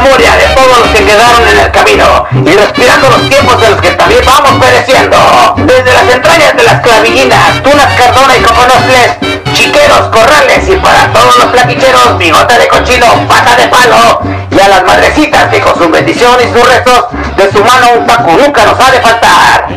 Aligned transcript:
memoria 0.00 0.36
de 0.36 0.54
todos 0.54 0.78
los 0.78 0.88
que 0.88 1.04
quedaron 1.04 1.48
en 1.48 1.58
el 1.58 1.70
camino 1.70 2.26
y 2.32 2.50
respirando 2.50 3.08
los 3.10 3.28
tiempos 3.28 3.60
de 3.60 3.70
los 3.70 3.80
que 3.80 3.90
también 3.92 4.20
vamos 4.26 4.64
pereciendo. 4.64 5.16
Desde 5.56 5.92
las 5.92 6.14
entrañas 6.14 6.56
de 6.56 6.62
las 6.64 6.80
clavillinas, 6.80 7.62
tunas 7.62 7.92
cardona 7.96 8.36
y 8.36 8.42
coconofles, 8.42 9.16
chiqueros, 9.54 10.08
corrales 10.12 10.68
y 10.68 10.76
para 10.76 11.12
todos 11.12 11.36
los 11.38 11.46
plaquicheros, 11.46 12.18
bigote 12.18 12.58
de 12.58 12.68
cochino, 12.68 13.06
pata 13.28 13.56
de 13.56 13.68
palo 13.68 14.20
y 14.50 14.60
a 14.60 14.68
las 14.68 14.84
madrecitas 14.84 15.44
que 15.48 15.60
con 15.60 15.74
su 15.76 15.88
bendición 15.88 16.36
y 16.40 16.52
sus 16.52 16.68
restos 16.68 17.06
de 17.36 17.50
su 17.52 17.64
mano 17.64 17.90
un 17.98 18.06
taco 18.06 18.32
nunca 18.32 18.64
nos 18.64 18.78
ha 18.78 18.90
de 18.90 19.00
faltar. 19.00 19.68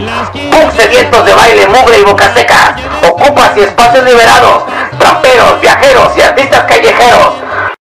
Punk 0.52 0.76
sedientos 0.76 1.26
de 1.26 1.34
baile, 1.34 1.68
mugre 1.68 2.00
y 2.00 2.04
boca 2.04 2.34
seca, 2.34 2.76
ocupas 3.08 3.52
y 3.56 3.62
espacios 3.62 4.04
liberados, 4.04 4.64
tramperos, 4.98 5.62
viajeros 5.62 6.10
y 6.18 6.22
artistas 6.22 6.64
callejeros. 6.64 7.39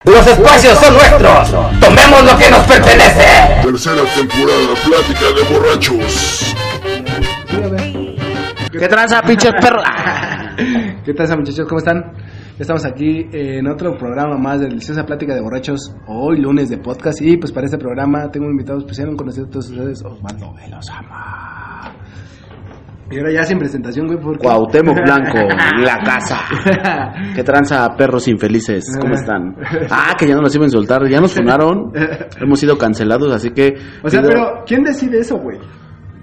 Los 0.05 0.27
espacios 0.27 0.79
son 0.79 0.93
nuestros, 0.95 1.51
tomemos 1.81 2.25
lo 2.25 2.37
que 2.37 2.51
nos 2.51 2.67
pertenece. 2.67 3.25
Tercera 3.63 4.03
temporada, 4.15 4.75
plática 4.85 5.27
de 5.33 5.43
borrachos. 5.55 6.55
¿Qué 8.71 8.89
tranza, 8.89 9.23
pinches 9.23 9.53
perros? 9.61 9.83
¿Qué 11.05 11.15
tal, 11.15 11.39
muchachos? 11.39 11.67
¿Cómo 11.67 11.79
están? 11.79 12.13
Estamos 12.59 12.85
aquí 12.85 13.27
en 13.33 13.67
otro 13.67 13.97
programa 13.97 14.37
más 14.37 14.61
de 14.61 14.67
Deliciosa 14.67 15.07
Plática 15.07 15.35
de 15.35 15.41
Borrachos, 15.41 15.95
hoy 16.07 16.39
lunes 16.39 16.69
de 16.69 16.77
podcast. 16.79 17.23
Y 17.23 17.39
pues 17.39 17.51
para 17.51 17.65
este 17.67 17.79
programa 17.79 18.31
tengo 18.31 18.47
un 18.47 18.53
invitado 18.53 18.81
especial, 18.81 19.09
un 19.09 19.17
conocido 19.17 19.47
de 19.47 19.53
todos 19.53 19.71
ustedes, 19.71 20.05
Osvaldo 20.05 20.53
Velozama. 20.55 21.93
Y 23.11 23.17
ahora 23.19 23.33
ya 23.33 23.45
sin 23.45 23.59
presentación, 23.59 24.07
güey, 24.07 24.19
porque... 24.19 24.45
Cuauhtémoc 24.45 24.97
Blanco, 25.05 25.39
la 25.85 25.99
casa. 26.05 26.39
¿Qué 27.35 27.43
tranza, 27.45 27.89
perros 27.97 28.27
infelices? 28.29 28.85
¿Cómo 29.01 29.15
están? 29.15 29.55
Ah, 29.91 30.15
que 30.19 30.27
ya 30.27 30.35
no 30.35 30.41
nos 30.43 30.55
iban 30.55 30.67
a 30.69 30.71
soltar, 30.71 31.07
ya 31.09 31.21
nos 31.21 31.35
funaron. 31.35 31.93
Hemos 32.41 32.59
sido 32.61 32.79
cancelados, 32.79 33.33
así 33.35 33.51
que. 33.51 33.75
O 34.03 34.09
sea, 34.09 34.21
pido- 34.23 34.31
pero 34.33 34.45
¿quién 34.67 34.83
decide 34.83 35.19
eso, 35.19 35.37
güey? 35.37 35.59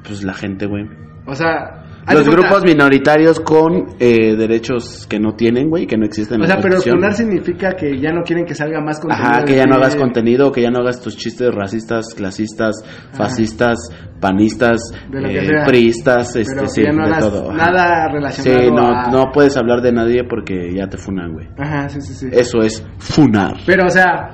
Pues 0.04 0.23
la 0.23 0.34
gente, 0.34 0.66
güey. 0.66 0.86
O 1.28 1.36
sea... 1.36 1.81
Los 2.12 2.28
grupos 2.28 2.64
minoritarios 2.64 3.40
con 3.40 3.96
eh, 4.00 4.36
derechos 4.36 5.06
que 5.08 5.20
no 5.20 5.34
tienen, 5.36 5.70
güey, 5.70 5.86
que 5.86 5.98
no 5.98 6.06
existen 6.06 6.38
en 6.38 6.44
O 6.44 6.46
sea, 6.48 6.56
la 6.56 6.62
pero 6.62 6.82
funar 6.82 7.14
significa 7.14 7.74
que 7.74 8.00
ya 8.00 8.12
no 8.12 8.24
quieren 8.24 8.46
que 8.46 8.56
salga 8.56 8.82
más 8.82 9.00
contenido. 9.00 9.30
Ajá, 9.30 9.44
que 9.46 9.56
ya 9.56 9.66
no 9.66 9.76
hagas 9.76 9.96
contenido, 9.96 10.52
que 10.52 10.62
ya 10.62 10.72
no 10.72 10.80
hagas 10.80 11.00
tus 11.00 11.16
chistes 11.16 11.54
racistas, 11.54 12.14
clasistas, 12.16 12.76
fascistas, 13.14 13.78
panistas, 14.20 14.82
eh, 15.14 15.48
priistas, 15.66 16.36
este, 16.36 16.68
sí, 16.68 16.84
ya 16.84 16.92
no 16.92 17.06
de 17.06 17.12
hagas 17.14 17.20
todo. 17.30 17.54
nada 17.54 18.08
relacionado 18.12 18.60
Sí, 18.66 18.72
no, 18.72 18.88
a- 18.88 19.10
no 19.12 19.32
puedes 19.32 19.56
hablar 19.58 19.82
de 19.82 19.92
nadie 19.92 20.24
porque 20.24 20.74
ya 20.74 20.88
te 20.88 20.98
funan, 20.98 21.34
güey. 21.34 21.48
Ajá, 21.58 21.88
sí, 21.90 22.02
sí, 22.02 22.14
sí. 22.14 22.28
Eso 22.32 22.62
es 22.62 22.84
funar. 22.98 23.58
Pero, 23.66 23.86
o 23.86 23.90
sea, 23.90 24.30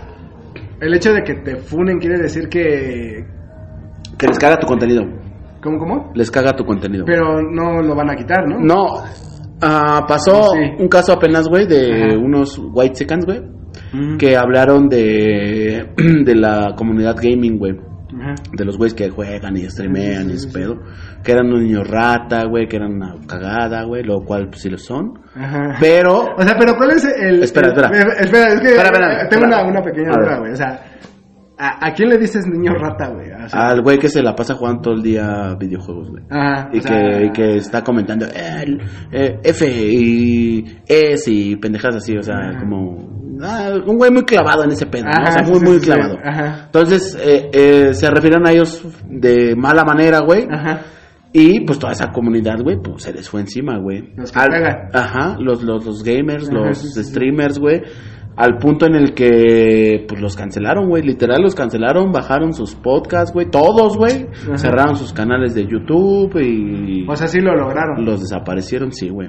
el 0.79 0.93
hecho 0.93 1.11
de 1.13 1.21
que 1.23 1.33
te 1.35 1.57
funen 1.57 1.99
quiere 1.99 2.17
decir 2.17 2.47
que... 2.49 3.25
Que 4.17 4.27
les 4.27 4.39
caga 4.39 4.57
tu 4.57 4.67
contenido. 4.67 5.03
¿Cómo, 5.61 5.77
cómo? 5.79 6.11
Les 6.15 6.29
caga 6.31 6.55
tu 6.55 6.63
contenido. 6.65 7.03
Pero 7.05 7.41
no 7.41 7.81
lo 7.81 7.95
van 7.95 8.09
a 8.11 8.15
quitar, 8.15 8.47
¿no? 8.47 8.59
No, 8.59 8.85
ah, 9.61 10.05
pasó 10.07 10.49
Sí. 10.53 10.59
un 10.79 10.87
caso 10.87 11.13
apenas, 11.13 11.47
güey, 11.47 11.65
de 11.67 12.03
Ajá. 12.11 12.17
unos 12.17 12.59
white 12.73 12.95
seconds, 12.95 13.25
güey, 13.25 13.41
Mm. 13.93 14.17
que 14.17 14.35
hablaron 14.35 14.87
de, 14.89 15.89
de 16.25 16.35
la 16.35 16.73
comunidad 16.77 17.15
gaming, 17.21 17.57
güey. 17.57 17.73
Ajá. 18.19 18.35
De 18.53 18.65
los 18.65 18.77
güeyes 18.77 18.93
que 18.93 19.09
juegan 19.09 19.57
y 19.57 19.69
streamean 19.69 20.23
Sí, 20.23 20.23
sí, 20.23 20.31
y 20.31 20.35
ese 20.35 20.47
sí, 20.49 20.53
pedo. 20.53 20.75
Que 21.23 21.33
eran 21.33 21.51
un 21.51 21.61
niño 21.63 21.83
rata, 21.83 22.45
güey, 22.45 22.67
que 22.67 22.77
eran 22.77 22.93
una 22.93 23.15
cagada, 23.27 23.83
güey, 23.83 24.03
lo 24.03 24.21
cual 24.21 24.47
pues, 24.49 24.61
sí 24.61 24.69
lo 24.69 24.77
son. 24.77 25.13
Ajá. 25.35 25.75
Pero, 25.79 26.21
O 26.37 26.41
sea, 26.41 26.55
pero 26.57 26.73
¿cuál 26.77 26.91
es 26.91 27.05
el...? 27.05 27.43
Espera, 27.43 27.67
el- 27.67 27.73
espera. 27.73 27.89
eh, 27.89 28.05
espera, 28.21 28.53
es 28.53 28.59
que 28.61 28.67
Espera, 28.69 28.83
espera, 28.89 29.07
tengo 29.29 29.45
espera. 29.45 29.47
Una, 29.61 29.69
una 29.69 29.81
pequeña 29.81 30.09
A 30.13 30.19
ver. 30.19 30.25
duda, 30.29 30.39
güey. 30.39 30.51
O 30.53 30.55
sea, 30.55 30.79
¿a, 31.59 31.87
a 31.87 31.93
quién 31.93 32.09
le 32.09 32.17
dices 32.17 32.47
niño 32.47 32.71
rata, 32.79 33.09
güey? 33.09 33.29
O 33.47 33.49
sea, 33.49 33.69
al 33.69 33.81
güey 33.81 33.97
que 33.97 34.09
se 34.09 34.21
la 34.21 34.35
pasa 34.35 34.53
jugando 34.55 34.81
todo 34.81 34.93
el 34.93 35.01
día 35.01 35.55
videojuegos, 35.59 36.09
güey. 36.09 36.23
Ajá, 36.29 36.69
Y 36.71 36.79
o 36.79 36.81
sea, 36.81 36.91
que, 36.91 37.25
y 37.25 37.31
que 37.31 37.55
está 37.57 37.83
comentando 37.83 38.25
eh, 38.25 38.63
el, 38.63 38.81
F 39.43 39.65
y 39.67 40.63
S 40.87 41.31
y 41.31 41.55
pendejas 41.55 41.95
así, 41.95 42.15
o 42.17 42.21
sea, 42.23 42.35
Ajá. 42.35 42.59
como 42.59 42.97
ah, 43.41 43.71
un 43.85 43.97
güey 43.97 44.11
muy 44.11 44.23
clavado 44.23 44.63
en 44.63 44.71
ese 44.71 44.85
pedo, 44.85 45.05
¿no? 45.05 45.23
O 45.27 45.31
sea, 45.31 45.43
muy, 45.43 45.59
sí, 45.59 45.65
muy 45.65 45.79
sí, 45.79 45.85
clavado. 45.85 46.17
Ajá. 46.23 46.61
Entonces, 46.65 47.17
eh, 47.21 47.49
eh, 47.51 47.93
se 47.93 48.09
refirieron 48.09 48.47
a 48.47 48.51
ellos 48.51 48.83
de 49.09 49.55
mala 49.55 49.83
manera, 49.83 50.19
güey. 50.19 50.47
Ajá. 50.49 50.81
Y 51.33 51.59
pues 51.65 51.77
toda 51.77 51.91
esa 51.91 52.11
comunidad, 52.11 52.59
güey, 52.63 52.77
pues 52.81 53.03
se 53.03 53.13
les 53.13 53.29
fue 53.29 53.41
encima, 53.41 53.77
güey. 53.77 54.13
Los 54.15 54.31
que 54.31 54.39
Al-. 54.39 54.89
Ajá, 54.93 55.37
los, 55.39 55.61
los, 55.61 55.85
los 55.85 56.03
gamers, 56.03 56.49
Ajá, 56.49 56.57
los 56.57 56.77
sí, 56.77 56.87
sí, 56.87 57.03
sí. 57.03 57.09
streamers, 57.11 57.59
güey. 57.59 57.81
Al 58.37 58.59
punto 58.59 58.85
en 58.85 58.95
el 58.95 59.13
que, 59.15 60.05
pues 60.07 60.21
los 60.21 60.35
cancelaron, 60.35 60.87
güey. 60.87 61.01
Literal, 61.03 61.41
los 61.41 61.55
cancelaron, 61.55 62.11
bajaron 62.11 62.53
sus 62.53 62.75
podcasts, 62.75 63.33
güey. 63.33 63.49
Todos, 63.49 63.97
güey. 63.97 64.27
Cerraron 64.55 64.95
sus 64.95 65.11
canales 65.11 65.55
de 65.55 65.65
YouTube 65.65 66.39
y 66.39 67.05
O 67.09 67.15
sea, 67.15 67.27
sí 67.27 67.39
lo 67.41 67.55
lograron. 67.55 68.05
los 68.05 68.19
desaparecieron, 68.21 68.91
sí, 68.91 69.09
güey. 69.09 69.27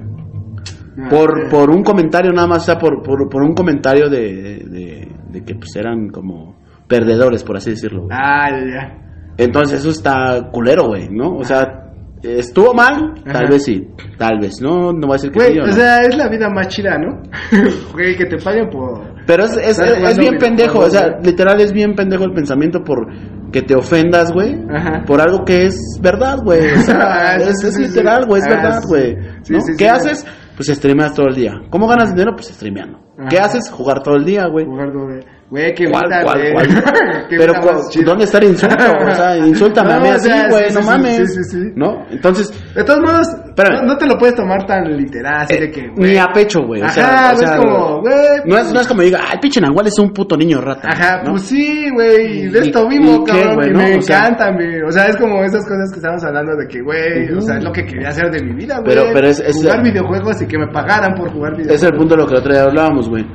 Ah, 1.01 1.07
Por, 1.09 1.49
por 1.49 1.69
un 1.71 1.81
comentario 1.83 2.31
nada 2.31 2.47
más, 2.47 2.63
o 2.63 2.65
sea, 2.65 2.77
por, 2.77 3.01
por, 3.01 3.27
por 3.29 3.41
un 3.41 3.53
comentario 3.55 4.09
de, 4.09 4.63
de, 4.69 5.07
de 5.31 5.43
que 5.43 5.55
pues 5.55 5.75
eran 5.75 6.09
como 6.09 6.57
perdedores, 6.87 7.43
por 7.43 7.57
así 7.57 7.71
decirlo, 7.71 8.03
güey. 8.03 8.15
Ah, 8.19 8.49
ya. 8.51 9.33
Entonces 9.37 9.79
eso 9.79 9.89
está 9.89 10.49
culero, 10.51 10.87
güey, 10.87 11.07
¿no? 11.09 11.35
O 11.37 11.43
sea, 11.43 11.88
estuvo 12.21 12.73
mal, 12.73 13.13
tal 13.25 13.35
Ajá. 13.35 13.49
vez 13.49 13.63
sí, 13.63 13.87
tal 14.17 14.39
vez, 14.39 14.61
no, 14.61 14.91
no 14.93 15.07
voy 15.07 15.11
a 15.11 15.13
decir 15.13 15.31
que 15.31 15.39
Güey, 15.39 15.53
sí 15.53 15.59
o 15.59 15.63
o 15.63 15.67
no. 15.67 15.73
sea, 15.73 16.01
es 16.01 16.15
la 16.15 16.27
vida 16.29 16.49
más 16.49 16.67
chida, 16.67 16.97
¿no? 16.97 17.21
Güey, 17.93 18.15
que 18.17 18.25
te 18.25 18.37
paguen 18.37 18.69
por... 18.69 19.01
Pero 19.25 19.45
es, 19.45 19.57
es, 19.57 19.79
es 19.79 20.17
bien 20.17 20.37
pendejo, 20.37 20.79
o 20.79 20.89
sea, 20.89 21.17
literal 21.23 21.61
es 21.61 21.71
bien 21.71 21.93
pendejo 21.95 22.23
el 22.25 22.33
pensamiento 22.33 22.83
por 22.83 23.07
que 23.51 23.61
te 23.61 23.75
ofendas, 23.75 24.31
güey, 24.31 24.55
Ajá. 24.73 25.03
por 25.05 25.21
algo 25.21 25.43
que 25.45 25.65
es 25.67 25.77
verdad, 26.01 26.37
güey. 26.43 26.71
O 26.73 26.81
sea, 26.81 26.97
Ah, 27.33 27.35
es, 27.37 27.59
sí, 27.61 27.67
es 27.67 27.73
sí, 27.75 27.81
literal, 27.83 28.23
sí. 28.23 28.27
güey, 28.27 28.41
es 28.41 28.47
Ah, 28.47 28.49
verdad, 28.55 28.81
güey. 28.87 29.17
sí, 29.43 29.53
¿no? 29.53 29.61
sí, 29.61 29.71
¿Qué 29.77 29.87
haces? 29.89 30.25
Pues 30.55 30.67
streameas 30.69 31.13
todo 31.13 31.27
el 31.27 31.35
día. 31.35 31.53
¿Cómo 31.69 31.87
ganas 31.87 32.11
dinero? 32.13 32.31
Pues 32.35 32.47
streameando. 32.47 32.99
¿Qué 33.29 33.37
haces? 33.39 33.69
Jugar 33.71 34.01
todo 34.03 34.15
el 34.15 34.25
día, 34.25 34.45
güey. 34.47 34.65
Jugar 34.65 34.91
doble. 34.91 35.25
Güey, 35.49 35.73
qué 35.73 35.89
¿Cuál, 35.89 36.05
vida, 36.05 36.21
cuál, 36.21 36.39
güey. 36.41 36.53
cuál? 36.53 36.67
Qué 37.29 37.37
Pero 37.37 37.53
vida 37.53 37.75
chida. 37.89 38.05
¿dónde 38.05 38.23
está 38.25 38.37
el 38.37 38.43
insulto? 38.45 38.75
O 38.75 39.15
sea, 39.15 39.37
insúltame 39.47 39.93
a 39.93 39.95
No, 39.97 40.01
mí 40.03 40.09
o 40.09 40.13
así, 40.13 40.29
güey, 40.51 40.69
sí, 40.69 40.75
no 40.75 40.81
sí, 40.81 40.87
mames. 40.87 41.17
sí, 41.17 41.25
sí, 41.25 41.43
sí. 41.49 41.71
¿No? 41.75 42.05
Entonces, 42.11 42.73
De 42.75 42.83
todos 42.83 42.99
modos, 42.99 43.27
no, 43.57 43.81
no 43.81 43.97
te 43.97 44.05
lo 44.05 44.15
puedes 44.19 44.35
tomar 44.35 44.65
tan 44.67 44.83
literal, 44.95 45.41
así 45.41 45.57
de 45.59 45.71
que, 45.71 45.87
güey. 45.87 46.11
ni 46.11 46.17
a 46.17 46.27
pecho, 46.31 46.59
güey. 46.67 46.81
O 46.83 46.85
Ajá, 46.85 46.93
sea, 46.93 47.31
o 47.33 47.37
sea, 47.37 47.49
es 47.49 47.55
como, 47.57 48.01
güey. 48.01 48.13
No 48.45 48.57
es, 48.59 48.71
no 48.71 48.79
es 48.79 48.87
como 48.87 49.01
diga, 49.01 49.21
ay, 49.27 49.39
pinche 49.41 49.59
Nahual 49.59 49.87
es 49.87 49.97
un 49.97 50.11
puto 50.13 50.37
niño 50.37 50.61
rata. 50.61 50.87
Ajá, 50.87 51.23
¿no? 51.23 51.31
pues 51.31 51.41
sí, 51.43 51.89
güey, 51.95 52.47
de 52.49 52.59
¿Y- 52.59 52.67
esto 52.67 52.87
qué, 52.87 52.99
cabrón, 53.25 53.73
no? 53.73 53.79
me 53.79 53.97
O 53.97 54.01
sea- 54.03 54.17
encantan, 54.19 54.53
güey. 54.53 54.81
O 54.83 54.91
sea, 54.91 55.07
es 55.07 55.17
como 55.17 55.43
esas 55.43 55.63
cosas 55.65 55.89
que 55.91 55.97
estamos 55.97 56.23
hablando 56.23 56.55
de 56.57 56.67
que, 56.67 56.79
güey, 56.81 57.27
o 57.35 57.41
sea, 57.41 57.57
es 57.57 57.63
lo 57.63 57.71
que 57.71 57.85
quería 57.85 58.09
hacer 58.09 58.29
de 58.29 58.43
mi 58.43 58.53
vida, 58.53 58.75
güey. 58.81 58.95
Pero- 58.95 59.05
pero 59.13 59.27
es- 59.27 59.39
es- 59.39 59.55
Jugar 59.55 59.81
videojuegos 59.83 60.41
y 60.43 60.45
que 60.45 60.59
me 60.59 60.67
pagaran 60.67 61.15
por 61.15 61.31
jugar 61.31 61.53
videojuegos. 61.53 61.81
Es 61.83 61.89
el 61.91 61.97
punto 61.97 62.13
de 62.15 62.21
lo 62.21 62.27
que 62.27 62.33
el 62.35 62.39
otro 62.39 62.53
día 62.53 62.63
hablábamos, 62.65 63.09
güey. 63.09 63.25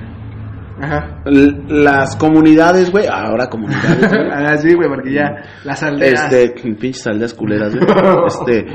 Ajá. 0.85 1.23
Las 1.69 2.17
comunidades, 2.17 2.91
güey, 2.91 3.07
ahora 3.07 3.49
comunidades, 3.49 4.09
güey. 4.09 4.29
Ah, 4.33 4.57
sí, 4.59 4.75
güey, 4.75 4.89
porque 4.89 5.13
ya 5.15 5.31
las 5.65 5.83
aldeas. 5.83 6.33
este, 6.33 6.55
pinches 6.75 7.07
aldeas 7.07 7.35
culeras, 7.35 7.75
güey. 7.75 7.87
Este, 8.27 8.67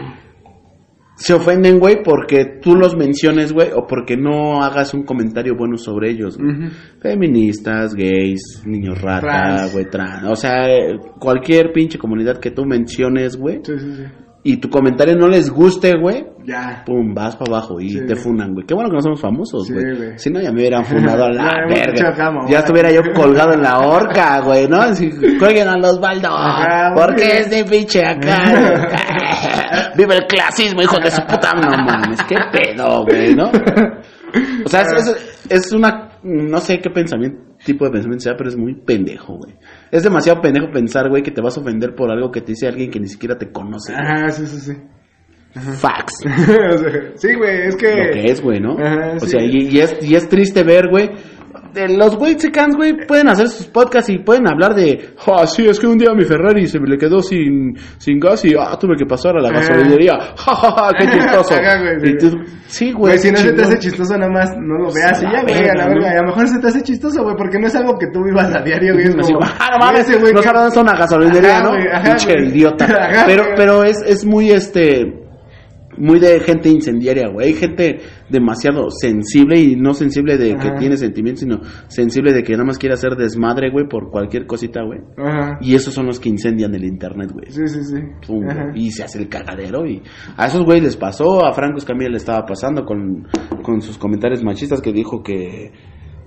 se 1.15 1.33
ofenden, 1.33 1.79
güey, 1.79 1.97
porque 2.01 2.45
tú 2.61 2.75
los 2.75 2.95
menciones, 2.95 3.51
güey, 3.51 3.71
o 3.75 3.85
porque 3.85 4.15
no 4.15 4.63
hagas 4.63 4.93
un 4.93 5.03
comentario 5.03 5.53
bueno 5.57 5.75
sobre 5.77 6.11
ellos, 6.11 6.37
güey. 6.37 6.69
Feministas, 7.01 7.93
gays, 7.93 8.63
niños 8.65 9.01
rata, 9.01 9.67
güey, 9.73 9.85
trans. 9.89 10.23
O 10.29 10.35
sea, 10.37 10.69
eh, 10.69 10.97
cualquier 11.19 11.73
pinche 11.73 11.97
comunidad 11.97 12.39
que 12.39 12.51
tú 12.51 12.63
menciones, 12.65 13.35
güey, 13.35 13.59
Sí, 13.63 13.73
sí, 13.77 13.95
sí. 13.97 14.03
y 14.43 14.57
tu 14.57 14.69
comentario 14.69 15.17
no 15.17 15.27
les 15.27 15.49
guste, 15.49 15.91
güey, 15.99 16.25
Ya. 16.49 16.83
pum, 16.85 17.13
vas 17.13 17.35
para 17.35 17.57
abajo 17.57 17.79
y 17.79 17.89
Sí, 17.89 18.05
te 18.07 18.15
funan, 18.15 18.53
güey. 18.53 18.65
Qué 18.65 18.73
bueno 18.73 18.89
que 18.89 18.95
no 18.95 19.01
somos 19.01 19.21
famosos, 19.21 19.69
güey. 19.71 20.17
si 20.17 20.29
no, 20.31 20.41
ya 20.41 20.51
me 20.51 20.59
hubieran 20.61 20.83
funado 20.85 21.25
a 21.25 21.29
la 21.29 21.43
verga. 21.67 22.47
ya 22.49 22.59
estuviera 22.59 22.91
yo 22.91 23.01
colgado 23.13 23.53
en 23.53 23.61
la 23.61 23.79
horca, 23.79 24.41
güey, 24.41 24.67
¿no? 24.67 24.77
Así, 24.81 25.11
cuelguen 25.37 25.67
a 25.67 25.77
los 25.77 25.99
baldos. 25.99 26.31
Porque 26.95 27.39
es 27.39 27.49
de 27.49 27.63
pinche 27.65 28.03
acá. 28.05 29.93
Vive 29.95 30.15
el 30.15 30.25
clasismo, 30.27 30.81
hijo 30.81 30.97
de 30.99 31.11
su 31.11 31.21
puta. 31.21 31.51
No 31.53 31.69
mames, 31.85 32.21
qué 32.23 32.35
pedo, 32.51 33.03
güey, 33.05 33.35
¿no? 33.35 33.51
O 34.65 34.69
sea, 34.69 34.81
es, 34.81 35.07
es, 35.07 35.39
es 35.49 35.71
una. 35.73 36.09
No 36.21 36.59
sé 36.59 36.79
qué 36.79 36.89
pensamiento, 36.89 37.39
tipo 37.65 37.85
de 37.85 37.91
pensamiento 37.91 38.23
sea, 38.23 38.35
pero 38.37 38.49
es 38.49 38.57
muy 38.57 38.75
pendejo, 38.75 39.37
güey. 39.37 39.55
Es 39.89 40.03
demasiado 40.03 40.41
pendejo 40.41 40.69
pensar, 40.71 41.09
güey, 41.09 41.23
que 41.23 41.31
te 41.31 41.41
vas 41.41 41.57
a 41.57 41.61
ofender 41.61 41.95
por 41.95 42.11
algo 42.11 42.29
que 42.31 42.41
te 42.41 42.47
dice 42.51 42.67
alguien 42.67 42.91
que 42.91 42.99
ni 42.99 43.07
siquiera 43.07 43.37
te 43.37 43.51
conoce. 43.51 43.93
güey. 43.93 44.05
Ajá, 44.05 44.29
sí, 44.29 44.45
sí, 44.45 44.59
sí. 44.59 44.73
Facts. 45.53 46.13
O 46.25 46.77
sea, 46.77 46.91
sí, 47.15 47.33
güey, 47.35 47.67
es 47.67 47.75
que. 47.75 47.87
lo 47.95 48.11
que 48.13 48.25
es, 48.31 48.41
güey, 48.41 48.59
¿no? 48.59 48.77
Ajá, 48.79 49.13
o 49.15 49.19
sí. 49.19 49.29
sea, 49.31 49.41
y, 49.43 49.69
y 49.69 49.79
es, 49.79 49.95
y 50.01 50.15
es 50.15 50.29
triste 50.29 50.63
ver, 50.63 50.87
güey, 50.89 51.09
los 51.89 52.15
Wexicans, 52.15 52.75
güey, 52.75 52.93
pueden 53.07 53.27
hacer 53.29 53.47
sus 53.47 53.67
podcasts 53.67 54.09
y 54.09 54.19
pueden 54.19 54.47
hablar 54.47 54.73
de, 54.75 55.09
ah, 55.27 55.45
sí, 55.47 55.67
es 55.67 55.79
que 55.79 55.87
un 55.87 55.97
día 55.97 56.13
mi 56.15 56.23
Ferrari 56.25 56.67
se 56.67 56.79
me 56.79 56.87
le 56.87 56.97
quedó 56.97 57.21
sin, 57.21 57.75
sin 57.97 58.19
gas 58.19 58.43
y, 58.45 58.53
ah, 58.59 58.75
tuve 58.79 58.95
que 58.95 59.05
pasar 59.05 59.35
a 59.37 59.41
la 59.41 59.51
gasolinería, 59.51 60.13
ja, 60.37 60.55
ja, 60.55 60.71
ja, 60.71 60.91
qué 60.97 61.05
chistoso. 61.07 61.53
Ajá, 61.55 61.79
güey, 61.81 61.99
sí. 61.99 62.09
Y 62.11 62.17
tú- 62.17 62.43
sí, 62.67 62.91
güey. 62.91 63.17
Si 63.17 63.31
no 63.31 63.37
se 63.37 63.53
te 63.53 63.61
hace 63.63 63.79
chistoso, 63.79 64.17
nada 64.17 64.31
más 64.31 64.51
no 64.57 64.77
lo 64.77 64.91
veas 64.93 65.21
y 65.21 65.25
la 65.25 65.31
ya, 65.33 65.41
güey, 65.43 65.69
a 65.69 65.73
la 65.75 65.87
verga. 65.87 66.13
Y 66.13 66.17
a 66.17 66.21
lo 66.21 66.27
mejor 66.27 66.47
se 66.47 66.59
te 66.59 66.67
hace 66.67 66.81
chistoso, 66.83 67.23
güey, 67.23 67.35
porque 67.35 67.59
no 67.59 67.67
es 67.67 67.75
algo 67.75 67.97
que 67.97 68.07
tú 68.13 68.23
vivas 68.23 68.53
a 68.55 68.61
diario, 68.61 68.93
güey. 68.93 69.07
Es 69.07 69.15
como, 69.15 69.39
ah, 69.43 69.69
no 69.71 69.85
mames, 69.85 70.19
güey 70.19 70.33
no 70.33 70.39
que- 70.41 70.47
sabe 70.47 70.59
dónde 70.59 70.69
está 70.69 70.81
una 70.81 70.93
gasolinería, 70.95 71.57
Ajá, 71.57 71.63
¿no? 71.63 71.71
ajá, 71.93 72.03
Pinche 72.15 72.33
idiota. 72.45 72.85
Ajá, 72.85 73.23
pero, 73.25 73.43
pero 73.55 73.83
es, 73.83 73.97
es 74.05 74.25
muy, 74.25 74.51
este, 74.51 75.18
muy 75.99 76.19
de 76.19 76.39
gente 76.39 76.69
incendiaria, 76.69 77.27
güey. 77.29 77.47
Hay 77.47 77.53
gente 77.53 77.99
demasiado 78.29 78.89
sensible 78.89 79.59
y 79.59 79.75
no 79.75 79.93
sensible 79.93 80.37
de 80.37 80.55
que 80.55 80.71
tiene 80.79 80.97
sentimientos, 80.97 81.41
sino 81.41 81.59
sensible 81.87 82.33
de 82.33 82.43
que 82.43 82.53
nada 82.53 82.65
más 82.65 82.77
quiere 82.77 82.93
hacer 82.93 83.15
desmadre, 83.15 83.69
güey, 83.69 83.87
por 83.87 84.09
cualquier 84.09 84.45
cosita, 84.45 84.81
güey. 84.83 84.99
Y 85.61 85.75
esos 85.75 85.93
son 85.93 86.05
los 86.05 86.19
que 86.19 86.29
incendian 86.29 86.73
el 86.73 86.85
internet, 86.85 87.31
güey. 87.31 87.51
Sí, 87.51 87.67
sí, 87.67 87.83
sí. 87.83 88.01
Pum, 88.25 88.45
y 88.75 88.91
se 88.91 89.03
hace 89.03 89.19
el 89.19 89.29
cagadero 89.29 89.85
y 89.85 90.01
a 90.37 90.47
esos 90.47 90.63
güey 90.63 90.81
les 90.81 90.95
pasó, 90.95 91.45
a 91.45 91.53
Franco 91.53 91.77
Escamilla 91.77 92.09
le 92.09 92.17
estaba 92.17 92.45
pasando 92.45 92.85
con, 92.85 93.27
con 93.61 93.81
sus 93.81 93.97
comentarios 93.97 94.43
machistas 94.43 94.81
que 94.81 94.91
dijo 94.91 95.21
que 95.21 95.71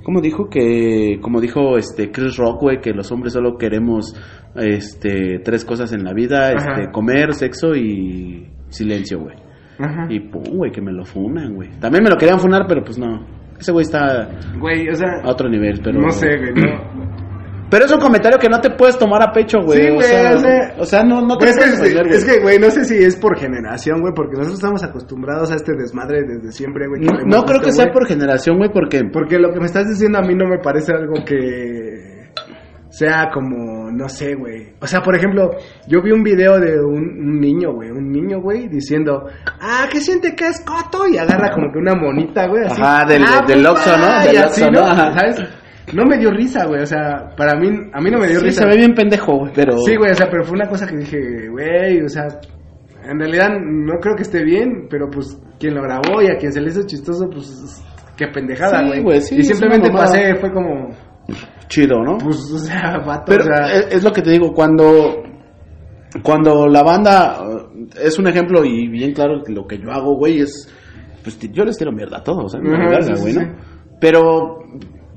¿cómo 0.02 0.20
dijo 0.20 0.48
que 0.48 1.18
como 1.20 1.40
dijo 1.40 1.76
este 1.76 2.10
Chris 2.10 2.36
Rock, 2.36 2.60
güey, 2.60 2.80
que 2.80 2.92
los 2.92 3.10
hombres 3.12 3.32
solo 3.32 3.56
queremos 3.56 4.14
este 4.54 5.38
tres 5.44 5.64
cosas 5.64 5.92
en 5.92 6.04
la 6.04 6.12
vida, 6.12 6.48
Ajá. 6.48 6.72
este 6.80 6.92
comer, 6.92 7.34
sexo 7.34 7.74
y 7.74 8.48
silencio, 8.68 9.20
güey. 9.20 9.36
Ajá. 9.82 10.06
Y 10.08 10.20
pum, 10.20 10.42
güey, 10.56 10.70
que 10.70 10.80
me 10.80 10.92
lo 10.92 11.04
funan, 11.04 11.54
güey. 11.54 11.70
También 11.80 12.04
me 12.04 12.10
lo 12.10 12.16
querían 12.16 12.38
funar, 12.38 12.64
pero 12.68 12.82
pues 12.84 12.98
no. 12.98 13.26
Ese 13.58 13.70
güey 13.72 13.84
está 13.84 14.28
Güey, 14.58 14.88
o 14.88 14.94
sea, 14.94 15.08
a 15.22 15.30
otro 15.30 15.48
nivel, 15.48 15.80
pero 15.84 16.00
no 16.00 16.10
sé, 16.10 16.36
güey, 16.38 16.52
no. 16.54 17.12
Pero 17.72 17.86
es 17.86 17.90
un 17.90 18.00
comentario 18.00 18.38
que 18.38 18.50
no 18.50 18.60
te 18.60 18.68
puedes 18.68 18.98
tomar 18.98 19.22
a 19.22 19.32
pecho, 19.32 19.56
güey. 19.64 19.80
Sí, 19.80 19.88
o, 19.88 19.94
güey, 19.94 20.06
sea, 20.06 20.34
o 20.34 20.38
sea- 20.40 20.74
o 20.80 20.84
sea, 20.84 21.02
no, 21.04 21.22
no 21.22 21.38
te 21.38 21.48
es, 21.48 21.56
puedes 21.56 21.80
que, 21.80 21.94
güey. 22.02 22.10
es 22.10 22.24
que, 22.26 22.38
güey, 22.42 22.58
no 22.58 22.68
sé 22.70 22.84
si 22.84 22.96
es 23.02 23.16
por 23.16 23.38
generación, 23.38 24.02
güey, 24.02 24.12
porque 24.14 24.32
nosotros 24.32 24.58
estamos 24.58 24.84
acostumbrados 24.84 25.50
a 25.50 25.54
este 25.54 25.72
desmadre 25.74 26.20
desde 26.22 26.52
siempre, 26.52 26.86
güey. 26.86 27.00
No, 27.00 27.08
creo 27.44 27.60
visto, 27.60 27.60
que 27.62 27.72
sea 27.72 27.84
güey. 27.86 27.94
por 27.94 28.06
generación, 28.06 28.58
güey, 28.58 28.68
porque... 28.70 29.04
Porque 29.10 29.38
lo 29.38 29.54
que 29.54 29.60
me 29.60 29.64
estás 29.64 29.88
diciendo 29.88 30.18
a 30.18 30.20
mí 30.20 30.34
no 30.34 30.46
me 30.50 30.58
parece 30.58 30.92
algo 30.92 31.14
que 31.24 31.71
sea 32.92 33.30
como, 33.32 33.90
no 33.90 34.06
sé, 34.08 34.34
güey. 34.34 34.74
O 34.80 34.86
sea, 34.86 35.00
por 35.00 35.16
ejemplo, 35.16 35.50
yo 35.88 36.02
vi 36.02 36.12
un 36.12 36.22
video 36.22 36.60
de 36.60 36.78
un, 36.78 37.02
un 37.26 37.40
niño, 37.40 37.72
güey, 37.72 37.90
un 37.90 38.12
niño, 38.12 38.40
güey, 38.42 38.68
diciendo, 38.68 39.24
ah, 39.60 39.86
¿qué 39.90 39.98
siente 40.00 40.34
que 40.36 40.48
es 40.48 40.60
coto? 40.60 41.08
Y 41.08 41.16
agarra 41.16 41.50
como 41.54 41.72
que 41.72 41.78
una 41.78 41.94
monita, 41.94 42.46
güey, 42.48 42.64
así. 42.66 42.80
Ajá, 42.82 43.04
del- 43.06 43.24
"Ah, 43.26 43.42
del 43.46 43.64
Oxxo, 43.66 43.96
¿no? 43.96 44.02
va", 44.06 44.22
Del 44.24 44.34
y 44.34 44.36
así, 44.36 44.62
Oxxo, 44.62 44.70
¿no? 44.70 44.86
Ajá. 44.86 45.12
¿Sabes? 45.18 45.48
No 45.94 46.04
me 46.04 46.18
dio 46.18 46.30
risa, 46.30 46.66
güey, 46.66 46.82
o 46.82 46.86
sea, 46.86 47.30
para 47.36 47.58
mí, 47.58 47.68
a 47.92 48.00
mí 48.00 48.10
no 48.10 48.18
me 48.18 48.28
dio 48.28 48.40
Sí, 48.40 48.44
risa. 48.46 48.62
se 48.62 48.68
ve 48.68 48.76
bien 48.76 48.94
pendejo, 48.94 49.38
güey, 49.38 49.52
pero... 49.54 49.76
Sí, 49.78 49.96
güey, 49.96 50.12
o 50.12 50.14
sea, 50.14 50.28
pero 50.30 50.44
fue 50.44 50.54
una 50.54 50.68
cosa 50.68 50.86
que 50.86 50.96
dije, 50.96 51.48
güey, 51.50 52.00
o 52.02 52.08
sea, 52.08 52.26
en 53.04 53.18
realidad 53.18 53.48
no 53.60 53.94
creo 54.00 54.14
que 54.14 54.22
esté 54.22 54.44
bien, 54.44 54.86
pero 54.88 55.08
pues 55.10 55.36
quien 55.58 55.74
lo 55.74 55.82
grabó 55.82 56.22
y 56.22 56.26
a 56.30 56.36
quien 56.38 56.52
se 56.52 56.60
le 56.60 56.68
hizo 56.68 56.82
chistoso, 56.86 57.28
pues 57.30 57.82
qué 58.16 58.26
pendejada, 58.28 58.78
Sí, 58.80 58.86
güey. 58.88 59.02
güey, 59.02 59.20
sí, 59.22 59.36
y 59.38 59.42
simplemente 59.42 59.90
pasé, 59.90 60.36
fue 60.36 60.52
como, 60.52 60.90
Chido, 61.72 62.02
¿no? 62.02 62.18
pues, 62.18 62.36
o 62.52 62.58
sea, 62.58 62.98
vato, 63.06 63.24
pero 63.26 63.44
o 63.44 63.46
sea, 63.46 63.72
es, 63.72 63.96
es 63.96 64.04
lo 64.04 64.12
que 64.12 64.20
te 64.20 64.30
digo, 64.30 64.52
cuando... 64.52 65.22
Cuando 66.22 66.66
la 66.68 66.82
banda... 66.82 67.42
uh, 67.42 67.88
Es 67.98 68.18
un 68.18 68.26
ejemplo 68.26 68.62
y 68.64 68.88
bien 68.88 69.14
claro 69.14 69.42
que 69.42 69.52
lo 69.52 69.66
que 69.66 69.78
yo 69.78 69.90
hago, 69.90 70.16
güey, 70.16 70.40
es... 70.40 70.68
Pues 71.22 71.38
yo 71.50 71.64
les 71.64 71.78
tiro 71.78 71.90
mierda 71.90 72.18
a 72.18 72.22
todos, 72.22 72.54
¿eh? 72.54 72.58
Me 72.60 72.72
vale 72.72 72.82
Ajá, 72.84 72.90
verga, 72.98 73.16
sí, 73.16 73.22
güey, 73.22 73.32
sí, 73.32 73.38
¿no? 73.38 73.44
sí. 73.46 73.50
Pero... 74.00 74.58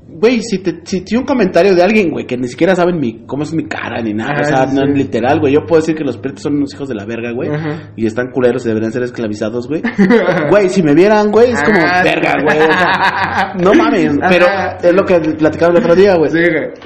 Güey, 0.08 0.42
si 0.42 0.60
te 0.60 0.82
si, 0.86 1.04
si 1.06 1.16
un 1.18 1.26
comentario 1.26 1.76
de 1.76 1.82
alguien, 1.84 2.10
güey, 2.12 2.26
que 2.26 2.38
ni 2.38 2.48
siquiera 2.48 2.76
saben 2.76 3.00
mi, 3.00 3.26
cómo 3.26 3.44
es 3.44 3.54
mi 3.54 3.66
cara 3.66 4.02
ni 4.02 4.14
nada, 4.14 4.36
o 4.40 4.44
sea, 4.44 4.68
sí, 4.68 4.76
no 4.76 4.84
es 4.84 4.98
literal, 4.98 5.40
güey, 5.40 5.54
yo 5.54 5.66
puedo 5.66 5.82
decir 5.82 5.96
que 5.96 6.04
los 6.04 6.18
pretos 6.18 6.44
son 6.44 6.56
unos 6.58 6.74
hijos 6.74 6.88
de 6.88 6.96
la 6.96 7.06
verga, 7.06 7.32
güey, 7.32 7.50
y 7.96 8.06
están 8.06 8.32
culeros 8.32 8.64
y 8.66 8.70
deberían 8.70 8.92
ser 8.94 9.04
esclavizados, 9.04 9.68
güey. 9.68 9.82
Güey, 10.50 10.70
si 10.70 10.84
me 10.84 10.94
vieran, 10.94 11.32
güey, 11.32 11.52
es 11.52 11.62
como 11.64 11.80
Ah, 11.82 12.02
verga, 12.04 12.34
güey. 12.44 12.58
o 12.58 12.72
sea, 12.72 13.54
no 13.62 13.74
mames, 13.74 14.18
pero 14.30 14.46
es 14.82 14.94
lo 14.94 15.04
que 15.04 15.20
platicaba 15.38 15.72
el 15.74 15.80
otro 15.80 15.96
día, 15.96 16.16
güey. 16.16 16.30
sí. 16.30 16.40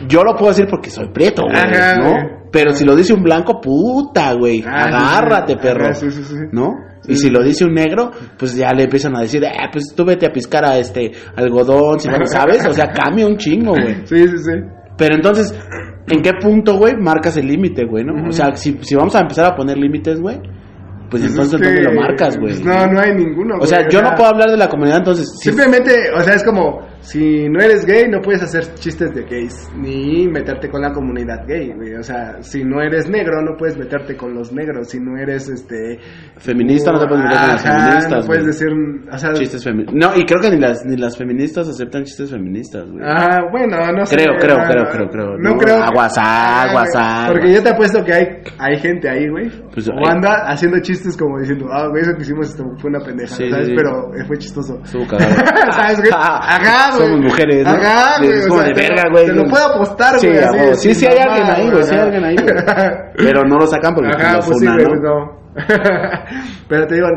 Yo 0.08 0.24
lo 0.24 0.34
puedo 0.36 0.52
decir 0.52 0.66
porque 0.70 0.90
soy 0.90 1.10
preto, 1.14 1.44
güey, 1.44 1.56
¿no? 2.00 2.39
Güey. 2.50 2.52
Pero 2.52 2.72
si 2.74 2.84
lo 2.86 2.96
dice 2.96 3.14
un 3.14 3.24
blanco, 3.24 3.60
puta, 3.62 4.34
güey, 4.34 4.64
Ah, 4.66 4.84
agárrate, 4.86 5.54
sí. 5.54 5.60
perro. 5.62 5.94
Sí, 5.94 6.12
sí, 6.12 6.24
sí. 6.24 6.36
¿No? 6.52 6.70
Y 7.08 7.16
si 7.16 7.30
lo 7.30 7.42
dice 7.44 7.66
un 7.66 7.74
negro, 7.74 8.12
pues 8.38 8.56
ya 8.56 8.72
le 8.74 8.84
empiezan 8.84 9.16
a 9.18 9.22
decir, 9.22 9.44
eh, 9.44 9.50
pues 9.72 9.94
tú 9.96 10.04
vete 10.06 10.28
a 10.28 10.32
piscar 10.32 10.66
a 10.66 10.78
este 10.78 11.12
algodón, 11.36 12.00
si 12.00 12.08
van, 12.10 12.26
¿sabes? 12.28 12.66
O 12.68 12.74
sea, 12.74 12.90
cambia 12.92 13.26
un 13.26 13.38
chingo, 13.38 13.72
güey. 13.72 14.06
Sí, 14.06 14.28
sí, 14.28 14.38
sí. 14.38 14.52
Pero 14.98 15.16
entonces, 15.16 15.58
¿en 16.08 16.22
qué 16.22 16.32
punto, 16.42 16.78
güey, 16.78 16.96
marcas 17.00 17.38
el 17.38 17.48
límite, 17.48 17.86
güey, 17.86 18.04
no? 18.04 18.28
O 18.28 18.32
sea, 18.32 18.54
si, 18.56 18.78
si 18.82 18.96
vamos 18.96 19.16
a 19.16 19.22
empezar 19.22 19.46
a 19.46 19.56
poner 19.56 19.78
límites, 19.78 20.20
güey, 20.20 20.38
pues, 21.10 21.24
Pues 21.24 21.24
entonces, 21.32 21.54
es 21.54 21.62
que, 21.68 21.74
¿dónde 21.74 21.84
lo 21.90 22.02
marcas, 22.02 22.38
güey? 22.38 22.54
pues, 22.54 22.66
no, 22.66 22.86
no 22.88 23.00
hay 23.00 23.16
ninguno, 23.16 23.56
O 23.62 23.66
sea, 23.66 23.80
güey, 23.80 23.92
yo 23.92 24.02
no 24.02 24.12
puedo 24.16 24.30
hablar 24.30 24.52
de 24.52 24.58
la 24.58 24.68
comunidad, 24.68 24.98
entonces... 24.98 25.28
si- 25.40 25.50
Simplemente, 25.50 25.94
o 26.16 26.20
sea, 26.20 26.36
es 26.36 26.44
como, 26.44 26.82
si 27.02 27.48
no 27.50 27.60
eres 27.62 27.86
gay, 27.86 28.08
no 28.10 28.22
puedes 28.22 28.44
hacer 28.44 28.76
chistes 28.76 29.14
de 29.16 29.24
gays, 29.24 29.70
ni 29.76 30.28
meterte 30.28 30.70
con 30.70 30.82
la 30.82 30.92
comunidad 30.92 31.46
gay, 31.48 31.72
güey. 31.74 31.96
O 31.96 32.04
sea, 32.04 32.42
si 32.42 32.64
no 32.64 32.82
eres 32.82 33.10
negro, 33.10 33.42
no 33.42 33.56
puedes 33.58 33.78
meterte 33.78 34.16
con 34.18 34.34
los 34.34 34.52
negros. 34.52 34.90
Si 34.90 35.00
no 35.00 35.18
eres, 35.18 35.48
este... 35.50 36.00
Feminista, 36.38 36.92
no 36.92 37.00
te 37.00 37.08
puedes 37.08 37.24
meter 37.24 37.40
con 37.40 37.48
las 37.50 37.64
feministas, 37.64 38.12
No 38.12 38.28
puedes 38.28 38.44
güey. 38.44 38.46
decir, 38.46 38.68
o 39.12 39.18
sea... 39.18 39.34
Chistes 39.34 39.64
feministas. 39.64 39.96
No, 39.96 40.16
y 40.20 40.26
creo 40.26 40.42
que 40.42 40.50
ni 40.52 40.58
las, 40.58 40.86
ni 40.86 40.98
las 40.98 41.18
feministas 41.18 41.68
aceptan 41.70 42.04
chistes 42.04 42.32
feministas, 42.32 42.90
güey. 42.92 43.04
Ah, 43.06 43.40
bueno, 43.52 43.78
no 43.94 44.06
sé. 44.06 44.16
Creo, 44.16 44.36
creo, 44.40 44.58
ah, 44.60 44.68
creo, 44.70 44.86
creo, 44.92 45.10
creo. 45.10 45.38
No, 45.38 45.58
creo. 45.58 45.82
aguas, 45.82 46.14
Ah, 46.18 46.64
aguas. 46.70 46.90
Porque 47.32 47.54
yo 47.54 47.64
te 47.64 47.70
apuesto 47.70 48.04
que 48.04 48.14
hay, 48.14 48.28
hay 48.58 48.78
gente 48.80 49.10
ahí, 49.10 49.28
güey. 49.30 49.50
Pues, 49.74 49.88
o 49.88 49.94
anda 50.08 50.44
haciendo 50.48 50.80
chistes 50.82 51.16
como 51.18 51.40
diciendo, 51.40 51.68
ah, 51.72 51.88
güey, 51.88 52.02
eso 52.04 52.12
que 52.16 52.22
hicimos 52.24 52.56
fue 52.80 52.90
una 52.90 53.00
pendeja, 53.00 53.36
¿sabes? 53.36 53.70
Pero 53.76 54.12
fue 54.28 54.38
chistoso. 54.38 54.80
Estuvo 54.84 55.08
cagado. 55.08 55.34
¿Sabes, 55.72 56.00
güey? 56.00 56.12
Ajá, 56.14 56.89
güey. 56.96 57.08
Somos 57.10 57.26
mujeres, 57.26 57.64
¿no? 57.66 57.70
Ajá, 57.72 58.18
güey. 58.20 58.30
Es 58.32 58.46
o 58.46 58.50
como 58.50 58.62
sea, 58.62 58.68
de 58.70 58.74
verga, 58.82 59.04
güey. 59.12 59.26
Te 59.26 59.34
lo 59.34 59.44
puedo 59.46 59.66
apostar, 59.66 60.20
Sí, 60.20 60.28
güey. 60.28 60.40
así, 60.40 60.60
sí, 60.76 60.76
sin 60.76 60.96
sí 60.96 61.06
hay 61.08 61.18
alguien 61.18 61.48
ahí, 61.56 61.70
güey. 61.72 61.84
Sí 61.84 61.94
hay 61.96 62.02
alguien 62.02 62.24
ahí, 62.26 62.36
güey. 62.36 62.56
Pero 63.18 63.44
no 63.44 63.56
lo 63.58 63.68
sacan 63.68 63.94
porque 63.96 64.16
Ajá, 64.16 64.34
lo 64.38 64.40
pues 64.40 64.60
sí, 64.60 64.66
funan, 64.68 64.86
güey, 64.86 65.00
¿no? 65.02 65.10
no. 65.26 65.40
Pero 66.68 66.88
te 66.88 66.96
digo, 66.96 67.08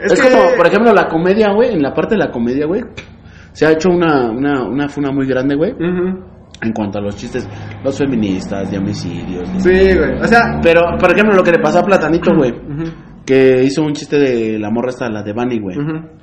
es, 0.00 0.12
Es, 0.12 0.20
que... 0.20 0.30
como, 0.30 0.50
por 0.56 0.66
ejemplo, 0.66 0.92
la 0.92 1.06
comedia, 1.08 1.52
güey. 1.54 1.72
En 1.74 1.82
la 1.82 1.92
parte 1.94 2.14
de 2.14 2.18
la 2.24 2.30
comedia, 2.30 2.66
güey. 2.66 2.82
Se 3.52 3.66
ha 3.66 3.70
hecho 3.72 3.88
una, 3.90 4.30
una, 4.30 4.64
una 4.64 4.88
funa 4.88 5.10
muy 5.10 5.26
grande, 5.26 5.54
güey. 5.56 5.72
En 6.60 6.72
cuanto 6.72 6.98
a 6.98 7.02
los 7.02 7.16
chistes, 7.16 7.48
los 7.84 7.96
feministas, 7.96 8.70
de 8.70 8.78
homicidios. 8.78 9.52
de- 9.52 9.60
Sí, 9.60 9.96
güey. 9.98 10.20
O 10.20 10.24
sea... 10.24 10.58
Pero, 10.62 10.80
por 10.98 11.12
ejemplo, 11.12 11.34
lo 11.36 11.42
que 11.42 11.52
le 11.52 11.58
pasó 11.60 11.78
a 11.80 11.84
Platanito, 11.84 12.32
güey. 12.36 12.52
Que 13.24 13.62
hizo 13.64 13.82
un 13.82 13.92
chiste 13.92 14.18
de 14.18 14.58
la 14.58 14.70
morra 14.70 14.88
esta, 14.90 15.08
la 15.08 15.22
de 15.22 15.32
Bunny, 15.32 15.60
güey. 15.60 15.76
ujú. 15.78 16.17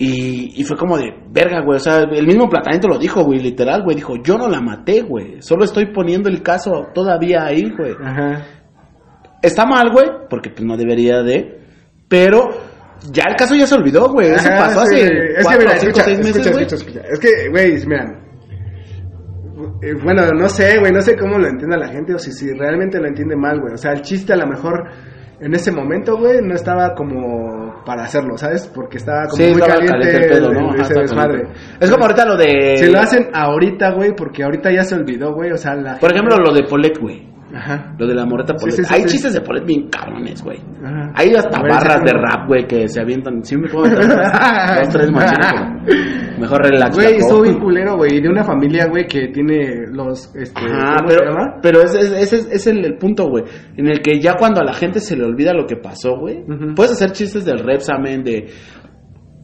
Y, 0.00 0.60
y 0.60 0.64
fue 0.64 0.76
como 0.76 0.96
de, 0.96 1.12
verga, 1.30 1.60
güey. 1.64 1.76
O 1.76 1.80
sea, 1.80 2.02
el 2.02 2.26
mismo 2.26 2.48
Platanito 2.48 2.86
lo 2.86 2.98
dijo, 2.98 3.24
güey, 3.24 3.40
literal, 3.40 3.82
güey. 3.82 3.96
Dijo, 3.96 4.14
yo 4.22 4.38
no 4.38 4.48
la 4.48 4.60
maté, 4.60 5.02
güey. 5.02 5.42
Solo 5.42 5.64
estoy 5.64 5.92
poniendo 5.92 6.28
el 6.28 6.40
caso 6.42 6.86
todavía 6.94 7.44
ahí, 7.44 7.68
güey. 7.76 7.94
Ajá. 8.00 8.44
Está 9.42 9.66
mal, 9.66 9.90
güey, 9.92 10.06
porque 10.30 10.50
pues 10.50 10.64
no 10.64 10.76
debería 10.76 11.22
de. 11.22 11.58
Pero 12.08 12.48
ya 13.12 13.24
el 13.28 13.36
caso 13.36 13.54
ya 13.56 13.66
se 13.66 13.74
olvidó, 13.74 14.08
güey. 14.12 14.28
Eso 14.30 14.48
Ajá, 14.48 14.58
pasó 14.66 14.84
sí, 14.86 14.96
hace 15.00 15.06
güey. 15.14 15.28
es 15.36 15.44
cuatro, 15.44 15.58
que 15.60 15.66
mira, 15.66 15.78
cinco, 15.78 15.88
escucha, 15.90 16.04
seis 16.04 16.18
meses, 16.18 16.36
escucha, 16.46 16.60
escucha, 16.60 16.76
escucha. 16.76 17.00
Es 17.12 17.18
que, 17.18 17.48
güey, 17.50 17.86
mira. 17.86 18.20
eh, 19.82 19.94
Bueno, 20.02 20.22
no 20.30 20.48
sé, 20.48 20.78
güey, 20.78 20.92
no 20.92 21.00
sé 21.02 21.16
cómo 21.16 21.38
lo 21.38 21.48
entienda 21.48 21.76
la 21.76 21.88
gente 21.88 22.14
o 22.14 22.18
si, 22.18 22.30
si 22.32 22.52
realmente 22.52 22.98
lo 23.00 23.06
entiende 23.08 23.36
mal, 23.36 23.60
güey. 23.60 23.74
O 23.74 23.78
sea, 23.78 23.92
el 23.92 24.02
chiste 24.02 24.32
a 24.32 24.36
lo 24.36 24.46
mejor 24.46 24.74
en 25.40 25.54
ese 25.54 25.70
momento, 25.72 26.16
güey, 26.16 26.40
no 26.42 26.54
estaba 26.54 26.94
como 26.94 27.82
para 27.84 28.04
hacerlo, 28.04 28.36
¿sabes? 28.36 28.66
Porque 28.74 28.98
estaba 28.98 29.24
como 29.28 29.36
Sí, 29.36 29.42
muy 29.52 29.52
estaba 29.62 29.74
caliente, 29.74 29.92
caliente 29.98 30.24
el 30.24 30.30
pedo, 30.30 30.52
¿no? 30.52 30.70
Ajá, 30.70 30.82
ese 30.82 30.94
desmadre. 30.94 31.46
Es 31.80 31.90
como 31.90 32.04
ahorita 32.04 32.24
lo 32.26 32.36
de. 32.36 32.76
Si 32.78 32.90
lo 32.90 32.98
hacen 32.98 33.28
ahorita, 33.32 33.92
güey, 33.92 34.14
porque 34.16 34.42
ahorita 34.44 34.70
ya 34.72 34.82
se 34.84 34.94
olvidó, 34.94 35.32
güey, 35.34 35.52
o 35.52 35.56
sea, 35.56 35.74
la 35.74 35.98
Por 35.98 36.10
gente- 36.12 36.26
ejemplo, 36.28 36.36
lo 36.44 36.52
de 36.52 36.62
Polet, 36.64 36.98
güey. 36.98 37.26
Ajá. 37.54 37.94
Lo 37.98 38.06
de 38.06 38.14
la 38.14 38.26
moreta 38.26 38.52
Sí, 38.56 38.60
Polet. 38.60 38.76
sí, 38.76 38.84
sí, 38.84 38.94
Hay 38.94 39.04
chistes 39.04 39.32
de 39.34 39.40
Polet 39.40 39.64
bien 39.64 39.88
cabrones, 39.88 40.42
güey. 40.42 40.58
Ajá. 40.84 41.12
Hay 41.14 41.34
hasta 41.34 41.60
Güey, 41.60 41.70
barras 41.72 42.02
de 42.04 42.12
rap, 42.12 42.46
güey, 42.46 42.66
que 42.66 42.88
se 42.88 43.00
avientan. 43.00 43.42
Sí 43.44 43.56
me 43.56 43.68
puedo 43.68 43.84
dos, 43.96 44.88
tres 44.90 45.10
machines. 45.10 45.82
pero 45.86 46.38
Mejor 46.40 46.62
relax. 46.62 46.94
Güey, 46.94 47.14
estuvo 47.16 47.30
cojo. 47.38 47.42
bien 47.42 47.58
culero, 47.58 47.96
güey, 47.96 48.20
de 48.20 48.28
una 48.28 48.44
familia, 48.44 48.86
güey, 48.88 49.06
que 49.06 49.28
tiene 49.28 49.86
los, 49.90 50.34
este, 50.36 50.60
Ajá, 50.60 50.96
¿cómo 50.98 51.08
se 51.10 51.16
pero, 51.16 51.30
llama? 51.30 51.54
pero 51.62 51.82
ese 51.82 51.98
es, 52.00 52.12
ese 52.12 52.36
es- 52.36 52.48
es 52.52 52.66
el, 52.66 52.84
el 52.84 52.96
punto, 52.98 53.28
güey. 53.28 53.44
En 53.76 53.88
el 53.88 54.00
que 54.00 54.20
ya 54.20 54.34
cuando 54.38 54.60
a 54.60 54.64
la 54.64 54.74
gente 54.74 55.00
se 55.00 55.16
le 55.16 55.24
olvida 55.24 55.52
lo 55.54 55.66
que 55.66 55.76
pasó, 55.76 56.16
güey. 56.18 56.44
Puedes 56.76 56.92
hacer 56.92 57.12
chistes 57.12 57.44
del 57.44 57.58
Repsamen, 57.60 58.22
de 58.24 58.46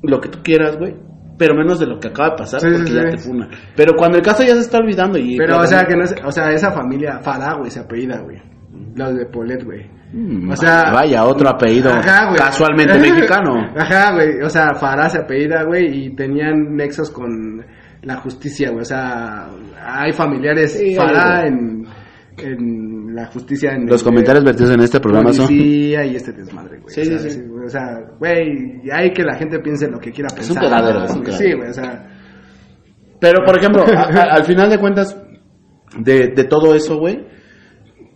lo 0.03 0.21
que 0.21 0.29
tú 0.29 0.39
quieras, 0.43 0.77
güey. 0.79 0.95
Pero 1.37 1.55
menos 1.55 1.81
de 1.81 1.87
lo 1.87 1.99
que 1.99 2.09
acaba 2.09 2.31
de 2.31 2.37
pasar, 2.37 2.61
Sí, 2.61 2.67
porque 2.71 2.87
sí, 2.87 2.95
ya 2.95 3.03
sí. 3.03 3.11
te 3.11 3.19
funa. 3.19 3.49
Pero 3.75 3.93
cuando 3.97 4.19
el 4.19 4.23
caso 4.25 4.43
ya 4.45 4.55
se 4.55 4.61
está 4.61 4.79
olvidando 4.79 5.19
y... 5.19 5.37
Pero, 5.37 5.59
o 5.59 5.67
sea, 5.67 5.83
que 5.85 5.97
no 5.97 6.05
es, 6.05 6.15
o 6.25 6.31
sea, 6.31 6.51
esa 6.53 6.71
familia 6.71 7.19
Farah, 7.23 7.55
güey, 7.59 7.71
se 7.71 7.81
apellida, 7.81 8.21
güey. 8.21 8.41
Los 8.95 9.17
de 9.17 9.27
Polet, 9.27 9.65
güey. 9.65 9.91
Mm, 10.13 10.51
o 10.53 10.57
sea- 10.57 10.93
Vaya, 10.93 11.25
otro 11.25 11.49
apellido 11.49 11.91
Ajá, 11.93 12.27
güey. 12.27 12.37
casualmente 12.39 12.97
mexicano. 13.01 13.67
Ajá, 13.77 14.13
güey. 14.13 14.41
O 14.43 14.49
sea, 14.49 14.75
Farah 14.75 15.09
se 15.09 15.19
apellida, 15.19 15.65
güey, 15.65 16.07
y 16.07 16.15
tenían 16.15 16.77
nexos 16.77 17.11
con 17.11 17.65
la 18.03 18.17
justicia, 18.17 18.69
güey. 18.71 18.83
O 18.83 18.85
sea, 18.85 19.49
hay 19.85 20.13
familiares 20.13 20.77
oye, 20.79 20.97
en, 21.49 21.85
en 22.39 23.15
la 23.15 23.27
justicia. 23.27 23.73
En 23.73 23.87
Los 23.87 24.01
el- 24.03 24.07
comentarios 24.09 24.45
vertidos 24.45 24.71
en 24.73 24.81
este 24.81 25.01
programa 25.01 25.33
son... 25.33 25.47
policía 25.47 26.05
y 26.07 26.17
este 26.17 26.33
desmadre, 26.33 26.79
güey. 26.81 26.95
Sí, 26.95 27.05
sí, 27.05 27.31
sí. 27.31 27.41
O 27.65 27.69
sea, 27.69 27.83
güey, 28.19 28.83
hay 28.93 29.13
que 29.13 29.23
la 29.23 29.37
gente 29.37 29.59
piense 29.61 29.89
lo 29.89 29.99
que 29.99 30.11
quiera 30.13 30.29
Es 30.37 30.49
un 30.51 30.57
pensar. 30.57 30.63
cagadero, 30.71 31.05
es 31.05 31.11
un 31.13 31.23
güey. 31.23 31.31
cagadero. 31.31 31.51
Sí, 31.51 31.57
güey, 31.57 31.71
o 31.71 31.75
sea, 31.75 32.09
Pero, 33.21 33.45
por 33.45 33.59
ejemplo, 33.59 33.83
a- 33.83 34.01
a- 34.03 34.35
al 34.35 34.45
final 34.45 34.69
de 34.71 34.79
cuentas, 34.79 35.17
de, 35.99 36.29
de 36.35 36.45
todo 36.45 36.75
eso, 36.75 36.99
güey, 36.99 37.27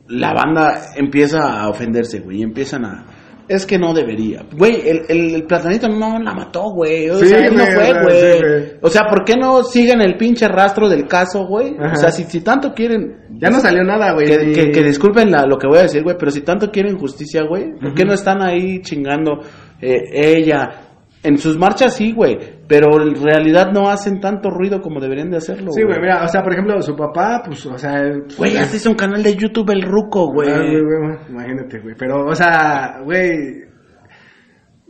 la 0.09 0.33
banda 0.35 0.81
empieza 0.97 1.61
a 1.61 1.69
ofenderse, 1.69 2.21
güey, 2.21 2.39
y 2.39 2.43
empiezan 2.43 2.85
a... 2.85 3.07
Es 3.49 3.65
que 3.65 3.79
no 3.79 3.95
debería. 3.95 4.45
Güey, 4.57 4.87
el, 4.87 5.03
el, 5.09 5.35
el 5.37 5.45
platanito 5.45 5.89
no 5.89 6.19
la 6.19 6.35
mató, 6.35 6.65
güey. 6.71 7.09
O 7.09 7.17
Sí, 7.17 7.29
sea, 7.29 7.47
él 7.47 7.57
no 7.57 7.65
fue, 7.65 8.03
güey. 8.03 8.21
sí, 8.21 8.73
o 8.83 8.91
sea, 8.91 9.03
¿por 9.09 9.25
qué 9.25 9.37
no 9.37 9.63
siguen 9.65 10.03
el 10.03 10.17
pinche 10.19 10.47
rastro 10.49 10.89
del 10.89 11.07
caso, 11.07 11.47
güey? 11.47 11.75
O 11.79 11.97
sea, 11.97 12.11
si, 12.11 12.25
si 12.25 12.41
tanto 12.43 12.75
quieren... 12.75 13.17
ya 13.41 13.49
no 13.49 13.59
salió 13.61 13.83
nada, 13.85 14.13
güey. 14.13 14.27
Que, 14.27 14.39
ni- 14.45 14.53
que, 14.53 14.71
que 14.71 14.83
disculpen 14.83 15.31
la- 15.31 15.47
lo 15.47 15.57
que 15.57 15.67
voy 15.67 15.79
a 15.79 15.83
decir, 15.83 16.03
güey, 16.03 16.17
pero 16.19 16.31
si 16.31 16.43
tanto 16.43 16.71
quieren 16.71 16.99
justicia, 16.99 17.43
güey, 17.45 17.73
¿por 17.81 17.95
qué 17.95 18.05
no 18.05 18.13
están 18.13 18.43
ahí 18.43 18.81
chingando 18.83 19.41
eh, 19.81 19.97
ella? 20.13 20.83
En 21.23 21.37
sus 21.39 21.59
marchas 21.59 21.95
sí, 21.97 22.13
güey, 22.13 22.39
pero 22.69 23.03
en 23.03 23.15
realidad 23.15 23.73
no 23.73 23.89
hacen 23.89 24.21
tanto 24.21 24.51
ruido 24.51 24.83
como 24.83 25.01
deberían 25.01 25.31
de 25.31 25.39
hacerlo. 25.39 25.73
Sí, 25.73 25.83
güey, 25.83 25.99
mira, 26.01 26.23
o 26.23 26.29
sea, 26.29 26.43
por 26.43 26.53
ejemplo, 26.53 26.81
su 26.83 26.95
papá, 26.95 27.43
pues, 27.45 27.65
o 27.65 27.79
sea... 27.79 27.95
Güey, 28.37 28.53
ya 28.53 28.65
se 28.67 28.77
hizo 28.77 28.91
un 28.91 28.97
canal 28.97 29.23
de 29.23 29.35
YouTube 29.35 29.71
el 29.71 29.83
ruco, 29.83 30.31
güey. 30.33 30.51
Ah, 30.51 30.59
güey, 30.59 30.83
güey, 30.83 31.19
Imagínate, 31.31 31.81
güey. 31.81 31.95
Pero, 31.99 32.27
o 32.27 32.35
sea, 32.35 33.01
güey. 33.03 33.68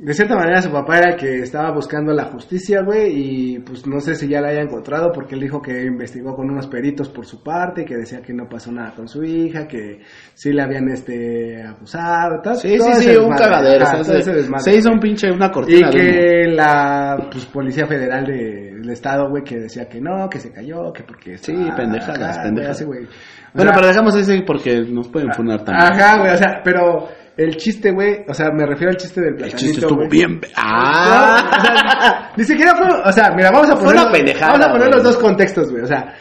De 0.01 0.15
cierta 0.15 0.37
manera 0.37 0.63
su 0.63 0.71
papá 0.71 0.99
era 0.99 1.11
el 1.11 1.17
que 1.17 1.41
estaba 1.41 1.73
buscando 1.73 2.13
la 2.13 2.27
justicia, 2.27 2.83
güey, 2.83 3.11
y 3.55 3.59
pues 3.59 3.85
no 3.85 3.99
sé 3.99 4.15
si 4.15 4.29
ya 4.29 4.41
la 4.41 4.51
haya 4.51 4.61
encontrado 4.63 5.11
porque 5.13 5.35
él 5.35 5.41
dijo 5.41 5.61
que 5.61 5.87
investigó 5.87 6.37
con 6.37 6.49
unos 6.49 6.69
peritos 6.69 7.09
por 7.09 7.27
su 7.27 7.43
parte, 7.43 7.85
que 7.85 7.97
decía 7.97 8.23
que 8.23 8.33
no 8.33 8.49
pasó 8.49 8.71
nada 8.71 8.93
con 8.95 9.09
su 9.09 9.25
hija, 9.25 9.67
que 9.67 9.99
sí 10.35 10.53
le 10.53 10.63
habían 10.63 10.89
este 10.89 11.65
abusado, 11.65 12.41
tal. 12.45 12.55
Sí, 12.55 12.79
todo 12.79 12.95
sí, 12.95 13.09
sí, 13.09 13.17
un 13.17 13.35
cagadero. 13.35 13.85
Ese 14.01 14.23
se, 14.23 14.59
se 14.61 14.77
hizo 14.77 14.89
un 14.93 15.01
pinche, 15.01 15.33
una 15.33 15.47
Y 15.47 15.51
cortina 15.51 15.89
humo. 15.89 15.99
que 15.99 16.47
la 16.47 17.29
pues, 17.33 17.47
Policía 17.47 17.87
Federal 17.89 18.25
de- 18.25 18.75
del 18.79 18.91
Estado, 18.91 19.29
güey, 19.29 19.43
que 19.43 19.59
decía 19.59 19.89
que 19.89 20.01
no, 20.01 20.29
que 20.31 20.39
se 20.39 20.53
cayó, 20.53 20.93
que 20.93 21.03
porque... 21.03 21.37
Sí, 21.39 21.53
pendejadas, 21.77 22.39
pendejadas. 22.39 22.77
así, 22.77 22.85
Bueno, 22.85 23.09
sea, 23.53 23.73
pero 23.75 23.87
dejamos 23.89 24.15
ese 24.15 24.43
porque 24.47 24.81
nos 24.89 25.09
pueden 25.09 25.33
funar 25.33 25.65
también. 25.65 25.93
Ajá, 25.93 26.19
güey, 26.21 26.35
o 26.35 26.37
sea, 26.37 26.61
pero 26.63 27.09
el 27.39 27.57
chiste, 27.57 27.93
güey, 27.93 28.25
o 28.29 28.35
sea, 28.35 28.51
me 28.51 28.67
refiero 28.67 28.91
al 28.91 28.97
chiste 28.97 29.21
del 29.21 29.31
El 29.31 29.37
platanito, 29.37 29.59
chiste 29.65 29.81
estuvo 29.81 29.99
güey. 29.99 30.09
bien... 30.11 30.33
No, 30.33 30.39
o 30.41 30.45
sea, 30.45 30.55
¡Ah! 30.57 32.33
ni 32.37 32.43
siquiera 32.45 32.75
fue, 32.75 32.87
o 33.05 33.13
sea, 33.13 33.31
mira, 33.35 33.51
vamos 33.53 33.71
a 33.71 33.77
Fue 33.77 33.87
poner, 33.87 34.03
una 34.03 34.11
pendejada, 34.13 34.53
vamos 34.53 34.67
a 34.67 34.73
poner 34.73 34.89
los 34.95 35.03
dos 35.05 35.17
contextos, 35.19 35.71
güey, 35.71 35.85
o 35.85 35.87
sea, 35.87 36.15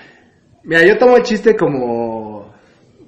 mira, 0.63 0.83
yo 0.85 0.95
tomo 0.99 1.17
el 1.17 1.23
chiste 1.23 1.55
como, 1.55 2.53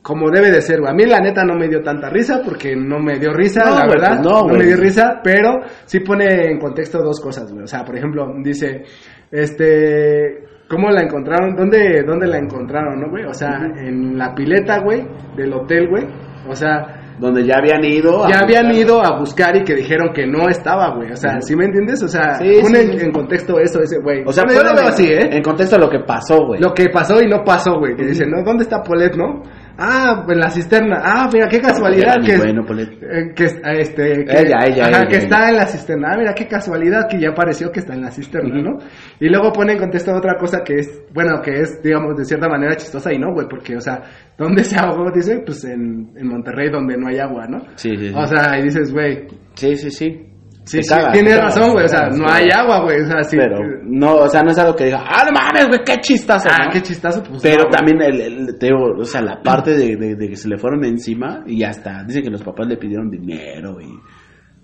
como 0.01 0.31
debe 0.31 0.49
de 0.49 0.59
ser, 0.61 0.79
güey, 0.79 0.91
a 0.91 0.95
mí 0.95 1.03
la 1.05 1.19
neta 1.19 1.43
no 1.43 1.53
me 1.53 1.67
dio 1.67 1.83
tanta 1.83 2.09
risa 2.09 2.41
porque 2.43 2.75
no 2.75 2.97
me 2.99 3.19
dio 3.19 3.31
risa, 3.31 3.63
No, 3.63 3.75
la 3.75 3.85
verdad, 3.87 4.09
pues 4.15 4.21
no, 4.21 4.41
no, 4.47 4.57
me 4.57 4.65
dio 4.65 4.75
risa, 4.77 5.21
pero 5.23 5.59
sí 5.85 5.99
pone 5.99 6.25
en 6.51 6.57
contexto 6.59 7.03
dos 7.03 7.19
cosas, 7.21 7.51
güey, 7.51 7.63
o 7.63 7.67
sea, 7.67 7.83
por 7.85 7.95
ejemplo, 7.95 8.25
dice, 8.43 8.85
este, 9.31 10.43
¿cómo 10.67 10.89
la 10.89 11.03
encontraron? 11.03 11.55
¿Dónde, 11.55 12.03
dónde 12.07 12.25
la 12.25 12.39
encontraron, 12.39 12.99
no, 12.99 13.09
güey? 13.11 13.25
O 13.25 13.33
sea, 13.35 13.49
en 13.77 14.17
la 14.17 14.33
pileta, 14.33 14.79
güey, 14.79 15.05
del 15.35 15.53
hotel, 15.53 15.87
güey, 15.89 16.05
o 16.47 16.55
sea, 16.55 16.98
Donde 17.19 17.45
ya 17.45 17.55
habían 17.57 17.83
ido... 17.83 18.23
a 18.25 18.29
ya 18.29 18.39
habían 18.39 18.67
buscar- 18.67 18.81
ido 18.81 19.01
a 19.05 19.19
buscar 19.19 19.55
y 19.57 19.63
que 19.63 19.75
dijeron 19.75 20.11
que 20.13 20.25
no 20.25 20.47
estaba, 20.49 20.95
güey. 20.95 21.11
O 21.11 21.15
sea, 21.15 21.31
Ujú. 21.33 21.41
¿sí 21.41 21.55
me 21.55 21.65
entiendes? 21.65 22.01
O 22.01 22.07
sea, 22.07 22.35
Sí, 22.39 22.59
pone 22.61 22.79
sí, 22.79 22.97
en, 23.05 23.11
contexto 23.11 23.59
eso, 23.59 23.81
ese 23.81 23.99
güey. 23.99 24.23
O 24.25 24.31
sea, 24.31 24.45
yo 24.47 24.63
lo 24.63 24.73
veo 24.73 24.87
así, 24.87 25.05
¿eh? 25.11 25.29
En 25.31 25.43
contexto 25.43 25.77
lo 25.77 25.89
que 25.89 25.99
pasó, 25.99 26.45
güey. 26.45 26.61
Lo 26.61 26.73
que 26.73 26.87
pasó 26.89 27.21
y 27.21 27.27
no 27.27 27.43
pasó, 27.43 27.77
güey. 27.77 27.95
Que 27.95 28.05
dicen, 28.05 28.29
¿no? 28.31 28.41
¿Dónde 28.43 28.63
está 28.63 28.81
Polet, 28.81 29.15
no? 29.15 29.43
Ah, 29.81 30.25
en 30.27 30.39
la 30.39 30.49
cisterna. 30.49 30.99
Ah, 31.01 31.29
mira, 31.31 31.47
qué 31.47 31.61
casualidad 31.61 32.15
Era 32.17 32.25
que, 32.25 32.37
bueno, 32.37 32.65
eh, 32.69 33.33
este 33.79 34.25
que, 34.25 34.31
Ella, 34.31 34.57
ella, 34.65 34.83
ajá, 34.83 34.89
ella, 34.89 35.07
que 35.07 35.15
ella. 35.15 35.23
está 35.23 35.49
en 35.49 35.55
la 35.55 35.65
cisterna. 35.65 36.07
Ah, 36.11 36.17
mira, 36.17 36.33
qué 36.33 36.47
casualidad 36.47 37.07
que 37.09 37.19
ya 37.19 37.29
apareció 37.29 37.71
que 37.71 37.79
está 37.79 37.93
en 37.93 38.01
la 38.01 38.11
cisterna. 38.11 38.61
¿no? 38.61 38.77
Y 39.21 39.29
luego 39.29 39.53
pone 39.53 39.73
en 39.73 39.79
contexto 39.79 40.13
otra 40.13 40.35
cosa 40.37 40.63
que 40.65 40.75
es, 40.79 41.01
bueno, 41.13 41.41
que 41.41 41.61
es, 41.61 41.81
digamos, 41.81 42.17
de 42.17 42.25
cierta 42.25 42.49
manera 42.49 42.75
chistosa 42.75 43.13
y 43.13 43.17
no, 43.17 43.33
güey, 43.33 43.47
porque, 43.49 43.77
o 43.77 43.81
sea, 43.81 44.01
¿dónde 44.37 44.65
se 44.65 44.77
ahogó? 44.77 45.09
Dice, 45.11 45.41
pues 45.45 45.63
en, 45.63 46.11
en 46.15 46.27
Monterrey, 46.27 46.69
donde 46.69 46.97
no 46.97 47.07
hay 47.07 47.19
agua, 47.19 47.47
¿no? 47.47 47.59
Sí, 47.75 47.95
sí, 47.97 48.09
sí. 48.09 48.13
O 48.15 48.25
sea, 48.25 48.59
y 48.59 48.63
dices, 48.63 48.91
güey, 48.91 49.27
sí, 49.53 49.75
sí, 49.77 49.91
sí. 49.91 50.25
Sí, 50.69 50.83
sí, 50.83 50.89
cagas, 50.89 51.17
cagas, 51.17 51.37
razón, 51.43 51.71
güey. 51.71 51.85
O 51.85 51.87
sea, 51.87 51.99
cagas, 52.01 52.17
no 52.19 52.29
hay 52.29 52.47
agua, 52.53 52.81
güey. 52.83 53.01
O 53.01 53.05
sea, 53.07 53.23
sí. 53.23 53.37
Pero, 53.37 53.57
no, 53.83 54.15
o 54.15 54.27
sea, 54.29 54.43
no 54.43 54.51
es 54.51 54.57
algo 54.59 54.75
que 54.75 54.85
diga, 54.85 55.03
ah, 55.05 55.23
no 55.25 55.31
mames, 55.31 55.67
güey, 55.67 55.79
qué 55.85 55.97
chistazo. 55.97 56.49
Ah, 56.51 56.65
¿no? 56.65 56.71
qué 56.71 56.81
chistazo. 56.81 57.23
Pues, 57.23 57.41
Pero 57.41 57.63
no, 57.63 57.69
también, 57.69 58.01
el, 58.01 58.21
el- 58.21 58.57
te 58.59 58.69
o 58.73 59.03
sea, 59.03 59.21
la 59.21 59.41
parte 59.41 59.71
de, 59.75 59.95
de- 59.95 60.15
de 60.15 60.29
que 60.29 60.35
se 60.35 60.47
le 60.47 60.57
fueron 60.57 60.83
encima 60.85 61.43
y 61.47 61.63
hasta 61.63 62.03
dicen 62.03 62.23
que 62.23 62.29
los 62.29 62.43
papás 62.43 62.67
le 62.67 62.77
pidieron 62.77 63.09
dinero 63.09 63.77
y, 63.81 63.99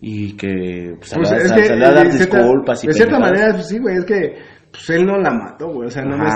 y 0.02 0.34
que 0.38 0.96
pues, 1.00 1.14
Pues, 1.16 1.32
va- 1.32 1.38
es 1.38 1.50
se- 1.50 1.56
que, 1.56 1.64
se 1.66 1.76
le 1.76 1.86
a 1.86 1.92
dar 1.92 2.06
de 2.06 2.12
cierta- 2.14 2.38
disculpas 2.40 2.84
y 2.84 2.88
De 2.88 2.94
cierta 2.94 3.20
manera, 3.20 3.54
pues 3.54 3.68
sí, 3.68 3.80
güey. 3.80 3.98
Es 3.98 4.06
que, 4.06 4.36
pues 4.72 4.90
él 4.92 5.06
no 5.06 5.18
la 5.18 5.32
mató, 5.32 5.68
güey. 5.70 5.88
O 5.88 5.92
sea, 5.92 6.04
no 6.04 6.16
es. 6.26 6.34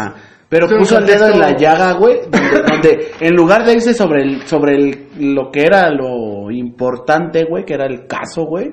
Pero 0.49 0.67
puso 0.67 0.97
el 0.97 1.05
dedo 1.05 1.27
en 1.27 1.37
la 1.39 1.55
llaga, 1.55 1.91
güey, 1.93 2.21
donde, 2.21 2.61
donde 2.67 3.07
en 3.19 3.35
lugar 3.35 3.63
de 3.65 3.73
irse 3.73 3.93
sobre 3.93 4.23
el, 4.23 4.41
sobre 4.47 4.77
el, 4.77 5.07
lo 5.35 5.51
que 5.51 5.61
era 5.61 5.91
lo 5.91 6.07
importante, 6.57 7.45
güey, 7.45 7.63
que 7.65 7.73
era 7.75 7.85
el 7.85 8.07
caso, 8.07 8.45
güey, 8.45 8.69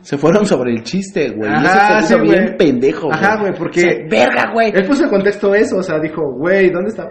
se 0.00 0.16
fueron 0.16 0.46
sobre 0.46 0.72
el 0.72 0.82
chiste, 0.82 1.30
güey. 1.30 1.50
y 1.50 1.54
Ajá, 1.54 1.98
eso 1.98 2.08
se 2.08 2.14
sí, 2.14 2.20
bien 2.22 2.42
güey. 2.44 2.56
pendejo, 2.56 3.12
Ajá, 3.12 3.40
güey, 3.40 3.52
porque- 3.56 3.80
O 3.80 3.82
sea, 3.82 4.06
verga, 4.08 4.50
güey. 4.52 4.72
Él 4.74 4.86
puso 4.86 5.04
en 5.04 5.10
contexto 5.10 5.54
eso. 5.54 5.76
O 5.78 5.82
sea, 5.82 5.98
dijo, 5.98 6.22
güey, 6.38 6.70
¿dónde 6.70 6.90
está 6.90 7.04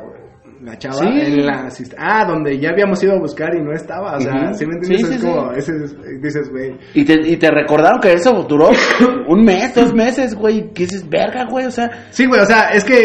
la 0.64 0.78
chava? 0.78 0.96
Sí. 1.00 1.08
En 1.08 1.46
la 1.46 1.70
Ah, 1.98 2.26
donde 2.26 2.58
ya 2.60 2.70
habíamos 2.70 3.02
ido 3.04 3.14
a 3.14 3.20
buscar 3.20 3.54
y 3.56 3.62
no 3.62 3.72
estaba. 3.74 4.18
O 4.18 4.20
sea, 4.20 4.34
Ujú. 4.34 4.54
¿sí 4.56 4.66
me 4.66 4.74
entiendes? 4.76 5.08
Sí, 5.08 5.16
es 5.16 5.22
como, 5.24 5.52
ese 5.52 5.72
es- 5.84 6.22
dices, 6.22 6.50
güey. 6.50 6.76
Y 6.94 7.06
te, 7.06 7.14
y 7.28 7.38
te 7.38 7.52
recordaron 7.52 8.00
que 8.00 8.14
eso 8.14 8.44
duró 8.48 8.70
un 9.28 9.44
mes, 9.44 9.74
dos 9.76 9.94
meses, 9.94 10.36
güey. 10.36 10.72
Que 10.74 10.84
dices, 10.84 11.08
verga, 11.10 11.46
güey, 11.50 11.66
o 11.66 11.72
sea. 11.72 12.08
Sí, 12.12 12.26
güey, 12.26 12.42
o 12.42 12.46
sea, 12.46 12.70
es 12.70 12.84
que 12.84 12.96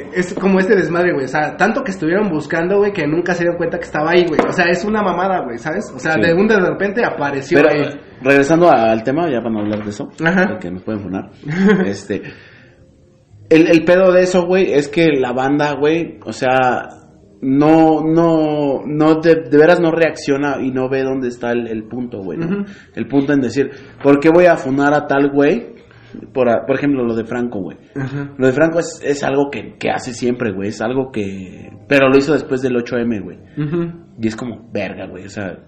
eh, 0.00 0.06
es 0.14 0.32
como 0.34 0.60
este 0.60 0.76
desmadre, 0.76 1.12
güey. 1.12 1.24
O 1.24 1.28
sea, 1.28 1.56
tanto 1.56 1.82
que 1.82 1.90
estuvieron 1.92 2.28
buscando, 2.30 2.78
güey, 2.78 2.92
que 2.92 3.06
nunca 3.06 3.32
se 3.34 3.40
dieron 3.44 3.56
cuenta 3.56 3.78
que 3.78 3.84
estaba 3.84 4.10
ahí, 4.10 4.24
güey. 4.26 4.40
O 4.48 4.52
sea, 4.52 4.66
es 4.66 4.84
una 4.84 5.02
mamada, 5.02 5.42
güey, 5.44 5.58
¿sabes? 5.58 5.90
O 5.94 5.98
sea, 5.98 6.16
de 6.16 6.32
un 6.34 6.46
de 6.48 6.58
repente 6.60 7.04
apareció 7.04 7.58
Pero 7.62 7.70
ahí. 7.70 8.00
regresando 8.22 8.70
al 8.70 9.02
tema, 9.02 9.28
ya 9.30 9.38
para 9.40 9.50
no 9.50 9.60
hablar 9.60 9.82
de 9.84 9.90
eso, 9.90 10.08
Ajá. 10.24 10.46
porque 10.50 10.70
nos 10.70 10.82
pueden 10.82 11.00
funar. 11.02 11.30
este. 11.86 12.22
El, 13.52 13.68
el 13.68 13.84
pedo 13.84 14.12
de 14.12 14.22
eso, 14.22 14.46
güey, 14.46 14.72
es 14.72 14.88
que 14.88 15.08
la 15.12 15.32
banda, 15.32 15.74
güey, 15.74 16.18
o 16.24 16.32
sea, 16.32 16.88
no, 17.42 18.00
no, 18.02 18.82
no, 18.86 19.14
de, 19.16 19.34
de 19.50 19.58
veras 19.58 19.80
no 19.80 19.90
reacciona 19.90 20.58
y 20.62 20.70
no 20.70 20.88
ve 20.88 21.02
dónde 21.02 21.28
está 21.28 21.50
el, 21.50 21.66
el 21.66 21.84
punto, 21.84 22.22
güey. 22.22 22.38
El 22.94 23.08
punto 23.08 23.32
en 23.32 23.40
decir, 23.40 23.70
¿por 24.02 24.20
qué 24.20 24.30
voy 24.30 24.46
a 24.46 24.56
funar 24.56 24.94
a 24.94 25.06
tal 25.06 25.30
güey? 25.30 25.72
Por, 26.32 26.46
por 26.66 26.76
ejemplo, 26.76 27.04
lo 27.04 27.14
de 27.14 27.24
Franco, 27.24 27.60
güey. 27.60 27.78
Lo 28.36 28.46
de 28.46 28.52
Franco 28.52 28.78
es, 28.78 29.00
es 29.04 29.24
algo 29.24 29.50
que, 29.50 29.76
que 29.78 29.90
hace 29.90 30.12
siempre, 30.12 30.52
güey. 30.52 30.68
Es 30.68 30.80
algo 30.80 31.10
que... 31.10 31.70
Pero 31.88 32.08
lo 32.08 32.16
hizo 32.16 32.32
después 32.32 32.62
del 32.62 32.74
8M, 32.76 33.22
güey. 33.22 33.38
Y 34.20 34.28
es 34.28 34.36
como, 34.36 34.70
verga, 34.72 35.06
güey. 35.08 35.24
O 35.24 35.28
sea, 35.28 35.58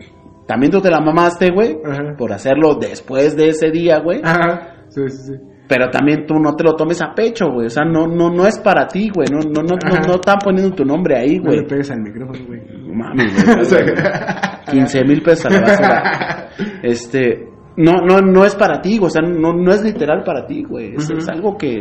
también 0.46 0.70
tú 0.70 0.80
te 0.80 0.90
la 0.90 1.00
mamaste, 1.00 1.50
güey. 1.50 1.76
Por 2.16 2.32
hacerlo 2.32 2.76
después 2.76 3.36
de 3.36 3.48
ese 3.48 3.70
día, 3.70 3.98
güey. 4.00 4.20
Ajá. 4.22 4.84
Sí, 4.90 5.00
sí, 5.08 5.32
sí. 5.32 5.53
Pero 5.66 5.88
también 5.90 6.26
tú 6.26 6.34
no 6.34 6.54
te 6.54 6.62
lo 6.62 6.74
tomes 6.74 7.00
a 7.00 7.14
pecho, 7.14 7.46
güey. 7.50 7.66
O 7.66 7.70
sea, 7.70 7.84
no, 7.84 8.06
no, 8.06 8.28
no 8.30 8.46
es 8.46 8.58
para 8.60 8.86
ti, 8.86 9.10
güey. 9.14 9.28
No, 9.32 9.38
no, 9.38 9.62
no, 9.62 9.76
no, 9.76 10.00
no 10.06 10.14
están 10.16 10.36
poniendo 10.44 10.74
tu 10.76 10.84
nombre 10.84 11.16
ahí, 11.18 11.38
No 11.38 11.50
le 11.50 11.56
güey. 11.58 11.66
pegues 11.68 11.90
al 11.90 12.00
micrófono, 12.02 12.38
güey. 12.46 12.60
Mames, 12.94 13.44
güey. 13.46 13.58
O 13.60 13.64
sea, 13.64 14.60
15 14.70 15.04
mil 15.04 15.22
pesos 15.22 15.46
a 15.46 15.50
la 15.50 15.60
basura. 15.62 16.48
Este, 16.82 17.48
no, 17.76 17.92
no, 18.06 18.18
no 18.18 18.44
es 18.44 18.54
para 18.56 18.80
ti, 18.82 18.98
güey. 18.98 19.06
O 19.06 19.10
sea, 19.10 19.22
no, 19.22 19.52
no 19.54 19.72
es 19.72 19.82
literal 19.82 20.22
para 20.24 20.46
ti, 20.46 20.62
güey. 20.64 20.94
Es, 20.96 21.10
algo 21.28 21.56
que 21.56 21.80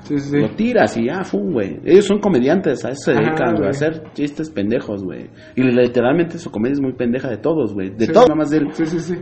Sí, 0.00 0.18
sí, 0.18 0.30
sí. 0.30 0.38
lo 0.38 0.48
tiras 0.54 0.96
y 0.96 1.06
ya, 1.06 1.22
fum, 1.22 1.52
güey. 1.52 1.80
Ellos 1.84 2.06
son 2.06 2.20
comediantes, 2.20 2.82
a 2.84 2.90
eso 2.90 3.10
se 3.10 3.12
dedican, 3.12 3.48
güey, 3.50 3.56
güey. 3.56 3.66
a 3.66 3.70
hacer 3.70 4.02
chistes 4.14 4.48
pendejos, 4.50 5.04
güey. 5.04 5.28
Y 5.54 5.62
literalmente 5.62 6.38
su 6.38 6.50
comedia 6.50 6.74
es 6.74 6.80
muy 6.80 6.94
pendeja 6.94 7.28
de 7.28 7.36
todos, 7.38 7.74
güey. 7.74 7.90
De 7.90 8.06
Sí. 8.06 8.12
todos, 8.12 8.28
nada 8.28 8.38
más 8.38 8.48
de 8.50 8.58
él. 8.58 8.68
Sí, 8.72 8.86
sí, 8.86 8.98
sí. 9.00 9.14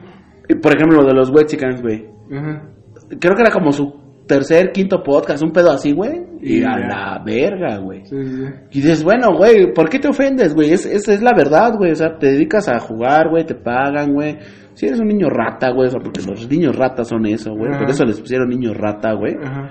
Por 0.63 0.77
ejemplo, 0.77 1.01
lo 1.01 1.07
de 1.09 1.15
los 1.15 1.31
Wexicans, 1.31 1.83
güey. 1.83 2.07
Ajá. 2.33 2.63
Creo 3.09 3.35
que 3.35 3.43
era 3.43 3.53
como 3.53 3.73
su 3.73 4.07
tercer, 4.27 4.73
quinto 4.73 5.03
podcast, 5.03 5.43
un 5.43 5.53
pedo 5.53 5.71
así, 5.71 5.93
güey. 5.93 6.21
Y 6.43 6.63
a 6.63 6.77
la 6.77 7.23
verga, 7.25 7.79
güey. 7.79 8.05
Sí, 8.05 8.17
sí, 8.23 8.37
sí. 8.37 8.45
Y 8.73 8.83
dices, 8.83 9.03
bueno, 9.05 9.37
güey, 9.37 9.73
¿por 9.73 9.89
qué 9.89 9.99
te 9.99 10.09
ofendes, 10.09 10.55
güey? 10.55 10.73
Es, 10.73 10.85
es, 10.85 11.09
es 11.09 11.23
la 11.23 11.33
verdad, 11.37 11.75
güey. 11.77 11.93
O 11.93 11.95
sea, 11.95 12.19
te 12.19 12.33
dedicas 12.33 12.69
a 12.69 12.79
jugar, 12.79 13.29
güey, 13.31 13.45
te 13.45 13.55
pagan, 13.55 14.13
güey. 14.13 14.39
Si 14.75 14.87
eres 14.87 15.01
un 15.01 15.09
niño 15.09 15.29
rata, 15.31 15.71
güey, 15.71 15.89
o 15.89 15.91
sea, 15.91 16.01
porque 16.01 16.21
los 16.23 16.49
niños 16.51 16.77
ratas 16.77 17.09
son 17.09 17.25
eso, 17.27 17.53
güey. 17.55 17.73
Por 17.79 17.89
eso 17.89 18.05
les 18.05 18.21
pusieron 18.21 18.49
niños 18.49 18.77
rata, 18.77 19.13
güey. 19.15 19.35
Ajá. 19.43 19.71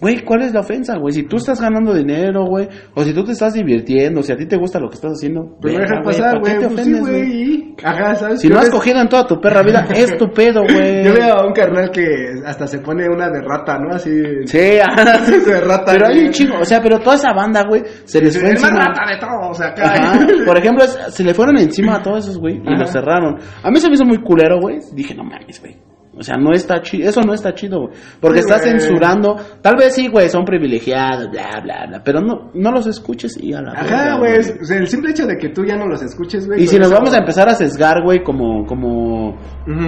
Güey, 0.00 0.22
¿cuál 0.24 0.42
es 0.42 0.52
la 0.52 0.60
ofensa, 0.60 0.96
güey? 0.98 1.14
Si 1.14 1.22
tú 1.22 1.36
estás 1.36 1.60
ganando 1.60 1.94
dinero, 1.94 2.44
güey, 2.46 2.68
o 2.94 3.02
si 3.04 3.14
tú 3.14 3.24
te 3.24 3.32
estás 3.32 3.54
divirtiendo, 3.54 4.22
si 4.22 4.32
a 4.32 4.36
ti 4.36 4.44
te 4.46 4.56
gusta 4.56 4.78
lo 4.80 4.88
que 4.88 4.96
estás 4.96 5.12
haciendo, 5.12 5.56
verga, 5.62 5.80
dejas 5.80 6.04
pasar, 6.04 6.40
¿por 6.40 6.42
qué 6.42 6.56
güey. 6.56 6.60
te 6.60 6.68
Pues 6.68 6.80
ofendes, 6.80 7.00
güey. 7.00 7.12
güey? 7.22 7.42
y- 7.42 7.74
Ajá, 7.82 8.14
¿sabes? 8.16 8.40
Si 8.40 8.48
no 8.48 8.58
has 8.58 8.70
cogido 8.70 9.00
en 9.00 9.08
toda 9.08 9.26
tu 9.26 9.40
perra 9.40 9.62
vida, 9.62 9.86
es 9.94 10.16
tu 10.18 10.28
pedo, 10.30 10.62
güey. 10.62 11.04
Yo 11.04 11.14
veo 11.14 11.34
a 11.34 11.46
un 11.46 11.52
carnal 11.52 11.90
que 11.90 12.04
hasta 12.44 12.66
se 12.66 12.80
pone 12.80 13.08
una 13.08 13.28
de 13.30 13.40
rata, 13.40 13.78
¿no? 13.78 13.94
Así. 13.94 14.10
Sí, 14.46 14.78
ajá. 14.82 15.18
de 15.46 15.60
rata. 15.60 15.92
Pero 15.92 16.06
hay 16.08 16.24
un 16.26 16.30
chingo, 16.32 16.58
o 16.60 16.64
sea, 16.64 16.82
pero 16.82 16.98
toda 16.98 17.16
esa 17.16 17.32
banda, 17.32 17.62
güey, 17.68 17.82
se 18.04 18.20
les 18.20 18.36
fue 18.38 18.48
El 18.50 18.54
más 18.54 18.64
encima. 18.64 18.84
rata 18.86 19.12
de 19.12 19.18
todos 19.20 19.60
acá. 19.60 19.84
Ajá. 19.94 20.26
Por 20.46 20.58
ejemplo, 20.58 20.84
se 20.86 21.24
le 21.24 21.32
fueron 21.34 21.56
encima 21.58 21.96
a 21.96 22.02
todos 22.02 22.24
esos, 22.24 22.38
güey, 22.38 22.56
y 22.56 22.76
los 22.76 22.90
cerraron. 22.90 23.36
A 23.62 23.70
mí 23.70 23.78
se 23.78 23.88
me 23.88 23.94
hizo 23.94 24.04
muy 24.04 24.18
culero, 24.18 24.58
güey. 24.60 24.78
Dije, 24.92 25.14
no 25.14 25.24
mames, 25.24 25.60
güey. 25.60 25.76
O 26.16 26.22
sea, 26.22 26.36
no 26.36 26.52
está 26.52 26.80
chido, 26.80 27.08
eso 27.08 27.20
no 27.22 27.34
está 27.34 27.52
chido, 27.54 27.80
güey. 27.82 27.92
Porque 28.20 28.42
Sí, 28.42 28.48
güey. 28.48 28.60
censurando, 28.60 29.36
tal 29.60 29.74
vez 29.76 29.94
sí, 29.94 30.08
güey, 30.08 30.28
son 30.28 30.44
privilegiados, 30.44 31.30
bla, 31.30 31.48
bla, 31.62 31.86
bla, 31.88 32.02
pero 32.04 32.20
no, 32.20 32.50
no 32.54 32.70
los 32.70 32.86
escuches 32.86 33.36
y 33.42 33.52
a 33.52 33.60
la 33.62 33.72
Ajá, 33.72 34.18
güey. 34.18 34.32
es- 34.38 34.56
O 34.60 34.64
sea, 34.64 34.78
el 34.78 34.86
simple 34.88 35.10
hecho 35.10 35.26
de 35.26 35.36
que 35.36 35.48
tú 35.48 35.64
ya 35.64 35.76
no 35.76 35.86
los 35.86 36.02
escuches, 36.02 36.46
güey. 36.46 36.62
Y 36.62 36.66
si 36.66 36.78
nos 36.78 36.90
vamos 36.92 37.12
a 37.14 37.18
empezar 37.18 37.48
a 37.48 37.54
sesgar, 37.54 38.02
güey, 38.02 38.22
como, 38.22 38.64
como 38.66 39.36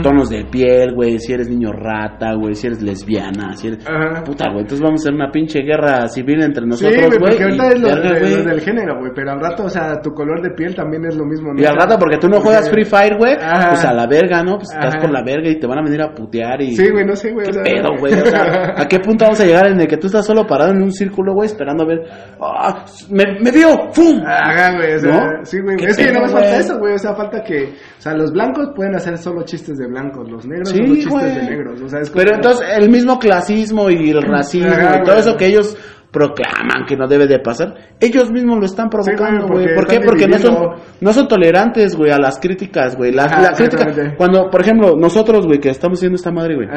tonos 0.02 0.28
de 0.30 0.44
piel, 0.44 0.94
güey, 0.94 1.18
si 1.18 1.32
eres 1.32 1.48
niño 1.48 1.70
rata, 1.72 2.34
güey, 2.34 2.54
si 2.54 2.66
eres 2.66 2.82
lesbiana, 2.82 3.56
si 3.56 3.68
eres... 3.68 3.86
Ajá. 3.86 4.24
Puta, 4.24 4.46
güey, 4.48 4.60
entonces 4.62 4.80
vamos 4.80 5.00
a 5.00 5.02
hacer 5.04 5.14
una 5.14 5.30
pinche 5.30 5.60
guerra 5.62 6.08
civil 6.08 6.42
entre 6.42 6.62
Sí, 6.64 6.68
nosotros, 6.68 6.96
güey, 6.96 7.08
güey. 7.08 7.18
porque 7.20 7.42
ahorita 7.44 7.68
es 7.68 7.80
lo, 7.80 7.88
verga, 7.88 8.12
de- 8.12 8.36
lo 8.36 8.50
del 8.50 8.60
género, 8.60 8.98
güey. 8.98 9.12
Pero 9.14 9.30
al 9.32 9.40
rato, 9.40 9.64
o 9.64 9.68
sea, 9.68 10.00
tu 10.00 10.12
color 10.12 10.42
de 10.42 10.50
piel 10.50 10.74
también 10.74 11.04
es 11.06 11.16
lo 11.16 11.24
mismo, 11.24 11.52
¿no? 11.52 11.60
Y 11.60 11.64
al 11.64 11.76
rato, 11.76 11.96
porque 11.98 12.18
tú 12.18 12.28
no 12.28 12.40
juegas 12.40 12.68
Free 12.70 12.84
Fire, 12.84 13.16
güey, 13.18 13.34
Ajá. 13.40 13.68
pues 13.70 13.84
a 13.84 13.92
la 13.92 14.06
verga, 14.06 14.42
¿no? 14.42 14.56
Pues 14.56 14.70
estás 14.72 14.96
por 14.96 15.10
la 15.10 15.22
verga 15.22 15.48
y 15.50 15.58
te 15.58 15.66
van 15.66 15.78
a 15.78 15.82
venir 15.82 16.02
a 16.02 16.12
putear 16.16 16.60
y... 16.60 16.74
Sí, 16.74 16.90
güey, 16.90 17.04
no 17.04 17.14
sé, 17.14 17.30
güey. 17.30 17.44
¿Qué 17.44 17.50
o 17.50 17.52
sea, 17.52 17.62
pedo, 17.62 17.88
güey? 18.00 18.12
O 18.14 18.26
sea, 18.26 18.74
¿a 18.76 18.88
qué 18.88 18.98
punto 18.98 19.24
vamos 19.26 19.38
a 19.38 19.44
llegar 19.44 19.68
en 19.68 19.80
el 19.80 19.86
que 19.86 19.96
tú 19.96 20.08
estás 20.08 20.26
solo 20.26 20.44
parado 20.44 20.72
en 20.72 20.82
un 20.82 20.90
círculo, 20.90 21.32
güey, 21.34 21.46
esperando 21.46 21.84
a 21.84 21.86
ver... 21.86 22.00
¡Ah! 22.40 22.84
¡Me, 23.10 23.22
me 23.40 23.52
vio! 23.52 23.68
¡Fum! 23.92 24.20
Ajá, 24.26 24.74
güey, 24.76 24.94
o 24.94 24.98
sea, 24.98 25.10
¿No? 25.12 25.44
sí, 25.44 25.60
güey. 25.60 25.76
¿Qué 25.76 25.86
Es 25.86 25.96
que 25.96 26.10
no 26.12 26.22
más 26.22 26.32
falta 26.32 26.56
eso, 26.58 26.78
güey. 26.78 26.94
O 26.94 26.98
sea, 26.98 27.14
falta 27.14 27.44
que, 27.44 27.64
o 27.64 28.00
sea, 28.00 28.14
los 28.14 28.32
blancos 28.32 28.70
pueden 28.74 28.96
hacer 28.96 29.16
solo 29.18 29.42
chistes 29.44 29.78
de 29.78 29.86
blancos, 29.86 30.28
los 30.28 30.44
negros 30.46 30.70
Sí, 30.70 30.78
solo 30.78 30.94
chistes 30.96 31.34
de 31.36 31.42
negros. 31.42 31.80
O 31.82 31.88
sea, 31.88 32.00
es 32.00 32.10
como- 32.10 32.24
Pero 32.24 32.34
entonces 32.34 32.66
el 32.76 32.90
mismo 32.90 33.18
clasismo 33.18 33.90
y 33.90 34.10
el 34.10 34.22
racismo 34.22 34.72
Ajá, 34.72 35.00
y 35.00 35.04
todo 35.04 35.16
eso 35.18 35.36
que 35.36 35.46
ellos 35.46 35.76
proclaman 36.10 36.86
que 36.86 36.96
no 36.96 37.06
debe 37.06 37.26
de 37.26 37.38
pasar, 37.40 37.74
ellos 38.00 38.30
mismos 38.30 38.58
lo 38.58 38.66
están 38.66 38.88
provocando, 38.88 39.46
Sí, 39.46 39.52
güey, 39.52 39.74
porque 39.74 39.74
¿Por 39.74 39.86
qué? 39.86 40.00
Porque 40.00 40.28
no 40.28 40.38
son, 40.38 40.56
no 41.00 41.12
son 41.12 41.28
tolerantes, 41.28 41.96
güey, 41.96 42.10
a 42.10 42.18
las 42.18 42.38
críticas, 42.38 42.96
güey. 42.96 43.12
La, 43.12 43.24
Ajá, 43.24 43.42
la 43.42 43.52
crítica, 43.52 44.14
cuando, 44.16 44.48
por 44.50 44.60
ejemplo, 44.60 44.96
nosotros, 44.96 45.46
güey, 45.46 45.58
que 45.58 45.70
estamos 45.70 45.98
haciendo 45.98 46.16
esta 46.16 46.30
madre, 46.30 46.56
güey, 46.56 46.68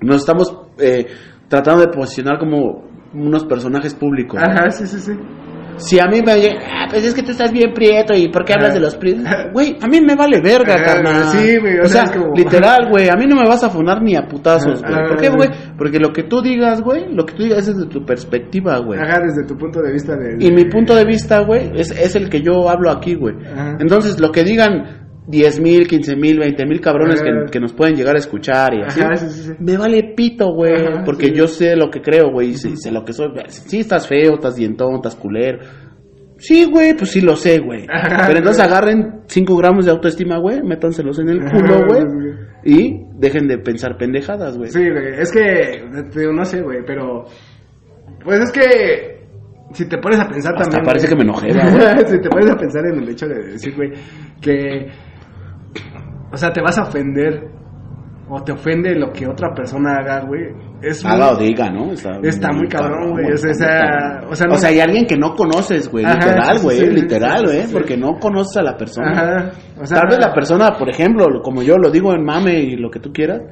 nos 0.00 0.16
estamos 0.16 0.54
eh, 0.78 1.06
tratando 1.48 1.80
de 1.82 1.88
posicionar 1.88 2.38
como 2.38 2.84
unos 3.14 3.44
personajes 3.44 3.94
públicos. 3.94 4.40
Ajá, 4.42 4.70
sí, 4.70 4.86
sí, 4.86 4.98
sí. 4.98 5.12
Si 5.82 5.98
a 5.98 6.06
mí 6.06 6.20
me 6.24 6.32
oye, 6.34 6.50
ah, 6.70 6.86
pues 6.90 7.04
es 7.04 7.14
que 7.14 7.22
tú 7.22 7.32
estás 7.32 7.52
bien 7.52 7.72
prieto 7.74 8.14
y 8.14 8.28
¿por 8.28 8.44
qué 8.44 8.54
hablas 8.54 8.74
de 8.74 8.80
los 8.80 8.94
prietos? 8.96 9.24
Güey, 9.52 9.76
a 9.80 9.86
mí 9.86 10.00
me 10.00 10.14
vale 10.14 10.40
verga, 10.40 10.76
carnal. 10.82 11.24
sí, 11.28 11.56
güey, 11.58 11.78
o 11.78 11.82
o 11.82 11.88
sea, 11.88 12.06
sea, 12.06 12.14
es 12.14 12.20
como- 12.22 12.34
literal, 12.34 12.88
güey, 12.90 13.08
a 13.08 13.16
mí 13.16 13.26
no 13.26 13.36
me 13.36 13.46
vas 13.48 13.62
a 13.64 13.70
funar 13.70 14.02
ni 14.02 14.14
a 14.16 14.22
putazos, 14.26 14.82
güey. 14.82 15.08
¿Por 15.08 15.16
qué, 15.20 15.28
güey? 15.28 15.48
Porque 15.76 15.98
lo 15.98 16.12
que 16.12 16.22
tú 16.24 16.40
digas, 16.40 16.80
güey, 16.80 17.12
lo 17.14 17.26
que 17.26 17.34
tú 17.34 17.42
digas 17.42 17.66
es 17.68 17.76
desde 17.76 17.88
tu 17.88 18.04
perspectiva, 18.04 18.78
güey. 18.78 19.00
Ajá, 19.00 19.20
desde 19.20 19.46
tu 19.46 19.56
punto 19.56 19.80
de 19.82 19.92
vista 19.92 20.16
de... 20.16 20.36
Y 20.38 20.50
mi 20.52 20.64
punto 20.66 20.94
de 20.94 21.04
vista, 21.04 21.40
güey, 21.40 21.70
es, 21.74 21.90
es 21.90 22.14
el 22.16 22.28
que 22.30 22.40
yo 22.42 22.68
hablo 22.68 22.90
aquí, 22.90 23.14
güey. 23.14 23.34
Entonces, 23.78 24.20
lo 24.20 24.30
que 24.30 24.44
digan 24.44 25.01
10 25.26 25.60
mil, 25.60 25.86
15 25.86 26.16
mil, 26.16 26.38
20 26.38 26.66
mil 26.66 26.80
cabrones 26.80 27.22
que, 27.50 27.60
nos 27.60 27.72
pueden 27.72 27.94
llegar 27.94 28.16
a 28.16 28.18
escuchar 28.18 28.74
y 28.74 28.82
así. 28.82 29.00
Ajá, 29.00 29.16
sí, 29.16 29.26
sí, 29.28 29.42
sí. 29.42 29.52
Me 29.60 29.76
vale 29.76 30.14
pito, 30.16 30.52
güey, 30.52 31.04
porque 31.04 31.32
yo 31.32 31.46
sé 31.46 31.76
lo 31.76 31.90
que 31.90 32.00
creo, 32.00 32.30
güey, 32.32 32.50
y 32.50 32.54
sé, 32.54 32.76
sé 32.76 32.90
lo 32.90 33.04
que 33.04 33.12
soy. 33.12 33.28
Sí, 33.46 33.80
estás 33.80 34.08
feo, 34.08 34.34
estás 34.34 34.56
dientón, 34.56 34.96
estás 34.96 35.14
culero. 35.14 35.60
Sí, 36.42 36.64
güey, 36.64 36.96
pues 36.96 37.12
sí 37.12 37.20
lo 37.20 37.36
sé, 37.36 37.60
güey. 37.60 37.86
Pero 37.86 38.38
entonces 38.38 38.64
agarren 38.64 39.20
5 39.26 39.56
gramos 39.56 39.84
de 39.84 39.92
autoestima, 39.92 40.38
güey, 40.38 40.60
métanselos 40.60 41.20
en 41.20 41.28
el 41.28 41.38
culo, 41.38 41.86
güey, 41.86 42.02
y 42.64 43.00
dejen 43.14 43.46
de 43.46 43.58
pensar 43.58 43.96
pendejadas, 43.96 44.58
güey. 44.58 44.70
Sí, 44.70 44.80
güey, 44.80 45.20
es 45.20 45.30
que, 45.30 45.84
no 46.32 46.44
sé, 46.44 46.60
güey, 46.62 46.78
pero... 46.84 47.26
Pues 48.24 48.40
es 48.40 48.50
que... 48.50 49.22
Si 49.72 49.88
te 49.88 49.98
pones 49.98 50.18
a 50.18 50.28
pensar 50.28 50.52
Hasta 50.54 50.64
también... 50.64 50.84
parece 50.84 51.06
güey, 51.06 51.16
que 51.16 51.24
me 51.24 51.30
enojé, 51.30 51.52
güey. 51.52 52.06
si 52.06 52.20
te 52.20 52.28
pones 52.28 52.50
a 52.50 52.56
pensar 52.56 52.86
en 52.86 53.02
el 53.02 53.08
hecho 53.08 53.26
de 53.28 53.52
decir, 53.52 53.76
güey, 53.76 53.92
que... 54.40 55.11
O 56.32 56.36
sea, 56.36 56.50
te 56.50 56.60
vas 56.62 56.78
a 56.78 56.82
ofender... 56.84 57.48
O 58.34 58.42
te 58.42 58.52
ofende 58.52 58.94
lo 58.94 59.12
que 59.12 59.26
otra 59.26 59.52
persona 59.54 59.96
haga, 59.96 60.24
güey. 60.24 60.42
Es 60.80 61.04
muy- 61.04 61.12
Haga 61.12 61.32
o 61.32 61.36
diga, 61.36 61.68
¿no? 61.70 61.92
Está, 61.92 62.12
Está 62.22 62.50
muy 62.50 62.66
cabrón, 62.66 63.10
güey, 63.10 63.26
está 63.34 63.50
o 63.50 63.54
sea, 63.54 64.20
o 64.30 64.34
sea, 64.34 64.46
no- 64.46 64.54
o 64.54 64.56
sea, 64.56 64.70
hay 64.70 64.80
alguien 64.80 65.04
que 65.06 65.16
no 65.18 65.34
conoces, 65.34 65.90
güey, 65.90 66.06
literal, 66.06 66.58
güey, 66.62 66.78
sí, 66.78 66.86
sí, 66.86 66.92
literal, 66.92 67.44
güey, 67.44 67.62
sí. 67.64 67.72
porque 67.72 67.96
no 67.98 68.14
conoces 68.18 68.56
a 68.56 68.62
la 68.62 68.76
persona. 68.76 69.10
Ajá. 69.12 69.50
O 69.78 69.84
sea, 69.84 69.98
Tal 69.98 70.08
vez 70.08 70.18
la 70.18 70.32
persona, 70.32 70.70
por 70.78 70.88
ejemplo, 70.88 71.26
como 71.42 71.62
yo 71.62 71.76
lo 71.76 71.90
digo 71.90 72.14
en 72.14 72.24
mame 72.24 72.58
y 72.60 72.76
lo 72.76 72.90
que 72.90 73.00
tú 73.00 73.12
quieras, 73.12 73.42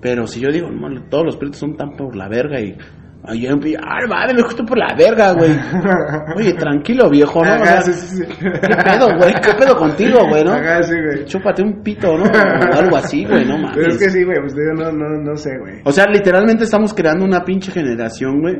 pero 0.00 0.26
si 0.26 0.40
yo 0.40 0.48
digo, 0.50 0.70
"No, 0.70 0.88
todos 1.10 1.24
los 1.26 1.36
prietos 1.36 1.58
son 1.60 1.76
tan 1.76 1.90
por 1.96 2.16
la 2.16 2.28
verga 2.28 2.60
y... 2.60 2.76
Ay, 3.22 3.42
yo 3.42 3.50
empiezo, 3.50 3.78
ay, 3.86 4.08
madre, 4.08 4.34
me 4.34 4.42
justo 4.42 4.64
por 4.64 4.78
la 4.78 4.94
verga, 4.96 5.32
güey. 5.32 5.50
Oye, 6.36 6.54
tranquilo, 6.54 7.10
viejo, 7.10 7.44
¿no? 7.44 7.54
O 7.60 7.64
sea, 7.64 7.82
sí, 7.82 7.92
sí, 7.92 8.16
sí. 8.16 8.24
¿Qué 8.40 8.48
pedo, 8.82 9.08
güey? 9.18 9.34
¿Qué 9.42 9.52
pedo 9.58 9.76
contigo, 9.76 10.18
güey, 10.28 10.42
no? 10.42 10.52
Ajá, 10.52 10.82
sí, 10.82 10.94
güey. 10.94 11.24
Chúpate 11.26 11.62
un 11.62 11.82
pito, 11.82 12.16
¿no? 12.16 12.24
O 12.24 12.78
algo 12.78 12.96
así, 12.96 13.24
güey, 13.26 13.44
no 13.44 13.58
mames. 13.58 13.72
Pero 13.76 13.88
es 13.88 13.98
que 13.98 14.10
sí, 14.10 14.24
güey, 14.24 14.38
pues 14.40 14.54
digo, 14.54 14.72
no, 14.74 14.90
no, 14.92 15.22
no 15.22 15.36
sé, 15.36 15.50
güey. 15.58 15.80
O 15.84 15.92
sea, 15.92 16.06
literalmente 16.06 16.64
estamos 16.64 16.94
creando 16.94 17.24
una 17.26 17.44
pinche 17.44 17.70
generación, 17.72 18.40
güey. 18.40 18.56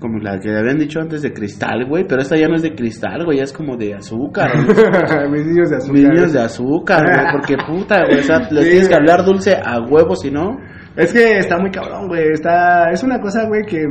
Como 0.00 0.18
la 0.18 0.38
que 0.38 0.54
habían 0.54 0.76
dicho 0.76 1.00
antes 1.00 1.22
de 1.22 1.32
cristal, 1.32 1.86
güey. 1.88 2.04
Pero 2.06 2.20
esta 2.20 2.36
ya 2.36 2.46
no 2.46 2.56
es 2.56 2.62
de 2.62 2.74
cristal, 2.74 3.24
güey. 3.24 3.38
Ya 3.38 3.44
es 3.44 3.52
como 3.54 3.74
de 3.78 3.94
azúcar. 3.94 4.50
güey. 4.52 4.76
Mis 5.30 5.46
niños 5.46 5.70
de 5.70 5.76
azúcar. 5.76 5.94
Mis 5.94 6.04
niños 6.08 6.32
de 6.34 6.40
azúcar, 6.40 7.02
güey. 7.06 7.26
Porque 7.32 7.56
puta, 7.66 8.04
güey. 8.04 8.18
O 8.18 8.22
sea, 8.22 8.38
les 8.50 8.64
Sí, 8.64 8.70
tienes 8.70 8.88
que 8.88 8.94
hablar 8.94 9.24
dulce 9.24 9.56
a 9.56 9.80
huevo, 9.80 10.14
si 10.14 10.30
no. 10.30 10.58
Es 10.96 11.12
que 11.12 11.38
está 11.38 11.58
muy 11.58 11.70
cabrón, 11.70 12.08
güey. 12.08 12.32
Está... 12.32 12.90
Es 12.90 13.02
una 13.02 13.20
cosa, 13.20 13.46
güey, 13.46 13.62
que... 13.66 13.84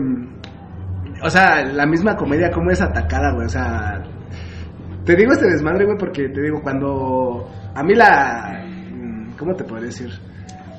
O 1.24 1.30
sea, 1.30 1.64
la 1.66 1.86
misma 1.86 2.16
comedia, 2.16 2.50
cómo 2.52 2.72
es 2.72 2.82
atacada, 2.82 3.34
güey. 3.34 3.46
O 3.46 3.50
sea... 3.50 4.02
Te 5.06 5.16
digo 5.16 5.34
este 5.34 5.48
desmadre, 5.50 5.86
güey, 5.86 5.98
porque 5.98 6.30
te 6.30 6.42
digo, 6.42 6.62
cuando... 6.62 7.50
A 7.76 7.84
mí 7.84 7.94
la... 7.94 8.64
mm, 8.92 9.36
¿Cómo 9.38 9.54
te 9.56 9.64
podría 9.66 9.88
decir? 9.88 10.10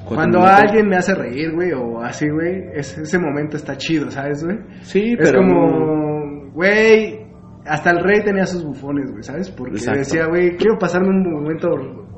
Cuando 0.07 0.41
minutos. 0.41 0.61
alguien 0.63 0.89
me 0.89 0.97
hace 0.97 1.15
reír, 1.15 1.53
güey, 1.55 1.73
o 1.73 2.01
así, 2.03 2.29
güey, 2.29 2.65
es- 2.75 2.97
ese 2.99 3.19
momento 3.19 3.57
está 3.57 3.75
chido, 3.77 4.11
¿sabes, 4.11 4.45
güey? 4.45 4.59
Sí, 4.83 5.15
Es 5.19 5.31
pero. 5.31 5.41
como, 5.41 6.51
güey, 6.53 7.21
hasta 7.65 7.91
el 7.91 8.05
rey 8.05 8.23
tenía 8.23 8.45
sus 8.45 8.63
bufones, 8.65 9.11
güey, 9.11 9.23
¿sabes? 9.23 9.51
Porque 9.51 9.77
Exacto. 9.77 10.01
decía, 10.01 10.27
güey, 10.27 10.57
quiero 10.57 10.77
pasarme 10.79 11.09
un 11.09 11.33
momento 11.33 11.69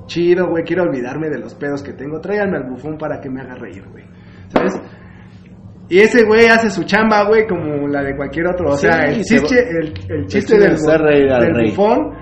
chido, 0.07 0.49
güey, 0.49 0.65
quiero 0.65 0.85
olvidarme 0.85 1.29
de 1.29 1.39
los 1.39 1.55
pedos 1.55 1.83
que 1.83 1.93
tengo, 1.93 2.21
tráiganme 2.21 2.57
al 2.59 2.71
bufón 2.71 2.97
para 2.99 3.21
que 3.21 3.29
me 3.31 3.41
haga 3.43 3.55
reír, 3.57 3.85
güey, 3.91 4.05
¿sabes? 4.49 4.81
Y 5.89 6.01
ese 6.01 6.25
güey 6.25 6.47
hace 6.47 6.69
su 6.71 6.83
chamba, 6.85 7.25
güey, 7.29 7.47
como 7.47 7.87
la 7.87 8.03
de 8.03 8.17
cualquier 8.17 8.49
otro. 8.49 8.71
O 8.71 8.77
Sí, 8.77 8.87
sea, 8.89 9.05
el 9.05 9.25
se 9.25 9.39
chiste, 9.41 9.69
el, 9.71 9.95
el 10.09 10.27
chiste 10.27 10.59
del, 10.59 10.73
hacer 10.73 11.01
reír 11.01 11.31
al 11.33 11.43
del 11.43 11.55
rey. 11.55 11.71
bufón 11.71 12.13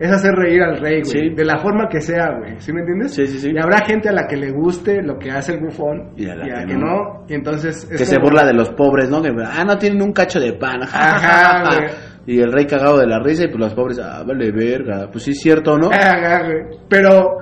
es 0.00 0.10
hacer 0.10 0.32
reír 0.32 0.62
al 0.62 0.78
rey, 0.78 1.02
güey. 1.02 1.28
Sí. 1.28 1.34
De 1.36 1.44
la 1.44 1.58
forma 1.58 1.88
que 1.90 2.00
sea, 2.00 2.30
güey. 2.38 2.54
¿Sí 2.58 2.72
me 2.72 2.80
entiendes? 2.80 3.12
Sí, 3.14 3.26
sí, 3.26 3.38
sí. 3.38 3.50
Y 3.54 3.58
habrá 3.62 3.84
gente 3.84 4.08
a 4.08 4.12
la 4.12 4.26
que 4.26 4.36
le 4.38 4.50
guste 4.50 5.02
lo 5.02 5.18
que 5.18 5.30
hace 5.30 5.52
el 5.52 5.60
bufón 5.60 6.12
Y 6.16 6.26
a 6.26 6.34
la 6.36 6.44
que 6.62 6.66
que 6.68 6.74
no. 6.74 6.86
no. 6.86 7.24
Y 7.28 7.34
entonces. 7.34 7.86
es 7.92 7.98
Que 7.98 8.06
se 8.06 8.16
como- 8.16 8.28
burla 8.30 8.46
de 8.46 8.54
los 8.54 8.70
pobres, 8.70 9.10
¿no? 9.10 9.20
Que, 9.20 9.28
ah, 9.46 9.62
no 9.66 9.76
tienen 9.76 10.00
un 10.00 10.12
cacho 10.14 10.40
de 10.40 10.54
pan. 10.54 10.82
Ajá, 10.82 11.64
güey. 11.78 11.90
Y 12.26 12.40
el 12.40 12.52
rey 12.52 12.66
cagado 12.66 12.98
de 12.98 13.06
la 13.06 13.18
risa 13.18 13.44
y 13.44 13.48
pues 13.48 13.58
los 13.60 13.74
pobres, 13.74 13.98
ah, 13.98 14.22
vale 14.26 14.52
verga. 14.52 15.08
Pues 15.10 15.24
sí 15.24 15.32
es 15.32 15.40
cierto, 15.40 15.76
¿no? 15.76 15.88
Güey. 15.88 16.78
Pero 16.88 17.38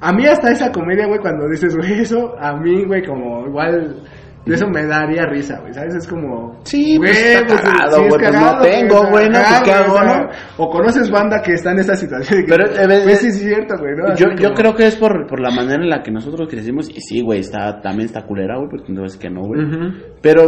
a 0.00 0.12
mí 0.12 0.26
hasta 0.26 0.50
esa 0.50 0.70
comedia, 0.72 1.06
güey, 1.06 1.20
cuando 1.20 1.48
dices, 1.48 1.76
güey, 1.76 2.00
eso, 2.00 2.34
a 2.38 2.56
mí, 2.56 2.84
güey, 2.84 3.02
como 3.04 3.46
igual, 3.46 4.02
eso 4.44 4.66
me 4.68 4.84
daría 4.86 5.24
risa, 5.26 5.58
güey, 5.60 5.72
¿sabes? 5.72 5.94
Es 5.94 6.08
como... 6.08 6.60
Sí, 6.64 6.96
güey, 6.98 7.10
pues, 7.12 7.34
está 7.36 7.62
cagado, 7.62 7.96
es 8.02 8.08
güey, 8.08 8.20
pues, 8.20 8.40
no 8.40 8.58
tengo, 8.60 9.06
güey, 9.08 9.30
Pues, 9.30 9.60
¿qué 9.64 9.72
hago, 9.72 10.00
no? 10.04 10.28
O 10.58 10.68
conoces 10.68 11.10
banda 11.10 11.40
que 11.40 11.52
está 11.52 11.70
en 11.70 11.78
esa 11.78 11.94
situación. 11.96 12.40
que, 12.44 12.46
Pero, 12.50 12.66
eh, 12.66 13.00
pues 13.04 13.20
sí, 13.20 13.30
sí, 13.30 13.44
es 13.44 13.54
cierto, 13.54 13.76
güey, 13.78 13.94
¿no? 13.96 14.14
Yo, 14.16 14.26
yo 14.36 14.48
como- 14.48 14.54
creo 14.56 14.74
que 14.74 14.86
es 14.88 14.96
por, 14.96 15.26
por 15.28 15.40
la 15.40 15.50
manera 15.50 15.82
en 15.82 15.88
la 15.88 16.02
que 16.02 16.10
nosotros 16.10 16.48
crecimos. 16.50 16.90
Y 16.90 17.00
sí, 17.00 17.22
güey, 17.22 17.38
está, 17.40 17.80
también 17.80 18.06
está 18.06 18.26
culera, 18.26 18.56
güey, 18.58 18.68
porque 18.68 18.92
no 18.92 19.04
es 19.06 19.16
que 19.16 19.30
no, 19.30 19.42
güey. 19.42 19.64
Ujú. 19.64 19.94
Pero 20.20 20.42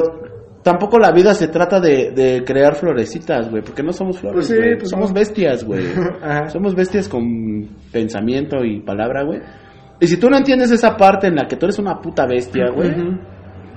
tampoco 0.67 0.99
la 0.99 1.13
vida 1.13 1.33
se 1.33 1.47
trata 1.47 1.79
de, 1.79 2.11
de 2.11 2.43
crear 2.45 2.75
florecitas, 2.75 3.49
güey, 3.49 3.63
porque 3.63 3.85
no 3.85 3.93
somos 3.93 4.19
flores, 4.19 4.49
Pues 4.49 4.49
sí, 4.49 4.75
pues 4.77 4.91
somos 4.91 5.11
no. 5.11 5.15
bestias, 5.15 5.63
güey. 5.63 5.85
Somos 6.49 6.75
bestias 6.75 7.09
con 7.09 7.69
pensamiento 7.93 8.65
y 8.65 8.81
palabra, 8.81 9.23
güey. 9.23 9.41
Y 10.01 10.09
si 10.09 10.17
tú 10.17 10.29
no 10.29 10.37
entiendes 10.37 10.73
esa 10.73 10.97
parte 10.97 11.29
en 11.29 11.37
la 11.37 11.47
que 11.47 11.55
tú 11.55 11.67
eres 11.67 11.79
una 11.79 12.01
puta 12.01 12.27
bestia, 12.27 12.65
güey, 12.75 12.91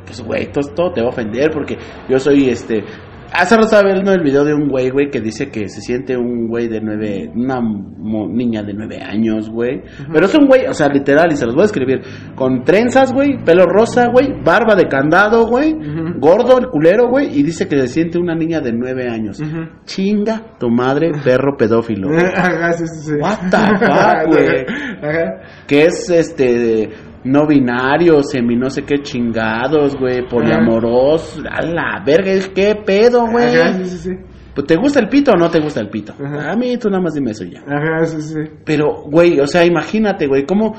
pues, 0.03 0.19
güey, 0.23 0.51
todo, 0.51 0.67
todo 0.73 0.91
te 0.91 1.01
va 1.01 1.07
a 1.07 1.11
ofender 1.11 1.51
porque 1.53 1.77
yo 2.09 2.17
soy, 2.17 2.49
este, 2.49 2.83
Hace 3.31 3.55
rato 3.55 3.65
estaba 3.67 3.83
viendo 3.93 4.11
el 4.11 4.23
video 4.23 4.43
de 4.43 4.53
un 4.53 4.67
güey, 4.69 4.89
güey, 4.89 5.09
que 5.09 5.21
dice 5.21 5.49
que 5.49 5.69
se 5.69 5.81
siente 5.81 6.17
un 6.17 6.47
güey 6.47 6.67
de 6.67 6.81
nueve, 6.81 7.29
una 7.35 7.61
mo- 7.61 8.27
niña 8.27 8.63
de 8.63 8.73
nueve 8.73 8.99
años, 9.01 9.49
güey. 9.49 9.81
Pero 10.11 10.25
es 10.25 10.35
un 10.35 10.47
güey, 10.47 10.65
o 10.67 10.73
sea, 10.73 10.87
literal, 10.89 11.27
y 11.31 11.35
se 11.35 11.45
los 11.45 11.53
voy 11.55 11.61
a 11.63 11.65
escribir, 11.65 12.01
con 12.35 12.63
trenzas, 12.63 13.13
güey, 13.13 13.43
pelo 13.45 13.65
rosa, 13.65 14.07
güey, 14.11 14.33
barba 14.43 14.75
de 14.75 14.87
candado, 14.87 15.45
güey, 15.47 15.75
gordo 16.19 16.57
el 16.57 16.67
culero, 16.67 17.07
güey, 17.09 17.27
y 17.39 17.43
dice 17.43 17.67
que 17.67 17.77
se 17.81 17.87
siente 17.87 18.17
una 18.17 18.35
niña 18.35 18.61
de 18.61 18.73
nueve 18.73 19.07
años. 19.07 19.39
Chinga 19.85 20.57
tu 20.59 20.69
madre, 20.69 21.11
perro 21.23 21.55
pedófilo. 21.57 22.09
Ajá, 22.35 22.73
sí, 22.73 22.85
sí, 22.87 23.11
sí. 23.11 23.13
What 23.21 23.39
the 23.51 23.85
fuck, 23.85 24.27
güey. 24.27 24.65
Ajá. 25.01 25.41
que 25.67 25.83
es 25.85 26.09
este 26.09 26.89
no 27.23 27.47
binario, 27.47 28.23
semi 28.23 28.55
no 28.55 28.69
sé 28.69 28.83
qué 28.83 29.01
chingados, 29.01 29.95
güey, 29.97 30.27
poliamoroso, 30.27 31.41
a 31.49 31.65
la 31.65 32.03
verga, 32.05 32.31
qué 32.53 32.75
pedo, 32.85 33.27
güey. 33.27 33.55
Ajá, 33.55 33.73
sí, 33.73 33.85
sí, 33.85 33.97
sí. 33.97 34.11
Pues, 34.55 34.67
¿Te 34.67 34.75
gusta 34.75 34.99
el 34.99 35.07
pito 35.07 35.31
o 35.31 35.37
no 35.37 35.49
te 35.49 35.59
gusta 35.59 35.79
el 35.79 35.89
pito? 35.89 36.13
Ajá. 36.13 36.51
A 36.51 36.55
mí 36.55 36.77
tú 36.77 36.89
nada 36.89 37.01
más 37.01 37.13
dime 37.13 37.31
eso 37.31 37.45
ya. 37.45 37.61
Ajá, 37.61 38.05
sí, 38.05 38.21
sí. 38.21 38.39
Pero, 38.65 39.03
güey, 39.05 39.39
o 39.39 39.47
sea, 39.47 39.65
imagínate, 39.65 40.27
güey, 40.27 40.45
cómo 40.45 40.75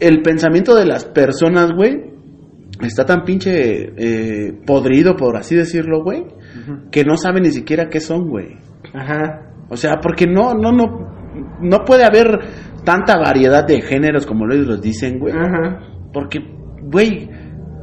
el 0.00 0.22
pensamiento 0.22 0.74
de 0.74 0.86
las 0.86 1.04
personas, 1.04 1.72
güey, 1.72 2.14
está 2.80 3.04
tan 3.04 3.24
pinche 3.24 3.92
eh, 3.96 4.52
podrido, 4.66 5.16
por 5.16 5.36
así 5.36 5.54
decirlo, 5.54 6.02
güey, 6.02 6.24
que 6.90 7.04
no 7.04 7.16
saben 7.16 7.42
ni 7.42 7.50
siquiera 7.50 7.88
qué 7.88 8.00
son, 8.00 8.28
güey. 8.28 8.56
Ajá. 8.92 9.50
O 9.68 9.76
sea, 9.76 9.98
porque 10.02 10.26
no, 10.26 10.54
no, 10.54 10.72
no, 10.72 11.14
no 11.60 11.84
puede 11.84 12.04
haber 12.04 12.38
tanta 12.84 13.16
variedad 13.18 13.66
de 13.66 13.80
géneros 13.82 14.26
como 14.26 14.44
ellos 14.52 14.66
los 14.66 14.80
dicen, 14.80 15.18
güey. 15.18 15.34
Ajá. 15.34 15.80
Porque, 16.12 16.38
güey, 16.82 17.28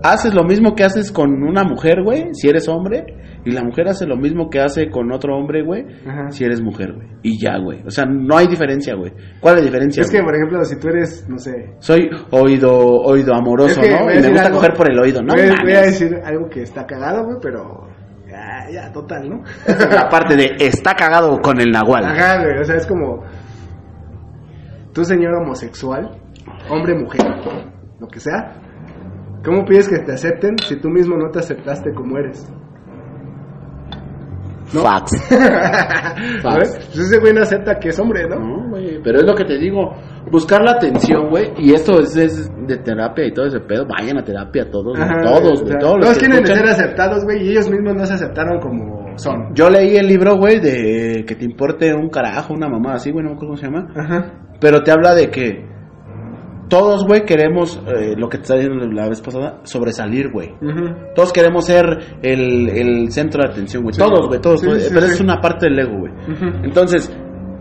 haces 0.04 0.34
lo 0.34 0.44
mismo 0.44 0.74
que 0.76 0.84
haces 0.84 1.12
con 1.12 1.44
una 1.44 1.64
mujer, 1.64 2.02
güey, 2.04 2.30
si 2.34 2.48
eres 2.50 2.68
hombre, 2.68 3.04
y 3.44 3.52
la 3.52 3.64
mujer 3.64 3.88
hace 3.88 4.06
lo 4.06 4.16
mismo 4.18 4.50
que 4.50 4.60
hace 4.60 4.90
con 4.90 5.12
otro 5.12 5.36
hombre, 5.36 5.64
güey, 5.64 5.84
Ajá. 6.08 6.30
si 6.30 6.44
eres 6.44 6.62
mujer, 6.62 6.94
güey. 6.94 7.08
Y 7.24 7.40
ya, 7.44 7.58
güey. 7.58 7.82
O 7.86 7.90
sea, 7.90 8.06
no 8.06 8.38
hay 8.38 8.48
diferencia, 8.48 8.94
güey. 8.96 9.12
¿Cuál 9.40 9.56
es 9.56 9.62
la 9.62 9.66
diferencia? 9.66 10.02
Es 10.02 10.10
que, 10.12 10.18
güey? 10.18 10.26
por 10.26 10.36
ejemplo, 10.36 10.64
si 10.66 10.80
tú 10.80 10.88
eres, 10.90 11.26
no 11.28 11.38
sé. 11.40 11.52
Soy 11.80 12.10
oído, 12.32 12.72
oído 12.78 13.34
amoroso, 13.34 13.82
Es 13.82 13.88
que 13.88 13.94
¿no? 13.94 14.12
Y 14.12 14.20
me 14.22 14.28
gusta 14.30 14.46
algo- 14.46 14.58
coger 14.58 14.74
por 14.74 14.92
el 14.92 15.00
oído, 15.00 15.22
¿no? 15.24 15.34
Voy, 15.34 15.42
a- 15.44 15.46
voy 15.64 15.72
a 15.74 15.80
Mames. 15.82 16.00
decir 16.00 16.16
algo 16.24 16.48
que 16.50 16.62
está 16.62 16.86
cagado, 16.86 17.26
güey, 17.26 17.38
pero. 17.42 17.88
Ya, 18.28 18.72
ya, 18.72 18.92
total, 18.94 19.28
¿no? 19.30 19.44
Aparte 20.00 20.36
de, 20.38 20.52
está 20.60 20.94
cagado 20.94 21.38
con 21.42 21.60
el 21.60 21.70
nahual. 21.70 22.06
Ajá, 22.06 22.42
güey, 22.44 22.60
o 22.60 22.64
sea, 22.64 22.76
es 22.78 22.88
como. 22.88 23.24
Tú, 24.94 25.04
señor 25.06 25.36
homosexual, 25.36 26.12
hombre, 26.70 26.96
mujer, 27.00 27.22
lo 28.00 28.08
que 28.08 28.20
sea, 28.20 28.54
¿cómo 29.44 29.64
pides 29.66 29.88
que 29.88 30.00
te 30.00 30.14
acepten 30.14 30.56
si 30.68 30.80
tú 30.82 30.90
mismo 30.90 31.16
no 31.18 31.30
te 31.32 31.40
aceptaste 31.40 31.94
como 31.94 32.18
eres? 32.18 32.52
¿No? 34.74 34.82
¿Sabes? 34.82 35.12
Pues 36.42 36.98
ese 36.98 37.20
güey 37.20 37.34
no 37.34 37.42
acepta 37.42 37.80
que 37.80 37.90
es 37.90 38.00
hombre, 38.00 38.28
¿no? 38.28 38.36
No, 38.40 38.70
güey, 38.70 39.02
pero 39.04 39.20
es 39.20 39.26
lo 39.26 39.34
que 39.34 39.44
te 39.46 39.58
digo, 39.58 39.92
buscar 40.32 40.62
la 40.62 40.72
atención, 40.72 41.30
güey, 41.30 41.52
y 41.58 41.74
esto 41.74 42.00
es, 42.00 42.16
es 42.16 42.52
de 42.68 42.78
terapia 42.78 43.26
y 43.26 43.34
todo 43.34 43.48
ese 43.48 43.60
pedo, 43.62 43.86
vayan 43.88 44.18
a 44.20 44.24
terapia 44.24 44.70
todos, 44.70 44.98
todos, 45.24 45.64
güey, 45.64 45.78
todos 45.80 45.98
los 45.98 46.06
Todos 46.06 46.18
quieren 46.20 46.38
escuchan. 46.44 46.58
ser 46.58 46.68
aceptados, 46.68 47.24
güey, 47.26 47.44
y 47.46 47.52
ellos 47.52 47.70
mismos 47.70 47.96
no 47.96 48.06
se 48.06 48.14
aceptaron 48.14 48.60
como 48.60 49.18
son. 49.18 49.54
Yo 49.56 49.70
leí 49.70 49.96
el 49.98 50.08
libro, 50.08 50.38
güey, 50.38 50.60
de 50.60 51.24
que 51.28 51.36
te 51.36 51.44
importe 51.46 51.94
un 51.94 52.10
carajo, 52.10 52.54
una 52.54 52.70
mamá 52.70 52.94
así, 52.94 53.12
güey, 53.12 53.24
no 53.24 53.32
me 53.32 53.36
acuerdo 53.36 53.56
cómo 53.56 53.58
se 53.58 53.66
llama, 53.66 53.88
Ajá. 53.96 54.32
Pero 54.62 54.84
te 54.84 54.92
habla 54.92 55.14
de 55.14 55.30
que 55.30 55.66
todos, 56.70 57.06
güey, 57.06 57.26
queremos, 57.26 57.84
eh, 57.86 58.14
lo 58.16 58.30
que 58.30 58.38
te 58.38 58.44
estaba 58.44 58.62
diciendo 58.62 58.88
la 58.88 59.10
vez 59.10 59.20
pasada, 59.20 59.60
sobresalir, 59.64 60.32
güey. 60.32 60.54
Todos 61.14 61.34
queremos 61.34 61.66
ser 61.66 61.86
el, 62.22 62.70
el 62.70 63.12
centro 63.12 63.44
de 63.44 63.50
atención, 63.50 63.84
güey. 63.84 63.94
Sí. 63.94 64.00
Todos, 64.00 64.28
güey, 64.30 64.40
todos. 64.40 64.62
Sí, 64.62 64.68
todos, 64.68 64.82
sí, 64.84 64.90
pero 64.94 65.06
es 65.08 65.20
una 65.20 65.42
parte 65.42 65.66
del 65.66 65.80
ego, 65.80 66.00
güey. 66.00 66.14
Entonces, 66.64 67.14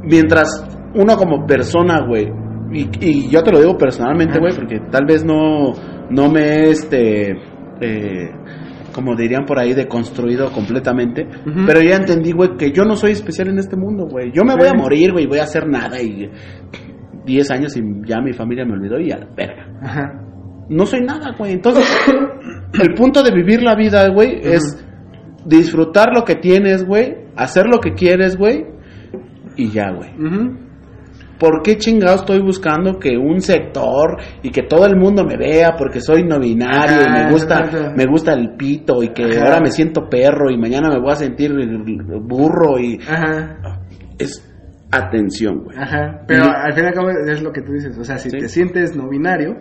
mientras 0.04 0.64
uno 0.94 1.16
como 1.16 1.44
persona, 1.44 2.06
güey, 2.06 2.30
y, 2.72 2.88
y 3.00 3.28
yo 3.28 3.42
te 3.42 3.50
lo 3.50 3.58
digo 3.58 3.76
personalmente, 3.76 4.38
güey, 4.38 4.54
porque 4.54 4.78
tal 4.92 5.06
vez 5.06 5.24
no, 5.24 5.72
no 6.08 6.30
me 6.30 6.42
he, 6.42 6.70
este, 6.70 7.32
eh, 7.80 8.30
como 8.94 9.16
dirían 9.16 9.44
por 9.44 9.58
ahí, 9.58 9.72
deconstruido 9.74 10.52
completamente, 10.52 11.26
pero 11.66 11.80
ya 11.80 11.96
entendí, 11.96 12.30
güey, 12.30 12.56
que 12.56 12.70
yo 12.70 12.84
no 12.84 12.94
soy 12.94 13.10
especial 13.10 13.48
en 13.48 13.58
este 13.58 13.76
mundo, 13.76 14.06
güey. 14.06 14.30
Yo 14.32 14.44
me 14.44 14.54
voy 14.54 14.68
a 14.68 14.74
morir, 14.74 15.10
güey, 15.12 15.26
voy 15.26 15.38
a 15.38 15.44
hacer 15.44 15.66
nada 15.66 16.00
y 16.00 16.30
10 17.24 17.50
años 17.50 17.76
y 17.76 17.82
ya 18.06 18.20
mi 18.20 18.32
familia 18.32 18.64
me 18.64 18.72
olvidó 18.72 18.98
y 19.00 19.10
a 19.12 19.18
la 19.18 19.26
verga 19.36 19.66
Ajá. 19.82 20.12
no 20.68 20.86
soy 20.86 21.00
nada, 21.00 21.34
güey. 21.36 21.52
Entonces, 21.52 21.84
el 22.80 22.94
punto 22.94 23.22
de 23.22 23.30
vivir 23.32 23.62
la 23.62 23.74
vida, 23.74 24.08
güey, 24.08 24.38
es 24.42 24.84
disfrutar 25.44 26.08
lo 26.14 26.24
que 26.24 26.36
tienes, 26.36 26.84
güey, 26.84 27.16
hacer 27.36 27.66
lo 27.66 27.78
que 27.80 27.92
quieres, 27.94 28.36
güey, 28.36 28.64
y 29.56 29.70
ya, 29.70 29.90
güey. 29.90 30.10
Ujú. 30.18 30.56
¿Por 31.38 31.62
qué 31.62 31.78
chingado 31.78 32.16
estoy 32.16 32.40
buscando 32.40 32.98
que 32.98 33.16
un 33.16 33.40
sector 33.40 34.18
y 34.42 34.50
que 34.50 34.62
todo 34.64 34.84
el 34.84 34.94
mundo 34.96 35.24
me 35.24 35.38
vea 35.38 35.74
porque 35.78 36.00
soy 36.00 36.22
no 36.22 36.38
binario 36.38 37.00
y 37.00 37.10
me 37.10 37.30
gusta 37.32 37.64
ajá. 37.64 37.94
me 37.96 38.04
gusta 38.04 38.34
el 38.34 38.56
pito 38.58 39.02
y 39.02 39.08
que 39.08 39.24
Ajá. 39.24 39.44
ahora 39.44 39.60
me 39.62 39.70
siento 39.70 40.06
perro 40.10 40.50
y 40.50 40.58
mañana 40.58 40.90
me 40.90 41.00
voy 41.00 41.12
a 41.12 41.14
sentir 41.14 41.50
burro 42.22 42.78
y 42.78 42.98
Ajá. 43.08 43.56
es 44.18 44.46
atención, 44.90 45.64
güey. 45.64 45.76
Ajá. 45.78 46.22
Pero 46.26 46.44
Y- 46.46 46.48
al 46.48 46.72
fin 46.72 46.84
y 46.84 46.86
al 46.88 46.94
cabo 46.94 47.10
es 47.10 47.42
lo 47.42 47.52
que 47.52 47.62
tú 47.62 47.72
dices. 47.72 47.96
O 47.98 48.04
sea, 48.04 48.18
si 48.18 48.30
Sí. 48.30 48.38
te 48.38 48.48
sientes 48.48 48.96
no 48.96 49.08
binario, 49.08 49.56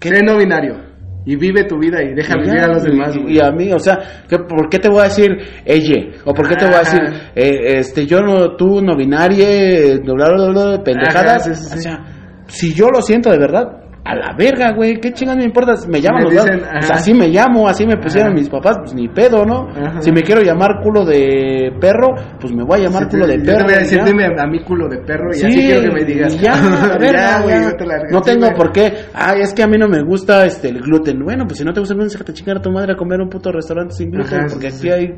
¿Qué? 0.00 0.08
sé 0.10 0.22
no 0.24 0.36
binario. 0.36 0.92
Y 1.26 1.36
vive 1.36 1.64
tu 1.64 1.78
vida 1.78 2.02
y 2.02 2.12
deja 2.14 2.34
vivir 2.36 2.58
a 2.60 2.66
los 2.66 2.82
demás, 2.84 3.16
y, 3.16 3.40
a 3.42 3.50
mí, 3.50 3.72
o 3.72 3.78
sea, 3.78 3.98
¿qué- 4.28 4.40
¿por 4.40 4.68
qué 4.68 4.78
te 4.78 4.90
voy 4.90 5.00
a 5.00 5.04
decir 5.04 5.30
ella? 5.64 6.18
¿O 6.26 6.34
por 6.34 6.46
qué 6.46 6.54
te 6.56 6.66
voy 6.66 6.74
a 6.74 6.78
decir, 6.80 7.00
eh, 7.34 7.78
este, 7.78 8.04
yo 8.04 8.20
no, 8.20 8.56
tú 8.56 8.82
no 8.82 8.94
binarie, 8.94 10.00
bla, 10.04 10.12
bla, 10.34 10.48
bla, 10.50 10.82
pendejadas? 10.84 11.46
Ajá, 11.46 11.54
sí, 11.54 11.54
sí, 11.54 11.64
sí. 11.70 11.78
O 11.78 11.80
sea, 11.80 12.04
si 12.46 12.74
yo 12.74 12.88
lo 12.90 13.00
siento 13.00 13.30
de 13.30 13.38
verdad, 13.38 13.83
a 14.06 14.14
la 14.14 14.34
verga, 14.36 14.72
güey, 14.72 15.00
¿qué 15.00 15.12
chingas 15.14 15.36
me 15.38 15.44
importa? 15.44 15.74
Me 15.88 15.98
llaman 16.00 16.24
Me 16.24 16.34
los 16.34 16.44
dicen, 16.44 16.60
así 16.92 17.14
me 17.14 17.28
llamo, 17.28 17.66
así 17.66 17.86
me 17.86 17.96
pusieron 17.96 18.32
Ajá. 18.32 18.38
mis 18.38 18.50
papás, 18.50 18.76
pues 18.80 18.92
ni 18.94 19.08
pedo, 19.08 19.46
¿no? 19.46 19.68
Ajá. 19.70 20.02
Si 20.02 20.12
me 20.12 20.22
quiero 20.22 20.42
llamar 20.42 20.80
culo 20.82 21.06
de 21.06 21.72
perro, 21.80 22.14
pues 22.38 22.52
me 22.52 22.62
voy 22.64 22.80
a 22.80 22.84
llamar 22.84 23.08
culo 23.08 23.24
te- 23.26 23.32
de 23.32 23.38
yo 23.38 23.44
perro. 23.46 23.58
te 23.58 23.64
voy 23.64 23.72
a 23.74 23.78
decir, 23.78 24.04
dime 24.04 24.26
a 24.38 24.46
mi 24.46 24.62
culo 24.62 24.88
de 24.88 24.98
perro 24.98 25.30
y 25.30 25.34
Sí, 25.38 25.46
así 25.46 25.56
quiero 25.58 25.80
que 25.82 25.90
me 25.90 26.04
digas. 26.04 26.36
Ya, 26.40 26.52
verga, 27.00 27.12
Ya, 27.12 27.40
güey, 27.40 27.54
ya. 27.54 27.68
a 27.68 27.72
verga. 27.72 28.08
No 28.10 28.20
tengo 28.20 28.48
por 28.54 28.72
qué. 28.72 28.92
Ay, 29.14 29.40
es 29.40 29.54
que 29.54 29.62
a 29.62 29.66
mí 29.66 29.78
no 29.78 29.88
me 29.88 30.02
gusta 30.02 30.44
este 30.44 30.68
el 30.68 30.80
gluten. 30.82 31.24
Bueno, 31.24 31.46
pues 31.46 31.58
si 31.58 31.64
no 31.64 31.72
te 31.72 31.80
gusta 31.80 31.94
el 31.94 32.00
gluten, 32.00 32.12
déjate 32.12 32.32
chingar 32.34 32.58
a 32.58 32.60
tu 32.60 32.70
madre 32.70 32.92
a 32.92 32.96
comer 32.96 33.20
un 33.22 33.30
puto 33.30 33.50
restaurante 33.52 33.94
sin 33.94 34.10
gluten, 34.10 34.40
Ajá, 34.40 34.46
porque 34.50 34.66
aquí 34.68 34.90
hay 34.90 35.14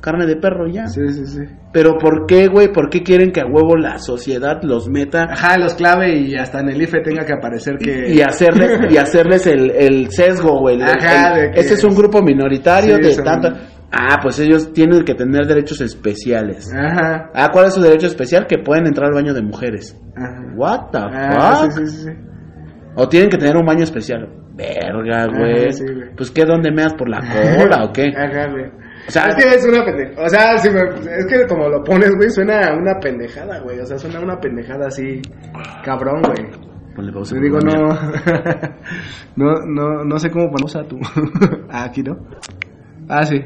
carne 0.00 0.26
de 0.26 0.36
perro 0.36 0.66
ya. 0.68 0.86
Sí, 0.86 1.00
sí, 1.08 1.26
sí. 1.26 1.40
Pero 1.72 1.98
¿por 1.98 2.26
qué, 2.26 2.46
güey? 2.48 2.72
¿Por 2.72 2.88
qué 2.90 3.02
quieren 3.02 3.32
que 3.32 3.40
a 3.40 3.46
huevo 3.46 3.76
la 3.76 3.98
sociedad 3.98 4.60
los 4.62 4.88
meta 4.88 5.24
Ajá, 5.30 5.58
los 5.58 5.74
clave 5.74 6.16
y 6.16 6.34
hasta 6.36 6.60
en 6.60 6.70
el 6.70 6.82
IFE 6.82 7.00
tenga 7.00 7.24
que 7.24 7.32
aparecer 7.34 7.76
que... 7.78 8.12
y 8.14 8.20
hacerles 8.20 8.80
y 8.92 8.96
hacerles 8.96 9.46
el, 9.46 9.70
el 9.70 10.10
sesgo, 10.10 10.60
güey? 10.60 10.76
El- 10.76 10.82
Ajá, 10.82 11.34
el- 11.34 11.40
de 11.48 11.50
que 11.52 11.60
ese 11.60 11.74
es 11.74 11.84
un 11.84 11.94
grupo 11.94 12.22
minoritario 12.22 12.96
Sí, 12.96 13.02
de 13.02 13.12
son- 13.14 13.24
tanta 13.24 13.52
Ah, 13.92 14.18
pues 14.20 14.38
ellos 14.40 14.72
tienen 14.72 15.04
que 15.04 15.14
tener 15.14 15.46
derechos 15.46 15.80
especiales. 15.80 16.68
Ajá. 16.74 17.30
Ah, 17.32 17.50
¿cuál 17.52 17.66
es 17.66 17.74
su 17.74 17.80
derecho 17.80 18.08
especial? 18.08 18.46
Que 18.46 18.58
pueden 18.58 18.86
entrar 18.86 19.06
al 19.08 19.14
baño 19.14 19.32
de 19.32 19.42
mujeres. 19.42 19.96
Ajá. 20.16 20.42
What 20.56 20.80
the 20.90 20.98
Ah, 20.98 21.60
fuck? 21.62 21.70
sí, 21.70 21.86
sí, 21.86 21.96
sí. 22.04 22.10
O 22.96 23.08
tienen 23.08 23.30
que 23.30 23.38
tener 23.38 23.56
un 23.56 23.64
baño 23.64 23.84
especial. 23.84 24.28
Verga, 24.54 25.26
güey. 25.26 25.70
sí, 25.72 25.84
güey. 25.84 26.14
pues 26.16 26.30
qué, 26.30 26.44
¿dónde 26.44 26.72
meas 26.72 26.94
por 26.94 27.08
la 27.08 27.20
cola 27.58 27.84
o 27.84 27.92
qué? 27.92 28.08
Ajá, 28.16 28.50
güey. 28.50 28.64
O 29.06 29.10
sea- 29.10 29.26
es 29.28 29.34
que 29.36 29.54
es 29.54 29.64
una 29.66 29.84
pendejada. 29.84 30.26
O 30.26 30.28
sea, 30.28 30.58
si 30.58 30.70
me- 30.70 30.80
es 31.18 31.26
que 31.26 31.46
como 31.46 31.68
lo 31.68 31.82
pones, 31.84 32.10
güey, 32.16 32.30
suena 32.30 32.60
a 32.68 32.74
una 32.76 32.98
pendejada, 33.00 33.60
güey. 33.60 33.78
O 33.80 33.86
sea, 33.86 33.98
suena 33.98 34.18
a 34.18 34.22
una 34.22 34.40
pendejada 34.40 34.86
así, 34.88 35.20
cabrón, 35.84 36.22
güey. 36.22 36.50
Ponle 36.94 37.12
pausa, 37.12 37.34
Te 37.34 37.42
digo, 37.42 37.58
no. 37.60 37.88
no, 39.36 39.52
no, 39.66 40.04
no 40.04 40.18
sé 40.18 40.30
cómo 40.30 40.50
poner. 40.50 40.86
tú. 40.88 40.98
ah, 41.70 41.84
aquí, 41.84 42.02
¿no? 42.02 42.16
Ah, 43.08 43.24
sí. 43.24 43.36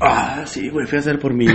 Ah, 0.00 0.42
sí, 0.46 0.70
güey, 0.70 0.86
fui 0.86 0.96
a 0.96 1.00
hacer 1.00 1.18
por 1.18 1.34
mi, 1.34 1.46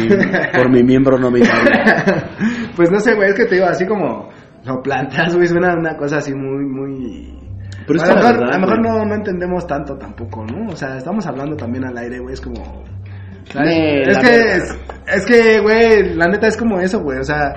por 0.53 0.69
mi 0.69 0.83
miembro 0.83 1.17
no 1.17 1.31
binario. 1.31 1.71
pues 2.75 2.91
no 2.91 2.99
sé, 2.99 3.15
güey, 3.15 3.29
es 3.29 3.35
que 3.35 3.45
te 3.45 3.55
digo, 3.55 3.65
así 3.67 3.85
como 3.87 4.29
lo 4.63 4.81
plantas, 4.83 5.35
güey, 5.35 5.47
suena 5.47 5.73
una 5.75 5.97
cosa 5.97 6.17
así 6.17 6.33
muy, 6.33 6.63
muy. 6.63 7.33
Pero 7.87 7.99
a 8.03 8.05
lo 8.05 8.15
mejor, 8.15 8.33
verdad, 8.37 8.49
a 8.53 8.59
lo 8.59 8.59
mejor 8.67 8.81
no, 8.81 9.05
no 9.05 9.15
entendemos 9.15 9.65
tanto 9.65 9.97
tampoco, 9.97 10.45
¿no? 10.45 10.71
O 10.71 10.75
sea, 10.75 10.97
estamos 10.97 11.25
hablando 11.25 11.55
también 11.55 11.85
al 11.85 11.97
aire, 11.97 12.19
güey, 12.19 12.33
es 12.35 12.41
como. 12.41 12.83
Es 13.55 14.17
que, 14.17 14.55
es, 14.55 14.77
es 15.07 15.25
que, 15.25 15.59
güey, 15.59 16.15
la 16.15 16.27
neta 16.27 16.47
es 16.47 16.57
como 16.57 16.79
eso, 16.79 16.99
güey, 17.01 17.19
o 17.19 17.23
sea. 17.23 17.53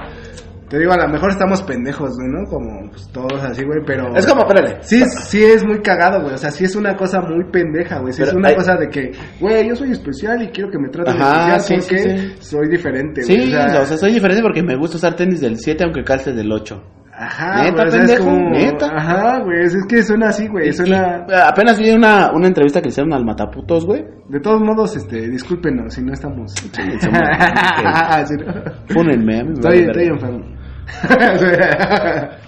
Te 0.66 0.78
digo, 0.78 0.92
a 0.92 0.96
lo 0.96 1.08
mejor 1.08 1.30
estamos 1.30 1.62
pendejos, 1.62 2.16
güey, 2.16 2.28
¿no? 2.30 2.48
Como 2.50 2.90
pues, 2.90 3.06
todos 3.12 3.40
así, 3.44 3.62
güey, 3.64 3.80
pero... 3.86 4.16
Es 4.16 4.26
como, 4.26 4.40
espérale. 4.40 4.78
Sí, 4.80 5.04
sí 5.04 5.44
es 5.44 5.62
muy 5.62 5.80
cagado, 5.82 6.22
güey. 6.22 6.34
O 6.34 6.38
sea, 6.38 6.50
sí 6.50 6.64
es 6.64 6.74
una 6.74 6.96
cosa 6.96 7.20
muy 7.20 7.44
pendeja, 7.52 7.98
güey. 8.00 8.14
Sí 8.14 8.22
es 8.22 8.32
una 8.32 8.48
hay- 8.48 8.56
cosa 8.56 8.74
de 8.74 8.88
que, 8.88 9.12
güey, 9.38 9.68
yo 9.68 9.76
soy 9.76 9.92
especial 9.92 10.42
y 10.42 10.48
quiero 10.48 10.70
que 10.70 10.78
me 10.78 10.88
traten 10.88 11.20
Ajá, 11.20 11.56
especial 11.56 11.60
sí, 11.60 11.74
porque 11.94 11.98
sí, 12.02 12.28
sí. 12.28 12.34
soy 12.40 12.68
diferente, 12.70 13.22
Sí, 13.22 13.36
güey. 13.36 13.54
o 13.54 13.84
sea, 13.84 13.96
soy 13.98 14.14
diferente 14.14 14.42
porque 14.42 14.62
me 14.62 14.74
gusta 14.76 14.96
usar 14.96 15.14
tenis 15.14 15.42
del 15.42 15.58
7 15.58 15.84
aunque 15.84 16.02
calce 16.02 16.32
del 16.32 16.50
8. 16.50 16.82
Ajá, 17.24 17.62
Neta, 17.64 17.74
güey, 17.84 17.86
es 17.88 17.94
pendejo, 17.94 18.24
como- 18.24 18.50
neta. 18.50 18.86
Ajá, 18.94 19.38
güey, 19.44 19.60
es 19.64 19.76
que 19.88 20.02
suena 20.02 20.28
así, 20.28 20.46
güey, 20.48 20.72
suena... 20.72 21.24
Y 21.28 21.32
apenas 21.32 21.78
vi 21.78 21.90
una, 21.90 22.30
una 22.32 22.46
entrevista 22.46 22.80
que 22.80 22.86
le 22.86 22.90
hicieron 22.90 23.12
al 23.12 23.24
Mataputos, 23.24 23.84
güey. 23.86 24.04
De 24.28 24.40
todos 24.40 24.60
modos, 24.60 24.96
este, 24.96 25.28
discúlpenos 25.30 25.94
si 25.94 26.02
no 26.02 26.12
estamos... 26.12 26.52
somos- 26.52 26.74
Sí, 28.28 28.34
¿no? 28.38 28.52
Fúnenme, 28.88 29.40
a 29.40 29.42
mí 29.44 29.48
me 29.50 29.54
Estoy, 29.54 29.70
vale 29.86 29.86
estoy 29.86 30.06
enfermo. 30.06 30.44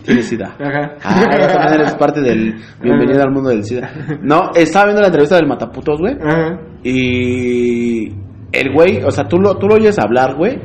Tienes 0.04 0.26
SIDA. 0.26 0.54
Ajá. 0.60 0.92
Ah, 1.04 1.20
ya 1.38 1.48
también 1.48 1.80
eres 1.80 1.94
parte 1.94 2.20
del 2.20 2.54
bienvenido 2.82 3.22
al 3.22 3.30
mundo 3.32 3.50
del 3.50 3.64
SIDA. 3.64 3.88
No, 4.22 4.50
estaba 4.54 4.86
viendo 4.86 5.00
la 5.00 5.08
entrevista 5.08 5.36
del 5.36 5.46
Mataputos, 5.46 5.98
güey. 6.00 6.14
Ajá. 6.22 6.58
Y 6.82 8.08
el 8.52 8.72
güey, 8.72 9.02
o 9.04 9.10
sea, 9.10 9.24
tú 9.24 9.38
lo, 9.38 9.56
tú 9.58 9.66
lo 9.68 9.74
oyes 9.76 9.98
hablar, 9.98 10.34
güey. 10.36 10.58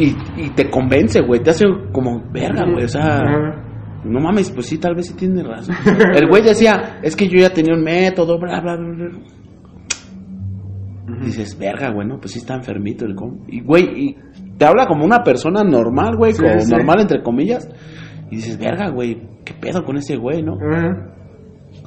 Y, 0.00 0.16
y 0.36 0.50
te 0.50 0.70
convence, 0.70 1.20
güey. 1.20 1.42
Te 1.42 1.50
hace 1.50 1.64
como 1.92 2.22
verga, 2.32 2.64
güey. 2.70 2.84
O 2.84 2.88
sea, 2.88 3.20
no 4.04 4.20
mames, 4.20 4.50
pues 4.50 4.66
sí, 4.66 4.78
tal 4.78 4.94
vez 4.94 5.06
sí 5.08 5.14
tiene 5.14 5.42
razón. 5.42 5.74
El 6.14 6.28
güey 6.28 6.42
decía, 6.42 6.98
es 7.02 7.14
que 7.16 7.28
yo 7.28 7.38
ya 7.38 7.50
tenía 7.52 7.74
un 7.74 7.82
método, 7.82 8.38
bla, 8.38 8.60
bla, 8.60 8.76
bla. 8.76 8.94
bla. 9.08 9.18
Dices, 11.24 11.58
verga, 11.58 11.90
güey, 11.92 12.06
no, 12.06 12.18
pues 12.20 12.32
sí 12.32 12.38
está 12.38 12.54
enfermito 12.54 13.04
el 13.04 13.14
com. 13.14 13.40
Y, 13.48 13.60
güey, 13.62 13.84
y 13.96 14.16
te 14.56 14.64
habla 14.64 14.86
como 14.86 15.04
una 15.04 15.22
persona 15.24 15.62
normal, 15.64 16.16
güey, 16.16 16.32
Sí, 16.32 16.42
como 16.42 16.60
sí. 16.60 16.70
normal 16.70 17.00
entre 17.00 17.22
comillas. 17.22 17.68
Y 18.30 18.36
dices, 18.36 18.58
verga, 18.58 18.90
güey, 18.90 19.20
¿qué 19.44 19.52
pedo 19.54 19.84
con 19.84 19.96
ese 19.96 20.16
güey, 20.16 20.42
no? 20.42 20.56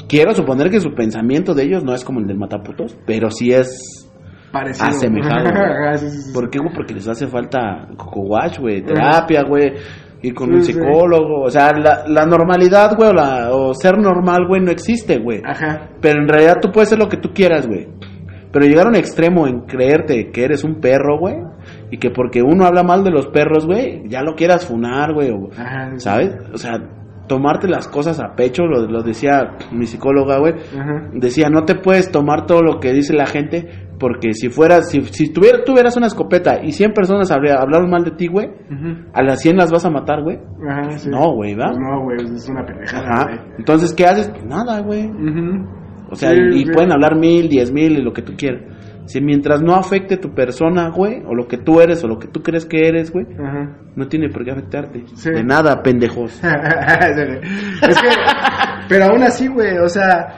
Quiero 0.09 0.33
suponer 0.33 0.69
que 0.69 0.81
su 0.81 0.93
pensamiento 0.93 1.53
de 1.55 1.63
ellos 1.63 1.83
no 1.83 1.93
es 1.93 2.03
como 2.03 2.19
el 2.19 2.27
del 2.27 2.37
mataputos, 2.37 2.97
pero 3.07 3.31
sí 3.31 3.51
es 3.51 4.02
Parecido. 4.53 4.87
asemejado. 4.87 5.43
güey. 5.49 5.53
Ajá, 5.55 5.97
sí, 5.97 6.09
sí, 6.09 6.21
sí. 6.21 6.33
¿Por 6.33 6.49
qué, 6.49 6.59
güey? 6.59 6.73
Porque 6.73 6.93
les 6.93 7.07
hace 7.09 7.27
falta 7.27 7.87
coco 7.97 8.21
watch, 8.21 8.59
güey, 8.59 8.81
terapia, 8.83 9.43
güey, 9.43 9.73
ir 10.21 10.33
con 10.33 10.49
un 10.53 10.63
psicólogo. 10.63 11.41
O 11.43 11.49
sea, 11.49 11.71
la, 11.73 12.03
la 12.07 12.25
normalidad, 12.25 12.95
güey, 12.95 13.09
o, 13.09 13.13
la- 13.13 13.49
o 13.53 13.73
ser 13.73 13.97
normal, 13.97 14.45
güey, 14.47 14.61
no 14.61 14.71
existe, 14.71 15.17
güey. 15.17 15.41
Ajá. 15.45 15.89
Pero 15.99 16.21
en 16.21 16.27
realidad 16.29 16.57
tú 16.61 16.71
puedes 16.71 16.87
ser 16.89 16.99
lo 16.99 17.09
que 17.09 17.17
tú 17.17 17.31
quieras, 17.33 17.67
güey. 17.67 17.87
Pero 18.53 18.65
llegar 18.67 18.85
a 18.85 18.89
un 18.89 18.95
extremo 18.95 19.47
en 19.47 19.61
creerte 19.61 20.29
que 20.31 20.43
eres 20.43 20.63
un 20.63 20.79
perro, 20.79 21.17
güey, 21.19 21.35
y 21.89 21.97
que 21.97 22.11
porque 22.11 22.43
uno 22.43 22.65
habla 22.65 22.83
mal 22.83 23.03
de 23.03 23.09
los 23.09 23.25
perros, 23.29 23.65
güey, 23.65 24.07
ya 24.07 24.21
lo 24.21 24.35
quieras 24.35 24.67
funar, 24.67 25.11
güey. 25.15 25.31
¿sabes? 25.97 26.35
O 26.53 26.57
sea, 26.57 26.73
tomarte 27.27 27.67
las 27.67 27.87
cosas 27.87 28.19
a 28.19 28.35
pecho, 28.35 28.65
lo, 28.67 28.85
lo 28.85 29.01
decía 29.01 29.55
mi 29.71 29.87
psicóloga, 29.87 30.37
güey. 30.37 30.53
Decía, 31.13 31.49
no 31.49 31.63
te 31.65 31.73
puedes 31.73 32.11
tomar 32.11 32.45
todo 32.45 32.61
lo 32.61 32.79
que 32.79 32.93
dice 32.93 33.13
la 33.15 33.25
gente, 33.25 33.82
porque 34.03 34.33
si 34.33 34.49
fueras, 34.49 34.89
si, 34.91 35.01
si 35.03 35.31
tuviera- 35.31 35.63
tuvieras 35.63 35.95
una 35.95 36.07
escopeta 36.07 36.59
y 36.61 36.73
100 36.73 36.91
personas 36.91 37.31
habría- 37.31 37.55
hablaron 37.61 37.89
mal 37.89 38.03
de 38.03 38.11
ti, 38.11 38.27
güey, 38.27 38.49
a 39.13 39.23
las 39.23 39.39
100 39.41 39.55
las 39.55 39.71
vas 39.71 39.85
a 39.85 39.89
matar, 39.89 40.21
güey. 40.23 40.39
Ajá, 40.69 40.91
sí. 40.97 41.09
No, 41.09 41.31
güey, 41.35 41.55
¿va? 41.55 41.67
Pues 41.67 41.79
no, 41.79 42.01
güey, 42.03 42.17
es 42.35 42.49
una 42.49 42.65
pendejada, 42.65 43.07
Ajá. 43.07 43.45
Entonces, 43.57 43.93
¿qué 43.93 44.03
haces? 44.03 44.27
Pues 44.27 44.43
nada, 44.45 44.81
güey. 44.81 45.05
Ujú. 45.05 45.65
O 46.11 46.15
sea, 46.15 46.31
Sí, 46.31 46.35
y, 46.53 46.65
pueden 46.65 46.91
hablar 46.91 47.15
mil, 47.15 47.47
diez 47.47 47.71
mil 47.71 47.97
y 47.97 48.01
lo 48.03 48.11
que 48.11 48.21
tú 48.23 48.33
quieras. 48.37 48.61
Si 49.05 49.21
mientras 49.21 49.61
no 49.61 49.73
afecte 49.75 50.17
tu 50.17 50.33
persona, 50.33 50.89
güey, 50.89 51.21
o 51.25 51.33
lo 51.33 51.47
que 51.47 51.57
tú 51.57 51.79
eres 51.79 52.03
o 52.03 52.07
lo 52.09 52.19
que 52.19 52.27
tú 52.27 52.41
crees 52.41 52.65
que 52.65 52.87
eres, 52.89 53.09
güey, 53.13 53.25
Ajá. 53.39 53.77
no 53.95 54.07
tiene 54.09 54.27
por 54.29 54.43
qué 54.43 54.51
afectarte. 54.51 55.03
Sí. 55.15 55.31
De 55.31 55.43
nada, 55.45 55.81
pendejos. 55.81 56.41
es 56.43 58.01
que, 58.01 58.07
pero 58.89 59.05
aún 59.05 59.23
así, 59.23 59.47
güey, 59.47 59.77
o 59.77 59.87
sea, 59.87 60.33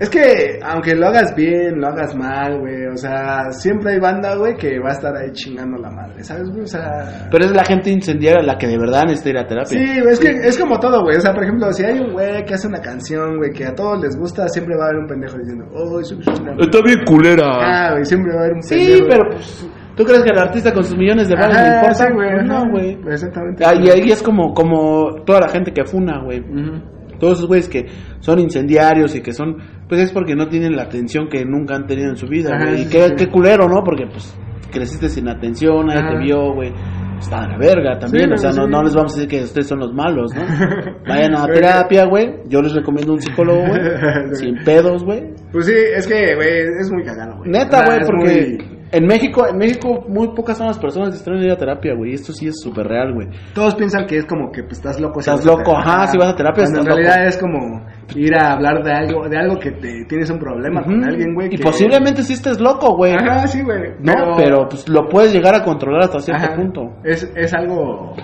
es 0.00 0.10
que 0.10 0.58
aunque 0.64 0.94
lo 0.96 1.06
hagas 1.08 1.34
bien, 1.36 1.78
lo 1.80 1.86
hagas 1.88 2.16
mal, 2.16 2.58
güey, 2.58 2.86
o 2.86 2.96
sea, 2.96 3.50
siempre 3.52 3.92
hay 3.92 4.00
banda, 4.00 4.34
güey, 4.34 4.56
que 4.56 4.80
va 4.80 4.88
a 4.88 4.92
estar 4.92 5.14
ahí 5.16 5.30
chingando 5.32 5.76
la 5.78 5.90
madre, 5.90 6.24
¿sabes, 6.24 6.48
güey? 6.50 6.62
O 6.62 6.66
sea... 6.66 7.28
Pero 7.30 7.44
es 7.44 7.52
la 7.52 7.64
gente 7.64 7.90
incendiaria 7.90 8.42
la 8.42 8.56
que 8.58 8.66
de 8.66 8.78
verdad 8.78 9.04
necesita 9.04 9.30
ir 9.30 9.38
a 9.38 9.46
terapia. 9.46 9.78
Sí, 9.78 10.00
es 10.10 10.18
que 10.18 10.28
es 10.30 10.58
como 10.58 10.80
todo, 10.80 11.02
güey. 11.02 11.16
O 11.16 11.20
sea, 11.20 11.32
por 11.32 11.44
ejemplo, 11.44 11.72
si 11.72 11.84
hay 11.84 12.00
un 12.00 12.12
güey 12.12 12.44
que 12.44 12.54
hace 12.54 12.66
una 12.66 12.80
canción, 12.80 13.36
güey, 13.36 13.52
que 13.52 13.66
a 13.66 13.74
todos 13.74 14.00
les 14.02 14.16
gusta, 14.18 14.48
siempre 14.48 14.74
va 14.76 14.84
a 14.84 14.88
haber 14.88 15.00
un 15.02 15.06
pendejo 15.06 15.36
diciendo, 15.38 15.66
oh, 15.74 16.02
soy 16.02 16.18
una... 16.40 16.52
Está 16.58 16.78
bien 16.82 17.04
culera. 17.04 17.44
Ah, 17.60 17.92
güey, 17.92 18.04
siempre 18.06 18.32
va 18.32 18.40
a 18.40 18.44
haber 18.44 18.54
un 18.56 18.62
Sí, 18.62 18.74
pendejo. 18.76 19.06
pero 19.08 19.24
pues, 19.32 19.68
¿tú 19.96 20.04
crees 20.04 20.22
que 20.22 20.30
el 20.30 20.38
artista 20.38 20.72
con 20.72 20.82
sus 20.84 20.96
millones 20.96 21.28
de 21.28 21.34
balas 21.36 21.62
le 21.62 21.74
importa? 21.76 21.94
sí, 21.94 22.12
güey. 22.14 22.44
no, 22.46 22.70
güey. 22.70 22.98
Exactamente. 23.12 23.64
Ah, 23.66 23.74
y 23.74 23.90
ahí 23.90 24.10
es 24.10 24.22
como, 24.22 24.54
como 24.54 25.22
toda 25.26 25.40
la 25.40 25.48
gente 25.50 25.72
que 25.72 25.84
funa, 25.84 26.22
güey. 26.24 26.40
Ujú. 26.40 26.99
Todos 27.20 27.34
esos 27.38 27.46
güeyes 27.48 27.68
que 27.68 27.86
son 28.20 28.38
incendiarios 28.40 29.14
y 29.14 29.20
que 29.20 29.32
son, 29.32 29.56
pues 29.88 30.00
es 30.00 30.12
porque 30.12 30.34
no 30.34 30.48
tienen 30.48 30.74
la 30.74 30.82
atención 30.84 31.28
que 31.28 31.44
nunca 31.44 31.76
han 31.76 31.86
tenido 31.86 32.08
en 32.10 32.16
su 32.16 32.26
vida, 32.26 32.56
Ajá, 32.56 32.70
güey. 32.70 32.82
Y 32.82 32.88
qué, 32.88 33.28
culero, 33.30 33.68
¿no? 33.68 33.84
Porque 33.84 34.06
pues 34.10 34.36
creciste 34.72 35.08
sin 35.08 35.28
atención, 35.28 35.86
nadie 35.86 36.00
Ajá. 36.00 36.10
te 36.12 36.18
vio, 36.24 36.54
güey. 36.54 36.72
Está 37.18 37.42
de 37.42 37.48
la 37.48 37.58
verga 37.58 37.98
también, 37.98 38.28
Sí, 38.28 38.32
o 38.32 38.36
sea, 38.38 38.52
sí. 38.52 38.58
no, 38.58 38.66
no 38.66 38.82
les 38.82 38.94
vamos 38.94 39.12
a 39.12 39.16
decir 39.16 39.28
que 39.28 39.44
ustedes 39.44 39.66
son 39.66 39.78
los 39.80 39.92
malos, 39.92 40.32
¿no? 40.34 40.40
Vayan 41.06 41.36
a 41.36 41.46
terapia, 41.46 42.06
güey. 42.06 42.30
Yo 42.48 42.62
les 42.62 42.72
recomiendo 42.74 43.12
un 43.12 43.20
psicólogo, 43.20 43.60
güey. 43.60 43.80
sin 44.36 44.56
pedos, 44.64 45.04
güey. 45.04 45.34
Pues 45.52 45.66
sí, 45.66 45.74
es 45.94 46.06
que, 46.06 46.34
güey, 46.34 46.48
es 46.80 46.90
muy 46.90 47.04
cagado, 47.04 47.36
güey. 47.36 47.50
Neta, 47.50 47.84
güey, 47.84 47.98
porque 48.06 48.56
muy- 48.66 48.79
en 48.92 49.06
México, 49.06 49.46
en 49.46 49.56
México 49.56 50.04
muy 50.08 50.28
pocas 50.34 50.58
son 50.58 50.66
las 50.66 50.78
personas 50.78 51.10
que 51.10 51.16
están 51.16 51.34
en 51.36 51.44
ir 51.44 51.50
a 51.52 51.56
terapia, 51.56 51.94
güey. 51.94 52.14
Esto 52.14 52.32
sí 52.32 52.46
es 52.48 52.54
súper 52.60 52.86
real, 52.88 53.12
güey. 53.14 53.28
Todos 53.54 53.74
piensan 53.76 54.06
que 54.06 54.16
es 54.16 54.24
como 54.24 54.50
que 54.50 54.62
pues, 54.62 54.78
estás 54.78 55.00
loco. 55.00 55.20
si 55.20 55.30
Estás 55.30 55.44
loco, 55.44 55.76
ajá, 55.76 56.06
si 56.08 56.18
vas 56.18 56.32
a 56.32 56.36
terapia, 56.36 56.64
estás 56.64 56.80
en 56.80 56.86
realidad 56.86 57.16
loco. 57.16 57.28
es 57.28 57.38
como 57.38 57.86
ir 58.16 58.34
a 58.36 58.52
hablar 58.54 58.82
de 58.82 58.92
algo, 58.92 59.28
de 59.28 59.38
algo 59.38 59.58
que 59.60 59.70
te 59.72 60.04
tienes 60.08 60.28
un 60.30 60.38
problema 60.38 60.82
con 60.82 61.04
alguien, 61.04 61.34
güey. 61.34 61.46
Y 61.48 61.56
que- 61.56 61.62
posiblemente 61.62 62.22
sí 62.22 62.32
estés 62.32 62.60
loco, 62.60 62.96
güey. 62.96 63.14
Ajá, 63.14 63.46
sí, 63.46 63.62
güey. 63.62 63.92
No, 64.00 64.36
pero, 64.36 64.68
pues 64.68 64.88
lo 64.88 65.08
puedes 65.08 65.32
llegar 65.32 65.54
a 65.54 65.62
controlar 65.62 66.02
hasta 66.02 66.18
cierto 66.20 66.44
Ajá, 66.44 66.56
punto. 66.56 66.92
Es, 67.04 67.30
es 67.36 67.54
algo 67.54 68.14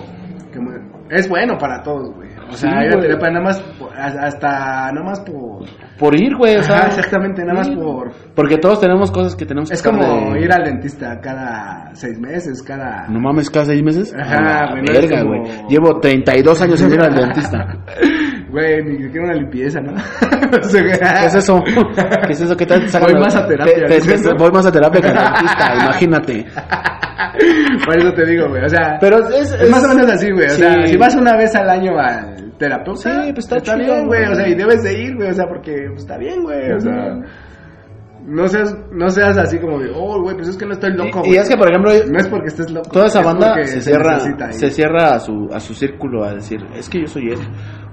que 0.51 0.59
es 1.15 1.29
bueno 1.29 1.57
para 1.57 1.81
todos, 1.81 2.13
güey. 2.13 2.26
O 2.49 2.53
sea, 2.53 2.69
Sí, 2.79 2.85
ir 2.87 2.95
a 2.95 2.99
terapia 2.99 3.29
nada 3.31 3.45
más, 3.45 3.59
por- 3.79 3.93
hasta 3.97 4.91
nada 4.91 5.03
más 5.03 5.19
por... 5.21 5.65
Por 5.97 6.15
ir, 6.19 6.35
güey, 6.37 6.55
o 6.57 6.63
sea. 6.63 6.77
Ajá, 6.77 6.87
exactamente, 6.87 7.41
nada 7.43 7.55
más 7.59 7.69
por... 7.69 8.11
Porque 8.35 8.57
todos 8.57 8.79
tenemos 8.79 9.09
cosas 9.11 9.35
que 9.35 9.45
tenemos 9.45 9.69
que 9.69 9.75
Es 9.75 9.83
como 9.83 10.33
de- 10.33 10.41
ir 10.41 10.51
al 10.53 10.63
dentista 10.63 11.19
cada 11.21 11.89
seis 11.93 12.19
meses, 12.19 12.61
cada... 12.63 13.07
No 13.09 13.19
mames, 13.19 13.49
cada 13.49 13.65
seis 13.65 13.83
meses. 13.83 14.13
Ajá, 14.17 14.67
güey, 14.71 14.83
verga, 14.87 15.21
como- 15.23 15.39
güey. 15.41 15.51
Llevo 15.69 15.99
32 15.99 16.61
años 16.61 16.79
sin 16.79 16.93
ir 16.93 17.01
al 17.01 17.15
dentista. 17.15 17.65
Güey, 18.49 18.81
ni 18.81 19.03
siquiera 19.03 19.25
una 19.25 19.33
limpieza, 19.33 19.81
¿no? 19.81 19.91
¿Qué 20.71 21.25
es 21.25 21.35
eso? 21.35 21.61
¿Qué 21.65 22.31
es 22.31 22.39
eso? 22.41 22.55
¿Qué 22.55 22.65
tal? 22.65 22.87
Voy 23.01 23.13
más 23.19 23.35
a 23.35 23.45
terapia, 23.45 23.73
te- 23.87 24.33
voy 24.37 24.51
más 24.51 24.65
a 24.65 24.71
terapia 24.71 25.01
que 25.01 25.07
al 25.09 25.15
dentista, 25.33 25.75
imagínate. 25.83 26.45
Por 27.85 27.97
eso 27.99 28.13
te 28.13 28.25
digo, 28.25 28.47
güey. 28.47 28.63
O 28.63 28.69
sea, 28.69 28.97
Pero 29.01 29.17
es, 29.29 29.51
es, 29.51 29.69
más 29.69 29.83
o 29.83 29.89
menos 29.89 30.09
así, 30.11 30.31
güey. 30.31 30.45
O 30.45 30.49
sí. 30.51 30.61
sea, 30.61 30.85
si 30.85 30.95
vas 30.97 31.15
una 31.15 31.35
vez 31.35 31.53
al 31.55 31.69
año 31.69 31.99
al 31.99 32.36
terapeuta, 32.57 33.23
Sí, 33.25 33.33
pues 33.33 33.45
está 33.45 33.59
chido, 33.61 33.77
bien, 33.77 34.05
güey. 34.07 34.21
güey. 34.21 34.31
O 34.31 34.35
sea, 34.35 34.47
y 34.47 34.55
debes 34.55 34.83
de 34.83 35.01
ir, 35.03 35.15
güey. 35.15 35.29
O 35.29 35.33
sea, 35.33 35.45
porque 35.47 35.85
pues, 35.89 36.01
está 36.01 36.17
bien, 36.17 36.43
güey. 36.43 36.71
O 36.71 36.79
sea, 36.79 37.15
no 38.27 38.47
seas, 38.47 38.77
no 38.91 39.09
seas 39.09 39.37
así 39.37 39.57
como 39.57 39.79
de, 39.79 39.89
oh, 39.95 40.21
güey, 40.21 40.35
pues 40.35 40.49
es 40.49 40.57
que 40.57 40.65
no 40.65 40.73
estoy 40.73 40.91
loco, 40.91 41.19
Y, 41.19 41.27
güey. 41.29 41.33
y 41.33 41.37
es 41.37 41.49
que, 41.49 41.55
por 41.57 41.69
ejemplo, 41.69 41.91
No 42.11 42.17
es 42.19 42.27
porque 42.27 42.47
estés 42.47 42.69
loco. 42.71 42.89
toda 42.91 43.07
esa 43.07 43.19
es 43.21 43.25
banda 43.25 43.55
se 43.65 43.81
cierra, 43.81 44.19
se 44.51 44.69
cierra 44.69 45.15
a 45.15 45.19
su, 45.19 45.47
a 45.53 45.59
su 45.59 45.73
círculo 45.73 46.23
a 46.25 46.33
decir, 46.33 46.59
es 46.75 46.89
que 46.89 46.99
yo 47.01 47.07
soy 47.07 47.29
él. 47.29 47.39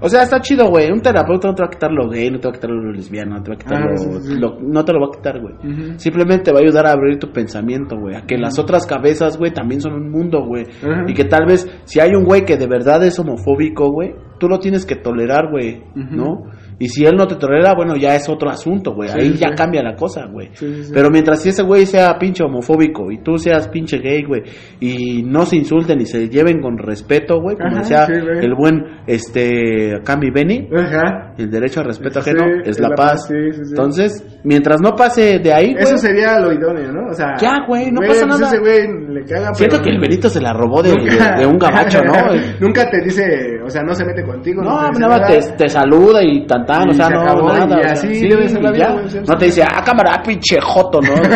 O 0.00 0.08
sea, 0.08 0.24
está 0.24 0.40
chido, 0.40 0.68
güey. 0.68 0.90
Un 0.90 1.00
terapeuta 1.00 1.48
no 1.48 1.54
te 1.54 1.62
va 1.62 1.68
a 1.68 1.70
quitar 1.70 1.90
lo 1.92 2.10
gay, 2.10 2.30
no 2.30 2.38
te 2.38 2.48
va 2.48 2.50
a 2.50 2.54
quitar 2.54 2.68
lo 2.68 2.92
lesbiano, 2.92 3.36
no 3.36 3.42
te 3.42 3.50
va 3.52 3.54
a 3.54 3.58
quitar 3.58 3.78
Ah, 3.82 3.86
lo, 3.90 3.96
sí, 3.96 4.08
sí. 4.28 4.34
lo- 4.38 4.58
No 4.60 4.84
te 4.84 4.92
lo 4.92 5.00
va 5.00 5.06
a 5.06 5.16
quitar, 5.16 5.40
güey. 5.40 5.54
Ujú. 5.54 5.98
Simplemente 5.98 6.52
va 6.52 6.58
a 6.58 6.62
ayudar 6.62 6.86
a 6.86 6.92
abrir 6.92 7.18
tu 7.18 7.30
pensamiento, 7.32 7.96
güey. 7.96 8.16
A 8.16 8.22
que 8.26 8.36
las 8.36 8.58
otras 8.58 8.86
cabezas, 8.86 9.38
güey, 9.38 9.52
también 9.54 9.80
son 9.80 9.94
un 9.94 10.10
mundo, 10.10 10.44
güey. 10.44 10.66
Y 11.06 11.14
que 11.14 11.24
tal 11.24 11.46
vez, 11.46 11.66
si 11.84 12.00
hay 12.00 12.10
un 12.14 12.24
güey 12.24 12.44
que 12.44 12.56
de 12.58 12.66
verdad 12.66 13.02
es 13.04 13.18
homofóbico, 13.18 13.90
güey, 13.92 14.14
tú 14.38 14.48
lo 14.48 14.58
tienes 14.58 14.84
que 14.84 14.96
tolerar, 14.96 15.50
güey. 15.50 15.84
¿no? 15.94 16.42
Y 16.78 16.88
si 16.88 17.04
él 17.04 17.14
no 17.16 17.26
te 17.26 17.36
tolera, 17.36 17.74
bueno, 17.74 17.96
ya 17.96 18.14
es 18.16 18.28
otro 18.28 18.50
asunto, 18.50 18.94
güey. 18.94 19.08
Sí, 19.10 19.18
Ahí 19.20 19.32
sí, 19.32 19.38
ya 19.38 19.54
cambia 19.54 19.82
la 19.82 19.94
cosa, 19.94 20.26
güey. 20.26 20.50
Sí. 20.54 20.90
Pero 20.92 21.08
mientras 21.10 21.40
si 21.42 21.50
ese 21.50 21.62
güey 21.62 21.86
sea 21.86 22.18
pinche 22.18 22.42
homofóbico 22.44 23.10
y 23.12 23.18
tú 23.22 23.38
seas 23.38 23.68
pinche 23.68 23.98
gay, 23.98 24.22
güey, 24.24 24.42
y 24.80 25.22
no 25.22 25.46
se 25.46 25.56
insulten 25.56 26.00
y 26.00 26.06
se 26.06 26.28
lleven 26.28 26.60
con 26.60 26.76
respeto, 26.78 27.40
güey, 27.40 27.56
como 27.56 27.76
Ajá, 27.78 27.80
decía 27.80 28.06
el 28.06 28.54
buen 28.54 28.82
este 29.06 30.00
Cami 30.04 30.30
Benny, 30.30 30.68
Ajá. 30.76 31.34
el 31.38 31.50
derecho 31.50 31.80
al 31.80 31.86
respeto 31.86 32.18
ajeno 32.20 32.44
es 32.64 32.78
la, 32.80 32.88
paz. 32.90 33.28
Entonces, 33.30 34.24
mientras 34.44 34.80
no 34.80 34.92
pase 34.96 35.38
de 35.38 35.52
ahí, 35.52 35.72
güey, 35.72 35.84
Eso 35.84 35.96
sería 35.96 36.38
lo 36.40 36.52
idóneo, 36.52 36.92
¿no? 36.92 37.10
O 37.10 37.14
sea, 37.14 37.34
Ya, 37.40 37.64
güey, 37.66 37.90
no 37.90 37.98
pues 38.04 38.20
pasa 38.20 38.26
nada. 38.26 38.46
Ese 38.48 38.58
güey 38.58 39.14
le 39.14 39.24
caga, 39.24 39.54
siento 39.54 39.76
pero 39.76 39.84
que 39.84 39.90
el 39.90 40.00
Benito 40.00 40.28
se 40.28 40.40
la 40.40 40.52
robó 40.52 40.82
de- 40.82 40.92
de 40.92 41.46
un 41.46 41.58
gabacho, 41.58 42.00
¿no? 42.04 42.12
nunca 42.60 42.88
te 42.90 43.00
dice, 43.04 43.22
o 43.64 43.70
sea, 43.70 43.82
no 43.82 43.94
se 43.94 44.04
mete 44.04 44.22
contigo. 44.22 44.62
No, 44.62 44.78
te 44.80 44.88
dice 44.88 45.00
nada 45.00 45.26
te, 45.26 45.40
te 45.56 45.68
saluda 45.68 46.22
y 46.22 46.46
tan 46.46 46.64
tan, 46.66 46.88
Y 46.88 46.90
o 46.90 46.94
sea, 46.94 47.06
se 47.06 47.14
no, 47.14 47.20
acabó, 47.22 47.48
nada. 47.52 47.76
y 47.76 47.80
o 47.80 47.82
sea, 47.82 47.92
así 47.92 48.14
sí, 48.14 48.28
debe 48.28 48.48
ser 48.48 48.62
la 48.62 48.70
y 48.70 48.72
vida, 48.74 48.86
ya. 48.88 48.92
güey, 48.94 49.08
sí, 49.10 49.18
No 49.26 49.36
te 49.38 49.44
dice, 49.46 49.62
ah, 49.62 49.82
cámara, 49.84 50.22
pinche 50.24 50.60
joto, 50.60 51.00
¿no? 51.00 51.14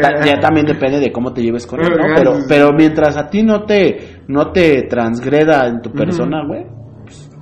Ta- 0.00 0.24
ya 0.24 0.38
también 0.40 0.66
depende 0.66 0.98
de 1.00 1.12
cómo 1.12 1.32
te 1.32 1.42
lleves 1.42 1.66
con 1.66 1.80
él, 1.80 1.90
¿no? 1.90 2.14
Pero, 2.16 2.32
pero 2.48 2.72
mientras 2.72 3.16
a 3.16 3.28
ti 3.28 3.42
no 3.42 3.64
te, 3.64 4.22
no 4.28 4.50
te 4.52 4.82
transgreda 4.88 5.66
en 5.68 5.80
tu 5.80 5.90
persona, 5.92 6.44
güey, 6.46 6.64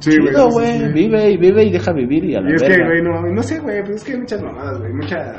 Sí, 0.01 0.11
chido, 0.13 0.49
sí, 0.49 0.53
güey, 0.55 0.79
sí. 0.79 0.93
vive 0.95 1.31
y 1.33 1.37
vive 1.37 1.65
y 1.65 1.71
deja 1.73 1.93
vivir 1.93 2.25
y 2.25 2.35
a 2.37 2.41
la 2.41 2.51
Y 2.51 2.55
es 2.55 2.63
que, 2.63 2.85
güey, 2.85 3.03
no, 3.03 3.21
no 3.21 3.43
sé, 3.43 3.59
güey, 3.59 3.81
pues 3.83 3.97
es 3.97 4.05
que 4.05 4.13
hay 4.13 4.19
muchas 4.21 4.41
mamadas, 4.43 4.79
güey, 4.79 4.93
muchas... 4.93 5.37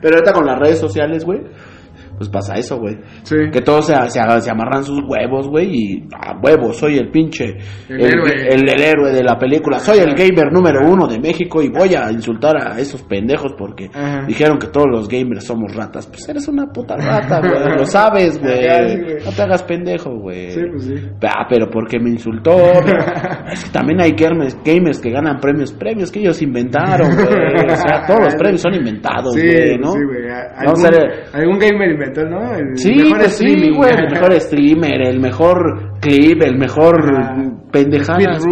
Pero 0.00 0.16
ahorita 0.16 0.32
con 0.32 0.46
las 0.46 0.58
redes 0.58 0.78
sociales, 0.80 1.24
güey, 1.24 1.40
pues 2.22 2.28
pasa 2.30 2.54
eso, 2.54 2.78
güey. 2.78 2.96
Sí. 3.22 3.36
Que 3.52 3.60
todos 3.60 3.86
se, 3.86 3.94
se, 4.10 4.20
amarran 4.50 4.84
sus 4.84 5.00
huevos, 5.08 5.48
güey, 5.48 5.68
y 5.72 6.08
a 6.14 6.38
huevo, 6.42 6.72
soy 6.72 6.96
el 6.98 7.10
pinche, 7.10 7.56
El 7.88 8.00
el, 8.00 8.06
héroe. 8.06 8.30
el- 8.50 8.68
el 8.72 8.80
héroe 8.80 9.12
de 9.12 9.22
la 9.24 9.36
película, 9.38 9.78
soy 9.80 9.98
el 9.98 10.14
gamer 10.14 10.52
número 10.52 10.80
uno 10.88 11.06
de 11.06 11.18
México 11.18 11.60
y 11.62 11.68
voy 11.68 11.94
a 11.94 12.10
insultar 12.12 12.56
a 12.56 12.78
esos 12.78 13.02
pendejos 13.02 13.52
porque 13.58 13.88
Ajá. 13.92 14.24
dijeron 14.26 14.58
que 14.58 14.68
todos 14.68 14.86
los 14.90 15.08
gamers 15.08 15.44
somos 15.44 15.74
ratas. 15.74 16.06
Pues 16.06 16.28
eres 16.28 16.46
una 16.48 16.66
puta 16.66 16.96
rata, 16.96 17.40
güey, 17.40 17.52
lo 17.78 17.84
sabes, 17.86 18.34
sí, 18.34 18.40
güey. 18.40 19.24
No 19.24 19.30
te 19.34 19.42
hagas 19.42 19.62
pendejo, 19.64 20.10
güey. 20.18 20.50
Sí, 20.52 20.60
pues 20.70 20.84
sí. 20.84 20.94
Ah, 21.24 21.46
pero 21.48 21.68
porque 21.70 21.98
me 21.98 22.10
insultó. 22.10 22.52
es 23.52 23.64
que 23.64 23.70
también 23.72 24.00
hay 24.00 24.12
gamers, 24.12 24.56
gamers 24.64 25.00
que 25.00 25.10
ganan 25.10 25.38
premios, 25.40 25.72
premios 25.72 26.10
que 26.10 26.20
ellos 26.20 26.40
inventaron, 26.42 27.14
güey. 27.14 27.26
O 27.72 27.76
sea, 27.76 28.04
todos 28.06 28.20
los 28.24 28.34
premios 28.38 28.60
son 28.60 28.74
inventados, 28.74 29.34
Sí, 29.34 29.40
güey, 29.46 29.78
¿no? 29.78 29.92
sí, 29.92 29.98
güey. 30.04 30.22
Algún, 31.32 31.58
gamer 31.58 31.90
inventó, 32.12 32.24
¿no? 32.28 32.54
El 32.54 32.76
Sí, 32.78 32.94
mejor 32.94 33.18
pues 33.18 33.32
sí, 33.36 33.44
streaming. 33.46 33.76
güey, 33.76 33.90
el 33.94 34.10
mejor 34.12 34.40
streamer, 34.40 35.02
el 35.08 35.20
mejor 35.20 35.92
clip, 36.00 36.42
el 36.42 36.58
mejor 36.58 36.96
Ah, 37.16 37.36
pendejadas. 37.72 38.42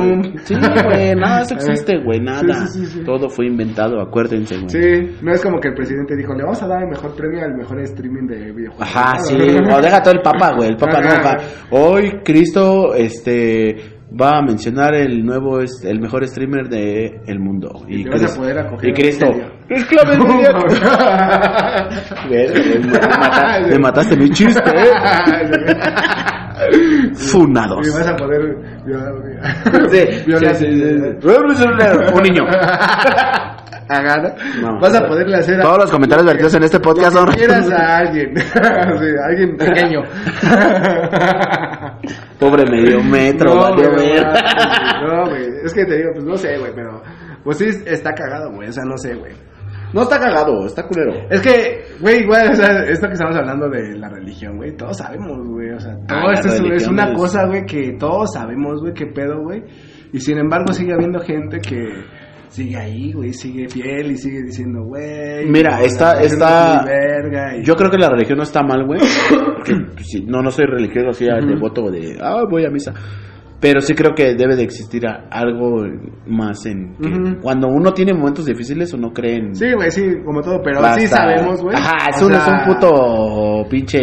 Sí, 0.44 0.55
güey, 0.85 1.14
nada, 1.16 1.42
eso 1.42 1.55
existe, 1.55 1.99
güey, 2.05 2.20
nada. 2.20 2.66
Sí, 2.66 2.81
sí, 2.81 2.87
sí, 2.87 2.99
sí. 2.99 3.05
Todo 3.05 3.29
fue 3.29 3.46
inventado, 3.46 4.01
acuérdense, 4.01 4.57
güey. 4.57 4.68
Sí, 4.68 5.16
no 5.23 5.33
es 5.33 5.42
como 5.42 5.59
que 5.61 5.68
el 5.68 5.75
presidente 5.75 6.16
dijo, 6.16 6.35
le 6.35 6.42
vamos 6.44 6.62
a 6.62 6.66
dar 6.66 6.83
el 6.83 6.88
mejor 6.88 7.14
premio 7.14 7.44
al 7.44 7.55
mejor 7.57 7.81
streaming 7.81 8.27
de 8.27 8.53
videojuegos. 8.53 8.81
Ajá, 8.81 9.16
¿no? 9.18 9.25
sí, 9.25 9.35
o 9.77 9.83
deja 9.83 10.03
todo 10.03 10.14
el 10.14 10.20
papa, 10.23 10.55
güey, 10.57 10.70
el 10.70 10.77
papa 10.77 11.01
no, 11.01 11.09
Ajá. 11.09 11.23
va. 11.23 11.37
Hoy 11.79 12.20
Cristo, 12.25 12.94
este, 12.94 14.00
va 14.18 14.38
a 14.38 14.42
mencionar 14.42 14.94
el 14.94 15.23
nuevo, 15.25 15.61
es- 15.61 15.85
el 15.85 16.01
mejor 16.01 16.27
streamer 16.27 16.68
de 16.68 17.20
el 17.27 17.38
mundo. 17.38 17.85
Y 17.88 18.03
te 18.05 18.11
vas 18.11 18.20
a 18.20 18.25
Cristo- 18.25 18.40
poder 18.40 18.59
acoger 18.59 18.88
Y 18.88 18.92
Cristo, 18.94 19.27
es 19.68 19.85
clave 19.87 20.16
güey, 20.16 20.38
me, 22.81 22.88
mata- 22.90 23.61
me 23.68 23.79
mataste 23.79 24.16
mi 24.16 24.31
chiste, 24.31 24.62
eh. 24.68 24.90
Funados. 27.14 27.87
Y 27.87 27.90
vas 27.90 28.07
a 28.09 28.16
poder 28.16 28.57
violar, 28.85 29.12
Sí, 29.90 30.03
violar- 30.27 30.55
sí, 30.57 30.66
sí, 30.66 30.81
sí. 30.81 30.87
Un 32.14 32.23
niño. 32.23 32.44
Ajá, 33.92 34.18
¿no? 34.23 34.29
No. 34.75 34.79
Vas 34.81 34.94
a 34.94 35.05
poderle 35.07 35.37
hacer 35.38 35.59
a- 35.59 35.62
Todos 35.62 35.79
los 35.79 35.90
comentarios 35.90 36.25
vertidos 36.27 36.55
en 36.55 36.62
este 36.62 36.79
podcast 36.79 37.12
lo 37.14 37.23
son 37.23 37.31
que 37.33 37.38
quieras 37.38 37.68
a 37.73 37.99
alguien. 37.99 38.33
sí, 38.37 38.59
a 38.61 39.27
alguien 39.29 39.57
pequeño. 39.57 40.01
Pobre 42.38 42.64
medio 42.70 43.03
metro, 43.03 43.55
no, 43.55 43.61
valió 43.61 43.90
güey, 43.92 44.14
no, 45.03 45.29
güey. 45.31 45.44
Es 45.64 45.75
que 45.75 45.85
te 45.85 45.96
digo, 45.96 46.11
pues 46.14 46.25
no 46.25 46.37
sé, 46.37 46.59
güey, 46.59 46.73
pero. 46.75 47.03
Pues 47.44 47.59
sí, 47.59 47.66
está 47.87 48.12
cagado, 48.12 48.53
güey. 48.53 48.68
O 48.68 48.73
sea, 48.73 48.85
no 48.85 48.96
sé, 48.99 49.14
güey. 49.14 49.33
No 49.92 50.03
está 50.03 50.20
cagado, 50.20 50.66
está 50.66 50.87
culero. 50.87 51.12
Es 51.31 51.40
que, 51.40 51.85
güey, 52.01 52.20
igual, 52.23 52.51
o 52.53 52.55
sea, 52.55 52.85
esto 52.85 53.09
que 53.09 53.14
estamos 53.14 53.35
hablando 53.37 53.68
de 53.68 53.99
la 53.99 54.09
religión, 54.09 54.57
güey, 54.57 54.77
todos 54.77 54.96
sabemos, 54.99 55.49
güey, 55.49 55.70
o 55.70 55.81
sea, 55.81 55.94
todo 56.07 56.29
Ah, 56.29 56.33
esto 56.35 56.49
es, 56.49 56.87
una 56.87 57.07
es- 57.11 57.18
cosa, 57.18 57.44
güey, 57.46 57.64
que 57.66 57.96
todos 57.99 58.33
sabemos, 58.33 58.81
güey, 58.83 58.94
qué 58.94 59.07
pedo, 59.07 59.42
güey, 59.42 59.64
y 60.12 60.20
sin 60.20 60.38
embargo 60.38 60.73
sigue 60.73 60.92
habiendo 60.92 61.18
gente 61.18 61.59
que 61.59 61.77
sigue 62.51 62.77
ahí, 62.77 63.13
güey, 63.13 63.33
sigue 63.33 63.69
fiel 63.69 64.11
y 64.13 64.17
sigue 64.17 64.43
diciendo, 64.43 64.83
güey. 64.85 65.47
Mira, 65.47 65.83
está- 65.83 66.21
es 66.21 66.37
Yo 67.65 67.75
creo 67.77 67.91
que 67.91 67.99
la 67.99 68.11
religión 68.11 68.37
no 68.39 68.43
está 68.45 68.63
mal, 68.63 68.85
güey. 68.87 69.01
Pues, 69.61 70.23
no, 70.27 70.41
no 70.43 70.51
soy 70.51 70.65
religioso 70.65 71.11
así, 71.11 71.27
devoto 71.27 71.91
de, 71.91 72.17
ah, 72.21 72.45
voy 72.51 72.65
a 72.65 72.71
misa. 72.71 72.95
Pero 73.61 73.83
sí 73.83 73.95
creo 73.95 74.15
que 74.15 74.35
debe 74.35 74.57
de 74.57 74.63
existir 74.63 75.03
algo 75.07 75.85
más 76.27 76.65
en 76.65 76.95
que 76.97 77.37
cuando 77.43 77.69
uno 77.69 77.93
tiene 77.93 78.15
momentos 78.15 78.47
difíciles 78.47 78.95
uno 78.95 79.13
cree 79.13 79.37
en... 79.37 79.55
Sí, 79.55 79.71
güey, 79.75 79.91
sí, 79.91 80.03
como 80.25 80.41
todo, 80.41 80.63
pero 80.65 80.81
basta. 80.81 81.01
sí 81.03 81.07
sabemos, 81.09 81.63
güey. 81.63 81.77
Ajá, 81.77 82.09
es 82.09 82.23
o 82.23 82.27
un, 82.27 82.33
sea, 82.33 82.41
es 82.41 82.49
un 82.69 82.75
puto 82.75 83.69
pinche... 83.69 83.99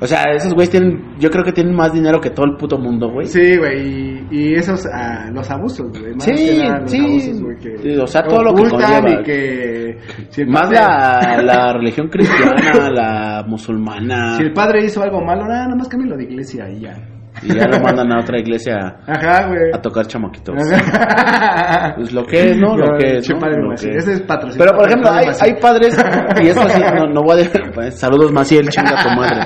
O 0.00 0.06
sea, 0.06 0.24
esos 0.34 0.52
güeyes 0.54 0.70
tienen, 0.70 1.14
yo 1.20 1.30
creo 1.30 1.44
que 1.44 1.52
tienen 1.52 1.74
más 1.74 1.92
dinero 1.92 2.20
que 2.20 2.30
todo 2.30 2.46
el 2.46 2.56
puto 2.56 2.76
mundo, 2.78 3.10
güey. 3.10 3.26
Sí, 3.26 3.56
güey, 3.56 3.80
y, 3.80 4.26
y 4.30 4.54
esos, 4.54 4.86
ah, 4.92 5.30
los 5.32 5.48
abusos, 5.50 5.88
güey. 5.98 6.14
más 6.14 6.24
Sí, 6.24 6.32
que 6.34 6.58
nada 6.64 6.80
los 6.80 6.90
sí. 6.90 6.98
abusos, 7.00 7.42
güey, 7.42 7.56
que 7.58 7.78
Sí, 7.78 7.96
o 7.96 8.06
sea, 8.06 8.22
todo 8.24 8.42
lo 8.42 8.54
que 8.54 8.68
conlleva. 8.70 9.10
y 9.20 9.22
que... 9.22 9.98
si 10.30 10.40
el 10.42 10.48
Más 10.48 10.62
padre- 10.70 10.74
la, 10.76 11.42
la 11.42 11.72
religión 11.74 12.08
cristiana, 12.08 12.90
la 12.92 13.44
musulmana. 13.46 14.36
Si 14.36 14.42
el 14.42 14.52
padre 14.52 14.84
hizo 14.84 15.02
algo 15.02 15.20
malo, 15.24 15.42
nada, 15.46 15.64
nada 15.64 15.76
más 15.76 15.88
cámbialo 15.88 16.16
de 16.16 16.24
iglesia 16.24 16.68
y 16.70 16.80
ya. 16.80 16.96
Y 17.42 17.48
ya 17.54 17.66
lo 17.66 17.80
mandan 17.80 18.12
a 18.12 18.20
otra 18.20 18.38
iglesia 18.38 18.96
Ajá, 19.06 19.50
a 19.72 19.80
tocar 19.80 20.06
chamaquitos. 20.06 20.54
Ajá. 20.72 21.94
Pues 21.96 22.12
lo 22.12 22.24
que 22.24 22.50
es, 22.50 22.56
¿no? 22.56 22.76
Lo 22.76 22.96
que 22.96 23.16
es, 23.18 23.28
¿no? 23.28 23.38
padre 23.38 23.60
Lo 23.60 23.68
Maciel. 23.70 23.92
que 23.92 23.98
es. 23.98 24.04
Ese 24.04 24.12
es 24.14 24.20
patrocinado. 24.22 24.64
Pero 24.64 24.78
por 24.78 24.88
ejemplo, 24.88 25.10
hay, 25.10 25.54
padres, 25.60 25.96
y 26.42 26.46
esto 26.48 26.68
sí, 26.68 26.82
no, 26.94 27.06
no 27.12 27.22
voy 27.22 27.32
a 27.32 27.36
dejar, 27.36 27.70
pues, 27.74 27.98
saludos 27.98 28.32
Maciel, 28.32 28.68
chinga 28.68 29.02
tu 29.02 29.08
madre. 29.10 29.40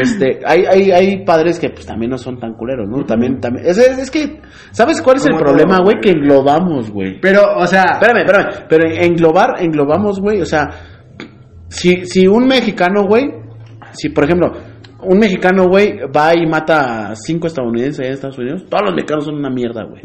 Este, 0.00 0.40
hay, 0.44 0.64
hay, 0.66 0.90
hay 0.90 1.24
padres 1.24 1.58
que 1.58 1.70
pues 1.70 1.86
también 1.86 2.10
no 2.10 2.18
son 2.18 2.38
tan 2.38 2.54
culeros, 2.54 2.88
¿no? 2.88 3.04
También, 3.04 3.40
también, 3.40 3.66
es, 3.66 3.78
es, 3.78 3.98
es 3.98 4.10
que, 4.10 4.40
¿sabes 4.72 5.00
cuál 5.00 5.16
es 5.16 5.26
el 5.26 5.36
problema, 5.36 5.78
güey. 5.82 6.00
Que 6.00 6.10
englobamos, 6.10 6.90
güey. 6.90 7.20
Pero, 7.20 7.42
o 7.56 7.66
sea... 7.66 7.84
Espérame, 7.94 8.18
espérame, 8.18 8.66
pero 8.68 8.88
englobar, 8.90 9.62
englobamos, 9.62 10.20
güey, 10.20 10.40
o 10.40 10.46
sea, 10.46 10.70
si, 11.68 12.04
si 12.04 12.26
un 12.26 12.46
mexicano, 12.46 13.04
güey, 13.06 13.30
si 13.92 14.10
por 14.10 14.24
ejemplo, 14.24 14.52
un 15.02 15.18
mexicano, 15.18 15.68
güey, 15.68 16.00
va 16.14 16.32
y 16.34 16.46
mata 16.46 17.10
a 17.10 17.14
cinco 17.14 17.46
estadounidenses 17.46 18.00
allá 18.00 18.08
en 18.08 18.14
Estados 18.14 18.38
Unidos, 18.38 18.66
todos 18.68 18.82
los 18.86 18.94
mexicanos 18.94 19.24
son 19.24 19.36
una 19.36 19.50
mierda, 19.50 19.84
güey. 19.84 20.02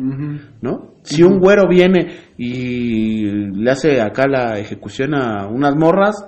¿no? 0.62 0.94
Si 1.04 1.24
un 1.24 1.40
güero 1.40 1.68
viene 1.68 2.34
y 2.38 3.26
le 3.26 3.72
hace 3.72 4.02
acá 4.02 4.28
la 4.28 4.60
ejecución 4.60 5.16
a 5.16 5.48
unas 5.48 5.76
morras, 5.76 6.26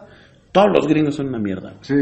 todos 0.52 0.68
los 0.74 0.88
gringos 0.88 1.16
son 1.16 1.28
una 1.28 1.40
mierda. 1.40 1.76
Sí. 1.82 1.96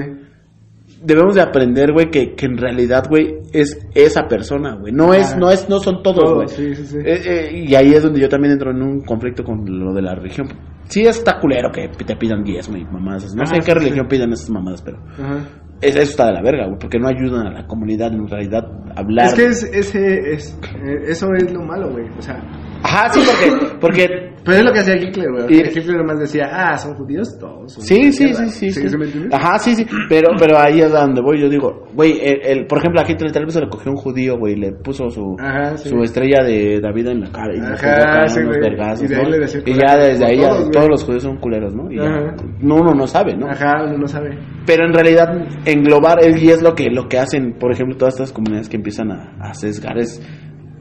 Debemos 1.06 1.36
de 1.36 1.42
aprender, 1.42 1.92
güey, 1.92 2.10
que, 2.10 2.34
que 2.34 2.46
en 2.46 2.58
realidad, 2.58 3.04
güey, 3.10 3.40
es 3.52 3.78
esa 3.94 4.24
persona, 4.28 4.76
güey. 4.76 4.94
No 4.94 5.14
es, 5.14 5.34
Ah. 5.34 5.38
no 5.38 5.50
es, 5.52 5.68
no 5.70 5.80
son 5.80 6.02
todos, 6.02 6.34
güey. 6.34 6.48
Todos, 6.48 6.52
sí, 6.54 6.76
sí, 6.76 6.86
sí. 6.86 6.98
Eh, 7.04 7.22
eh, 7.26 7.66
y 7.68 7.76
ahí 7.76 7.94
es 7.94 8.04
donde 8.04 8.22
yo 8.22 8.30
también 8.30 8.54
entro 8.54 8.72
en 8.72 8.82
un 8.82 9.02
conflicto 9.02 9.44
con 9.44 9.66
lo 9.66 9.94
de 9.94 10.02
la 10.02 10.16
religión. 10.16 10.48
Sí 10.88 11.02
está 11.02 11.40
culero 11.40 11.72
que 11.72 11.90
te 11.90 12.16
pidan 12.16 12.44
diezmo 12.44 12.78
y 12.78 12.86
mamadas. 12.86 13.36
No 13.36 13.46
sé 13.46 13.56
Ah, 13.56 13.58
en 13.58 13.64
qué 13.66 13.74
religión 13.74 14.08
pidan 14.08 14.32
esas 14.32 14.50
mamadas, 14.50 14.82
pero 14.82 14.98
Ajá. 15.20 15.40
es- 15.82 15.96
eso 15.96 16.02
está 16.12 16.28
de 16.28 16.34
la 16.34 16.42
verga, 16.42 16.68
güey, 16.68 16.78
porque 16.80 17.00
no 17.00 17.08
ayudan 17.10 17.48
a 17.48 17.52
la 17.52 17.68
comunidad 17.68 18.14
en 18.14 18.28
realidad 18.28 18.64
a 18.96 19.00
hablar. 19.00 19.26
Es 19.28 19.34
que 19.36 19.46
es, 19.46 19.64
ese, 19.64 20.34
es, 20.34 20.60
eh, 20.86 21.04
eso 21.08 21.28
es 21.36 21.52
lo 21.52 21.62
malo, 21.66 21.90
güey. 21.92 22.06
O 22.18 22.22
sea, 22.22 22.42
Ajá, 22.84 23.10
sí, 23.14 23.22
porque, 23.26 23.76
porque 23.80 24.34
pero 24.46 24.58
es 24.58 24.64
lo 24.66 24.74
que 24.74 24.80
hacía 24.80 24.98
Hitler, 24.98 25.32
güey. 25.32 25.46
Y- 25.56 25.62
Hitler 25.70 25.96
nomás 25.98 26.20
decía, 26.20 26.50
ah, 26.52 26.78
son 26.78 26.94
judíos 26.96 27.38
todos. 27.40 27.72
son 27.74 27.82
Sí, 27.82 28.12
sí, 28.12 28.26
mierda". 28.26 28.46
sí, 28.48 28.72
sí, 28.72 28.82
sí. 28.82 28.90
¿Sí 28.90 28.98
me 28.98 29.06
entiendes? 29.06 29.34
Ajá, 29.34 29.58
sí, 29.58 29.74
sí. 29.74 29.86
Pero, 30.10 30.32
pero 30.38 30.58
ahí 30.60 30.82
es 30.82 30.94
a 30.94 31.00
donde 31.04 31.22
voy. 31.22 31.40
Yo 31.40 31.48
digo, 31.50 31.88
güey, 31.96 32.20
el, 32.22 32.42
el- 32.46 32.68
por 32.68 32.80
ejemplo, 32.80 33.00
a 33.00 33.10
Hitler 33.10 33.32
tal 33.32 33.46
vez 33.46 33.54
se 33.54 33.62
le 33.62 33.70
cogió 33.70 33.90
un 33.90 33.98
judío, 33.98 34.38
güey, 34.38 34.54
y 34.54 34.58
le 34.58 34.74
puso 34.74 35.10
su, 35.10 35.38
Ajá, 35.40 35.78
sí. 35.78 35.88
su 35.88 35.98
estrella 36.04 36.44
de 36.44 36.82
David 36.82 37.08
en 37.08 37.22
la 37.22 37.32
cara 37.32 37.54
y 37.56 37.60
le 37.62 37.68
Ajá, 37.68 37.78
pegó 37.82 37.94
acá 38.10 38.28
sí, 38.28 38.40
unos 38.42 38.58
güey. 38.58 38.70
vergazos, 38.70 39.04
Y 39.06 39.08
de 39.08 39.16
ahí 39.16 39.24
¿no? 39.24 39.30
le 39.30 39.40
decía 39.40 39.60
Y 39.60 39.64
culero 39.64 39.88
ya 39.88 39.96
desde 39.98 40.26
a 40.26 40.28
ahí 40.28 40.38
ya 40.38 40.50
todos, 40.50 40.70
güey. 40.72 40.88
los 40.90 41.04
judíos 41.06 41.24
son 41.24 41.38
culeros, 41.38 41.74
¿no? 41.74 41.90
Y 41.90 41.96
ya, 41.96 42.04
Ajá. 42.04 42.36
no, 42.60 42.76
uno 42.76 42.94
no 42.94 43.08
sabe, 43.08 43.38
¿no? 43.38 43.48
Ajá, 43.50 43.86
uno 43.86 43.98
no 43.98 44.08
sabe. 44.10 44.38
Pero 44.66 44.86
en 44.86 44.94
realidad 44.94 45.30
englobar 45.66 46.20
es, 46.22 46.44
y 46.44 46.50
es 46.50 46.62
lo 46.62 46.76
que 46.76 46.90
lo 46.92 47.08
que 47.08 47.18
hacen, 47.18 47.54
por 47.58 47.72
ejemplo, 47.72 47.96
todas 47.96 48.16
estas 48.16 48.34
comunidades 48.34 48.68
que 48.68 48.76
empiezan 48.76 49.10
a, 49.10 49.38
a 49.40 49.54
sesgar 49.54 49.98
es 49.98 50.22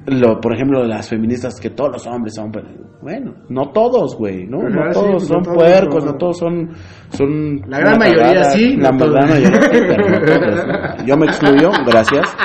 lo, 0.06 0.40
por 0.40 0.54
ejemplo, 0.54 0.84
las 0.84 1.08
feministas 1.08 1.60
que 1.60 1.70
todos 1.70 1.90
los 1.92 2.06
hombres 2.06 2.34
son, 2.34 2.50
bueno, 3.02 3.34
no 3.48 3.70
todos, 3.70 4.16
güey, 4.16 4.46
¿no? 4.46 4.58
No 4.62 4.82
sí, 4.84 4.90
todos 4.92 5.10
pues, 5.12 5.26
son 5.28 5.36
no 5.38 5.42
todos, 5.44 5.56
puercos, 5.56 6.04
no. 6.04 6.14
todos 6.16 6.38
son 6.38 6.70
son 7.10 7.60
La 7.68 7.78
gran 7.80 7.98
mayoría 7.98 8.24
cagada. 8.26 8.50
sí, 8.50 8.76
la 8.76 8.90
no 8.90 9.10
gran 9.10 9.28
mayoría 9.28 9.62
sí, 9.62 9.78
pero 9.86 10.08
no 10.08 10.18
todos. 10.24 11.06
Yo 11.06 11.16
me 11.16 11.26
excluyo, 11.26 11.70
gracias. 11.86 12.36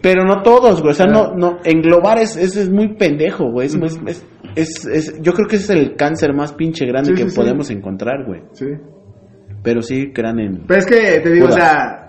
Pero 0.00 0.24
no 0.24 0.42
todos, 0.42 0.80
güey, 0.80 0.92
o 0.92 0.94
sea, 0.94 1.06
no 1.06 1.34
no 1.34 1.58
englobar 1.64 2.18
es 2.18 2.36
es, 2.36 2.56
es 2.56 2.70
muy 2.70 2.94
pendejo, 2.96 3.50
güey, 3.50 3.66
es, 3.66 3.74
es, 3.74 4.00
es, 4.06 4.26
es- 4.54 4.86
es- 4.86 5.22
yo 5.22 5.32
creo 5.32 5.48
que 5.48 5.56
ese 5.56 5.72
es 5.74 5.80
el 5.80 5.96
cáncer 5.96 6.32
más 6.34 6.52
pinche 6.52 6.86
grande 6.86 7.16
Sí, 7.16 7.24
que 7.24 7.30
podemos 7.34 7.70
encontrar, 7.70 8.24
güey. 8.26 8.42
Sí. 8.52 8.66
Pero 9.62 9.80
sí 9.82 10.12
crean 10.12 10.38
en 10.40 10.64
Pero 10.66 10.78
es 10.80 10.86
que 10.86 11.20
te 11.20 11.30
digo, 11.32 11.46
Judas. 11.46 11.58
o 11.58 11.60
sea, 11.60 12.08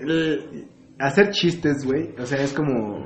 el- 0.00 0.68
hacer 0.98 1.30
chistes, 1.30 1.84
güey, 1.84 2.10
o 2.20 2.24
sea, 2.24 2.40
es 2.42 2.52
como, 2.54 3.04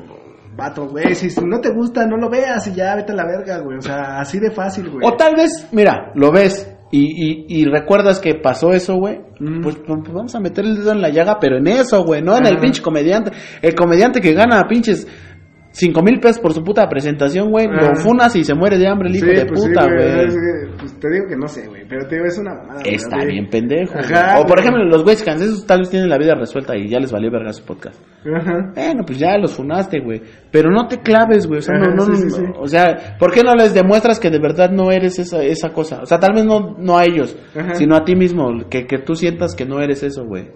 vato, 0.58 0.88
güey, 0.88 1.14
si 1.14 1.28
no 1.40 1.60
te 1.60 1.70
gusta, 1.70 2.04
no 2.04 2.16
lo 2.16 2.28
veas 2.28 2.66
y 2.66 2.74
ya 2.74 2.96
vete 2.96 3.12
a 3.12 3.14
la 3.14 3.24
verga, 3.24 3.58
güey, 3.60 3.78
o 3.78 3.80
sea, 3.80 4.18
así 4.18 4.40
de 4.40 4.50
fácil, 4.50 4.90
güey. 4.90 5.06
O 5.06 5.16
tal 5.16 5.36
vez, 5.36 5.68
mira, 5.70 6.10
lo 6.16 6.32
ves 6.32 6.68
y, 6.90 7.00
y, 7.00 7.60
y 7.60 7.64
recuerdas 7.66 8.18
que 8.18 8.34
pasó 8.34 8.72
eso, 8.72 8.96
güey. 8.96 9.20
Mm. 9.38 9.62
Pues, 9.62 9.76
pues, 9.86 10.12
vamos 10.12 10.34
a 10.34 10.40
meter 10.40 10.64
el 10.64 10.76
dedo 10.76 10.92
en 10.92 11.00
la 11.00 11.10
llaga, 11.10 11.38
pero 11.38 11.58
en 11.58 11.68
eso, 11.68 12.02
güey, 12.02 12.22
no 12.22 12.36
en 12.36 12.46
el 12.46 12.58
pinche 12.58 12.82
comediante. 12.82 13.30
El 13.62 13.74
comediante 13.74 14.20
que 14.20 14.32
gana 14.32 14.66
pinches 14.68 15.06
cinco 15.78 16.02
mil 16.02 16.18
pesos 16.20 16.40
por 16.40 16.52
su 16.52 16.62
puta 16.64 16.88
presentación, 16.88 17.50
güey, 17.50 17.66
Ajá. 17.66 17.90
lo 17.90 17.96
funas 17.96 18.34
y 18.36 18.42
se 18.44 18.54
muere 18.54 18.76
de 18.78 18.88
hambre 18.88 19.08
el 19.08 19.16
hijo 19.16 19.26
Sí, 19.26 19.32
de 19.34 19.46
pues 19.46 19.60
puta, 19.66 19.84
güey, 19.86 20.26
pues 20.78 20.98
te 21.00 21.10
digo 21.10 21.26
que 21.28 21.36
no 21.36 21.46
sé, 21.48 21.66
güey, 21.68 21.82
pero 21.88 22.06
te 22.08 22.16
digo, 22.16 22.26
es 22.26 22.38
una 22.38 22.54
mamada. 22.54 22.80
Está 22.84 23.24
bien 23.24 23.48
pendejo. 23.48 23.94
Ajá, 23.98 24.40
o 24.40 24.46
por 24.46 24.58
ejemplo, 24.58 24.84
los 24.84 25.02
güeyes 25.04 25.22
cansesos 25.22 25.66
tal 25.66 25.80
vez 25.80 25.90
tienen 25.90 26.08
la 26.08 26.18
vida 26.18 26.34
resuelta 26.34 26.76
y 26.76 26.88
ya 26.88 26.98
les 26.98 27.12
valió 27.12 27.30
verga 27.30 27.52
su 27.52 27.64
podcast. 27.64 28.00
Ajá. 28.36 28.72
Bueno, 28.74 29.02
pues 29.06 29.18
ya 29.18 29.38
los 29.38 29.54
funaste, 29.54 30.00
güey. 30.00 30.20
Pero 30.50 30.70
no 30.70 30.88
te 30.88 30.98
claves, 30.98 31.46
güey. 31.46 31.58
O 31.60 31.62
sea, 31.62 31.76
no, 31.78 31.86
Ajá, 31.86 31.94
no, 31.94 32.14
sí, 32.16 32.42
no- 32.42 32.60
o 32.60 32.66
sea, 32.66 33.16
¿por 33.18 33.32
qué 33.32 33.42
no 33.42 33.54
les 33.54 33.72
demuestras 33.74 34.18
que 34.18 34.30
de 34.30 34.38
verdad 34.40 34.70
no 34.70 34.90
eres 34.90 35.18
esa, 35.18 35.42
esa 35.42 35.70
cosa? 35.70 36.00
O 36.02 36.06
sea, 36.06 36.18
tal 36.18 36.34
vez 36.34 36.44
no, 36.44 36.76
no 36.78 36.98
a 36.98 37.04
ellos, 37.04 37.36
sino 37.74 37.94
a 37.96 38.04
ti 38.04 38.16
mismo, 38.16 38.48
que, 38.68 38.86
que 38.86 38.98
tú 38.98 39.14
sientas 39.14 39.54
que 39.54 39.64
no 39.64 39.80
eres 39.80 40.02
eso, 40.02 40.24
güey. 40.26 40.50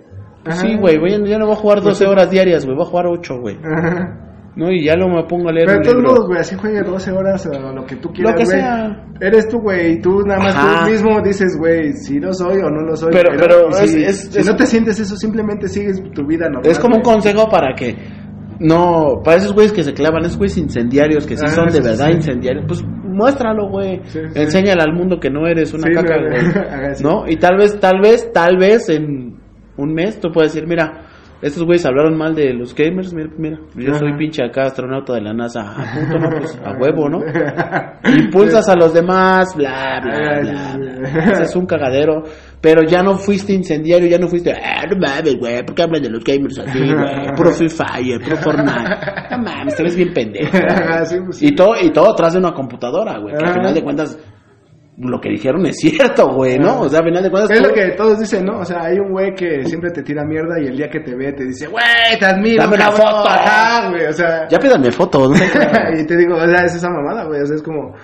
Pues 0.45 0.57
sí, 0.59 0.77
güey, 0.77 0.99
ya 1.29 1.39
no 1.39 1.47
voy 1.47 1.55
a 1.55 1.59
jugar 1.59 1.81
12 1.81 2.05
horas 2.05 2.29
diarias, 2.31 2.65
güey, 2.65 2.77
voy 2.77 2.85
a 2.85 2.91
jugar 2.91 3.07
8, 3.07 3.39
güey. 3.41 3.57
Ajá. 3.63 4.29
¿No? 4.55 4.71
Y 4.71 4.85
ya 4.85 4.97
luego 4.97 5.15
me 5.17 5.25
pongo 5.25 5.49
a 5.49 5.53
leer 5.53 5.67
Pero 5.67 5.79
de 5.79 5.85
todos 5.89 6.03
modos, 6.03 6.27
güey, 6.27 6.41
así 6.41 6.57
juegue 6.57 6.83
12 6.83 7.11
horas 7.11 7.47
o 7.47 7.73
lo 7.73 7.87
que 7.87 7.97
tú 7.97 8.11
quieras, 8.13 8.33
Lo 8.35 8.39
que 8.39 8.47
sea. 8.47 9.07
Eres 9.21 9.49
tú, 9.49 9.59
güey, 9.61 9.93
y 9.95 10.01
tú 10.01 10.21
nada 10.27 10.41
más 10.41 10.55
Ajá. 10.55 10.85
tú 10.85 10.91
mismo 10.91 11.21
dices, 11.23 11.57
güey, 11.59 11.93
si 11.95 12.21
lo 12.21 12.35
soy 12.35 12.59
o 12.59 12.69
no 12.69 12.83
lo 12.83 12.95
soy. 12.97 13.11
Pero- 13.13 13.31
pero 13.39 13.69
y 13.71 13.89
si, 13.89 14.03
es- 14.03 14.09
es- 14.27 14.33
si 14.33 14.39
es- 14.41 14.47
no 14.47 14.55
te 14.55 14.67
sientes 14.67 15.01
eso, 15.01 15.17
simplemente 15.17 15.69
sigues 15.69 16.03
tu 16.13 16.27
vida 16.27 16.47
normal. 16.51 16.71
Es 16.71 16.79
como 16.79 16.97
un 16.97 17.03
consejo 17.03 17.49
para 17.49 17.75
que 17.75 17.97
no, 18.61 19.23
para 19.25 19.39
esos 19.39 19.53
güeyes 19.55 19.73
que 19.73 19.83
se 19.83 19.93
clavan, 19.95 20.25
esos 20.25 20.37
güeyes 20.39 20.57
incendiarios 20.59 21.27
que 21.27 21.37
sí 21.37 21.45
Ah, 21.47 21.51
son 21.51 21.69
de 21.69 21.81
verdad 21.81 22.09
sí. 22.09 22.13
incendiarios, 22.17 22.65
pues 22.69 22.85
muéstralo, 22.85 23.69
güey. 23.71 24.01
Sí, 24.05 24.19
sí. 24.33 24.39
Enséñale 24.41 24.83
al 24.83 24.93
mundo 24.93 25.19
que 25.19 25.31
no 25.31 25.47
eres 25.47 25.73
una 25.73 25.91
caca, 25.93 26.17
güey. 26.19 26.41
sí. 26.95 27.03
¿No? 27.03 27.25
Y 27.27 27.37
tal 27.37 27.57
vez, 27.57 27.81
tal 27.81 28.01
vez, 28.03 28.31
tal 28.33 28.57
vez 28.59 28.89
en 28.89 29.37
un 29.77 29.95
mes 29.95 30.21
tú 30.21 30.31
puedes 30.31 30.53
decir, 30.53 30.69
mira, 30.69 31.07
estos 31.43 31.65
güeyes 31.65 31.85
hablaron 31.85 32.17
mal 32.17 32.37
de 32.37 32.55
los 32.55 32.73
gamers, 32.73 33.13
mira, 33.13 33.29
mira 33.37 33.59
yo 33.75 33.95
soy 33.95 34.17
pinche 34.17 34.45
acá 34.45 34.67
astronauta 34.67 35.15
de 35.15 35.23
la 35.23 35.33
NASA, 35.35 35.61
ah, 35.61 35.99
puto, 35.99 36.19
no, 36.19 36.31
pues 36.39 36.61
a 36.65 36.73
huevo, 36.79 37.09
¿no? 37.09 37.19
Impulsas 38.17 38.69
a 38.69 38.77
los 38.77 38.95
demás, 38.95 39.55
bla, 39.57 40.01
bla, 40.01 40.41
bla, 40.41 40.77
bla. 40.77 41.43
es 41.43 41.57
un 41.57 41.67
cagadero. 41.67 42.23
Pero 42.61 42.83
ya 42.89 43.03
no 43.03 43.17
fuiste 43.17 43.53
incendiario, 43.53 44.07
ya 44.07 44.19
no 44.19 44.29
fuiste, 44.29 44.53
ah, 44.53 44.85
no 44.89 44.97
mames, 44.97 45.37
güey, 45.37 45.65
¿por 45.65 45.75
qué 45.75 45.83
hablan 45.83 46.01
de 46.01 46.11
los 46.11 46.23
gamers 46.23 46.61
así, 46.61 46.79
güey? 46.79 46.95
Puro 47.37 47.51
Free 47.51 47.69
Fire, 47.69 48.21
puro 48.23 48.37
Fortnite. 48.37 48.97
No 49.33 49.39
mames, 49.39 49.75
te 49.75 49.83
ves 49.83 49.97
bien 49.97 50.13
pendejo. 50.15 50.53
Sí, 51.05 51.17
pues, 51.25 51.39
sí. 51.39 51.47
Y 51.49 51.55
todo, 51.57 51.75
y 51.81 51.91
todo 51.91 52.13
atrás 52.13 52.35
de 52.35 52.39
una 52.39 52.53
computadora, 52.53 53.19
güey. 53.19 53.35
Que 53.37 53.45
al 53.45 53.55
final 53.55 53.75
de 53.75 53.83
cuentas, 53.83 54.17
lo 54.99 55.21
que 55.21 55.31
dijeron 55.31 55.65
es 55.67 55.77
cierto, 55.79 56.29
güey, 56.35 56.59
¿no? 56.59 56.83
O 56.83 56.89
sea, 56.89 56.99
al 57.01 57.07
final 57.07 57.23
de 57.23 57.31
cuentas. 57.31 57.51
Es 57.51 57.63
tú- 57.63 57.69
lo 57.69 57.75
que 57.75 57.89
todos 57.97 58.19
dicen, 58.21 58.45
¿no? 58.45 58.59
O 58.61 58.65
sea, 58.65 58.83
hay 58.85 58.99
un 58.99 59.11
güey 59.11 59.35
que 59.35 59.65
siempre 59.65 59.91
te 59.91 60.03
tira 60.03 60.23
mierda 60.25 60.61
y 60.61 60.67
el 60.67 60.77
día 60.77 60.89
que 60.91 61.01
te 61.01 61.15
ve 61.17 61.33
te 61.33 61.45
dice, 61.47 61.67
güey, 61.67 61.83
te 62.19 62.27
admiro, 62.27 62.63
Dame 62.63 62.77
una 62.77 62.85
cabrón". 62.87 63.07
foto. 63.07 63.29
Ajá, 63.31 63.91
güey, 63.91 64.07
o 64.07 64.13
sea. 64.13 64.49
Ya 64.49 64.59
pídanme 64.59 64.93
fotos, 64.93 65.31
no 65.31 65.37
y 66.01 66.07
te 66.07 66.17
digo, 66.17 66.35
o 66.37 66.47
sea, 66.47 66.65
es 66.67 66.75
esa 66.75 66.91
mamada, 66.91 67.25
güey, 67.25 67.41
o 67.41 67.47
sea, 67.47 67.57
es 67.57 67.63
como. 67.63 67.95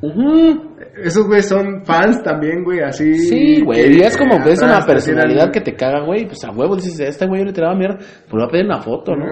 Ujú. 0.00 0.67
Esos 1.02 1.26
güeyes 1.26 1.48
son 1.48 1.84
fans 1.84 2.22
también, 2.22 2.64
güey, 2.64 2.80
así. 2.80 3.14
Sí, 3.14 3.62
güey, 3.64 3.96
y 3.96 4.00
es 4.00 4.16
como 4.16 4.42
que 4.42 4.52
es 4.52 4.62
una 4.62 4.84
personalidad 4.84 5.50
que 5.52 5.60
te 5.60 5.74
caga, 5.74 6.04
güey. 6.04 6.26
Pues 6.26 6.42
a 6.44 6.50
huevo 6.50 6.76
dices, 6.76 6.98
este 7.00 7.26
güey 7.26 7.40
yo 7.40 7.46
le 7.46 7.52
tiraba 7.52 7.74
mierda, 7.74 7.96
pues 7.96 8.32
le 8.32 8.38
voy 8.38 8.44
a 8.44 8.48
pedir 8.48 8.64
una 8.66 8.80
foto, 8.80 9.14
¿no? 9.14 9.26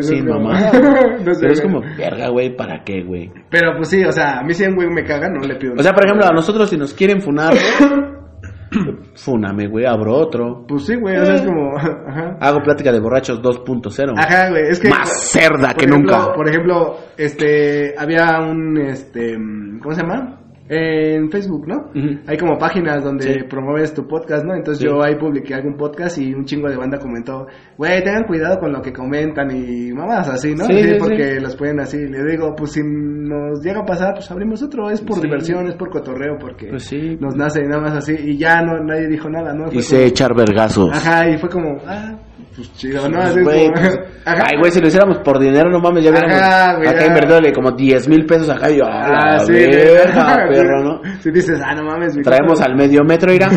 Sin 0.00 0.24
no 0.26 0.54
sé, 0.54 1.40
Pero 1.40 1.52
es 1.52 1.60
como, 1.60 1.80
verga, 1.98 2.28
güey, 2.28 2.56
¿para 2.56 2.82
qué, 2.84 3.02
güey? 3.02 3.30
Pero 3.50 3.72
pues 3.76 3.88
sí, 3.88 4.04
o 4.04 4.12
sea, 4.12 4.38
a 4.40 4.42
mí 4.42 4.54
si 4.54 4.64
un 4.64 4.74
güey 4.76 4.88
me 4.88 5.04
caga, 5.04 5.28
no 5.28 5.40
le 5.46 5.56
pido. 5.56 5.74
O 5.78 5.82
sea, 5.82 5.92
por 5.92 6.04
ejemplo, 6.04 6.26
a 6.26 6.32
nosotros 6.32 6.68
si 6.70 6.76
nos 6.76 6.94
quieren 6.94 7.20
funar, 7.20 7.52
funame, 9.14 9.68
güey, 9.68 9.84
abro 9.86 10.14
otro. 10.14 10.64
Pues 10.66 10.86
sí, 10.86 10.94
güey, 10.96 11.16
o 11.16 11.24
sea, 11.24 11.34
es 11.34 11.42
como. 11.42 11.76
Ajá. 11.78 12.36
Hago 12.40 12.60
plática 12.62 12.92
de 12.92 13.00
borrachos 13.00 13.40
2.0. 13.42 14.14
Ajá, 14.16 14.50
güey, 14.50 14.62
es 14.70 14.80
que. 14.80 14.88
Más 14.88 15.08
cerda 15.30 15.74
que 15.74 15.86
ejemplo- 15.86 16.16
nunca. 16.16 16.32
Por 16.34 16.48
ejemplo, 16.48 16.96
este. 17.16 17.94
Había 17.98 18.38
un. 18.40 18.78
Este. 18.78 19.36
¿Cómo 19.82 19.94
se 19.94 20.02
llama? 20.02 20.39
En 20.72 21.28
Facebook, 21.32 21.66
¿no? 21.66 21.90
Hay 22.28 22.36
como 22.38 22.56
páginas 22.56 23.02
donde 23.02 23.24
Sí. 23.24 23.40
promueves 23.50 23.92
tu 23.92 24.06
podcast, 24.06 24.44
¿no? 24.44 24.54
Entonces 24.54 24.78
Sí. 24.80 24.86
yo 24.86 25.02
ahí 25.02 25.16
publiqué 25.16 25.52
algún 25.54 25.76
podcast 25.76 26.16
y 26.18 26.32
un 26.32 26.44
chingo 26.44 26.68
de 26.70 26.76
banda 26.76 26.96
comentó, 27.00 27.48
güey, 27.76 28.04
tengan 28.04 28.22
cuidado 28.22 28.60
con 28.60 28.70
lo 28.72 28.80
que 28.80 28.92
comentan 28.92 29.50
y 29.50 29.90
mamás 29.92 30.28
así, 30.28 30.54
¿no? 30.54 30.64
Sí, 30.66 30.74
Sí, 30.80 30.88
sí, 30.90 30.94
porque 30.96 31.40
los 31.40 31.56
pueden 31.56 31.80
así. 31.80 31.98
Le 31.98 32.22
digo, 32.30 32.54
pues 32.56 32.70
si 32.70 32.82
nos 32.84 33.60
llega 33.64 33.80
a 33.80 33.84
pasar, 33.84 34.14
pues 34.14 34.30
abrimos 34.30 34.62
otro. 34.62 34.88
Es 34.90 35.00
por 35.00 35.20
diversión, 35.20 35.66
es 35.66 35.74
por 35.74 35.90
cotorreo, 35.90 36.36
porque 36.38 36.68
Pues 36.68 36.84
sí. 36.84 37.16
nos 37.20 37.34
nace 37.34 37.64
y 37.64 37.66
nada 37.66 37.82
más 37.82 37.94
así. 37.96 38.14
Y 38.16 38.38
ya 38.38 38.62
no 38.62 38.78
nadie 38.84 39.08
dijo 39.08 39.28
nada, 39.28 39.52
¿no? 39.52 39.64
Fue 39.66 39.78
Y 39.78 39.82
sé 39.82 39.96
como- 39.96 40.06
echar 40.08 40.34
vergazos. 40.36 40.90
Ajá, 40.92 41.28
y 41.28 41.36
fue 41.38 41.48
como, 41.48 41.78
ah, 41.84 42.16
pues 42.60 42.72
chido, 42.74 43.08
¿no? 43.08 43.20
Así 43.20 43.38
es 43.38 43.44
Güey, 43.44 43.66
como- 43.66 43.80
pues. 43.80 43.98
Ay, 44.26 44.58
güey, 44.58 44.70
si 44.70 44.80
lo 44.80 44.88
hiciéramos 44.88 45.18
por 45.18 45.38
dinero, 45.38 45.70
no 45.70 45.80
mames, 45.80 46.04
ya 46.04 46.10
hubiéramos 46.10 46.36
acá 46.36 47.00
ya. 47.00 47.06
invertido 47.06 47.40
como 47.54 47.72
10 47.72 48.08
mil 48.08 48.26
pesos 48.26 48.50
acá 48.50 48.70
y 48.70 48.76
yo, 48.76 48.84
a 48.84 49.08
la 49.08 49.18
Ah, 49.34 49.38
sí, 49.40 49.52
verga, 49.52 50.46
perro, 50.48 50.82
¿no? 50.84 51.00
Si 51.20 51.30
dices, 51.30 51.58
ah, 51.64 51.74
no 51.74 51.84
mames, 51.84 52.16
mi 52.16 52.22
Traemos 52.22 52.60
al 52.60 52.76
medio 52.76 53.02
metro, 53.02 53.32
irá. 53.32 53.48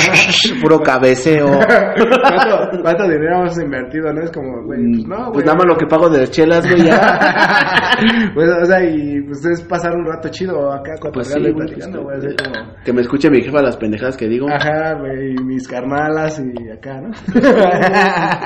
Puro 0.60 0.80
cabeceo. 0.80 1.46
¿Cuánto, 1.46 2.82
¿Cuánto 2.82 3.04
dinero 3.04 3.38
hemos 3.40 3.58
invertido, 3.58 4.12
no? 4.12 4.22
Es 4.22 4.30
como, 4.30 4.62
güey, 4.64 4.80
pues 4.92 5.06
no, 5.08 5.16
güey. 5.16 5.32
Pues 5.32 5.44
nada 5.46 5.56
más 5.58 5.66
lo 5.66 5.76
que 5.76 5.86
pago 5.86 6.08
de 6.10 6.18
las 6.20 6.30
chelas, 6.30 6.68
güey, 6.68 6.84
ya. 6.84 7.18
pues, 8.34 8.50
o 8.50 8.64
sea, 8.66 8.84
y 8.84 9.22
pues 9.22 9.44
es 9.46 9.62
pasar 9.62 9.92
un 9.96 10.04
rato 10.06 10.28
chido 10.28 10.72
acá 10.72 10.92
Pues 11.12 11.28
sí, 11.28 11.40
güey, 11.40 11.54
platicando, 11.54 12.02
pues, 12.02 12.20
güey, 12.20 12.34
así 12.34 12.44
como... 12.44 12.74
Que 12.84 12.92
me 12.92 13.00
escuche 13.00 13.30
mi 13.30 13.40
jefa 13.40 13.62
las 13.62 13.76
pendejadas 13.78 14.16
que 14.16 14.28
digo. 14.28 14.46
Ajá, 14.50 14.94
güey, 15.00 15.32
y 15.38 15.44
mis 15.44 15.66
carnalas 15.66 16.38
y 16.40 16.70
acá, 16.70 17.00
¿no? 17.00 17.10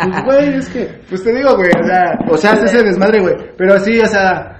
Pues, 0.02 0.24
güey, 0.24 0.54
es 0.56 0.68
que... 0.68 1.00
Pues 1.08 1.24
te 1.24 1.32
digo, 1.32 1.56
güey, 1.56 1.70
o 1.70 1.86
sea, 1.86 2.18
o 2.28 2.36
sea, 2.36 2.52
ese 2.54 2.82
desmadre, 2.82 3.20
güey. 3.20 3.34
Pero 3.56 3.78
sí, 3.80 4.00
o 4.00 4.06
sea, 4.06 4.55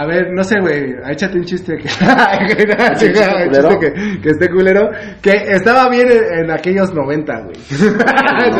a 0.00 0.06
ver, 0.06 0.32
no 0.32 0.44
sé, 0.44 0.60
güey, 0.60 0.94
échate 1.10 1.38
un 1.38 1.44
chiste 1.44 1.76
que, 1.76 1.88
chiste 2.96 3.20
culero? 3.48 3.78
que, 3.80 4.20
que 4.22 4.28
esté 4.30 4.48
culero, 4.48 4.88
que 5.20 5.32
estaba 5.48 5.88
bien 5.90 6.06
en, 6.08 6.44
en 6.44 6.50
aquellos 6.52 6.94
90, 6.94 7.40
güey. 7.40 7.56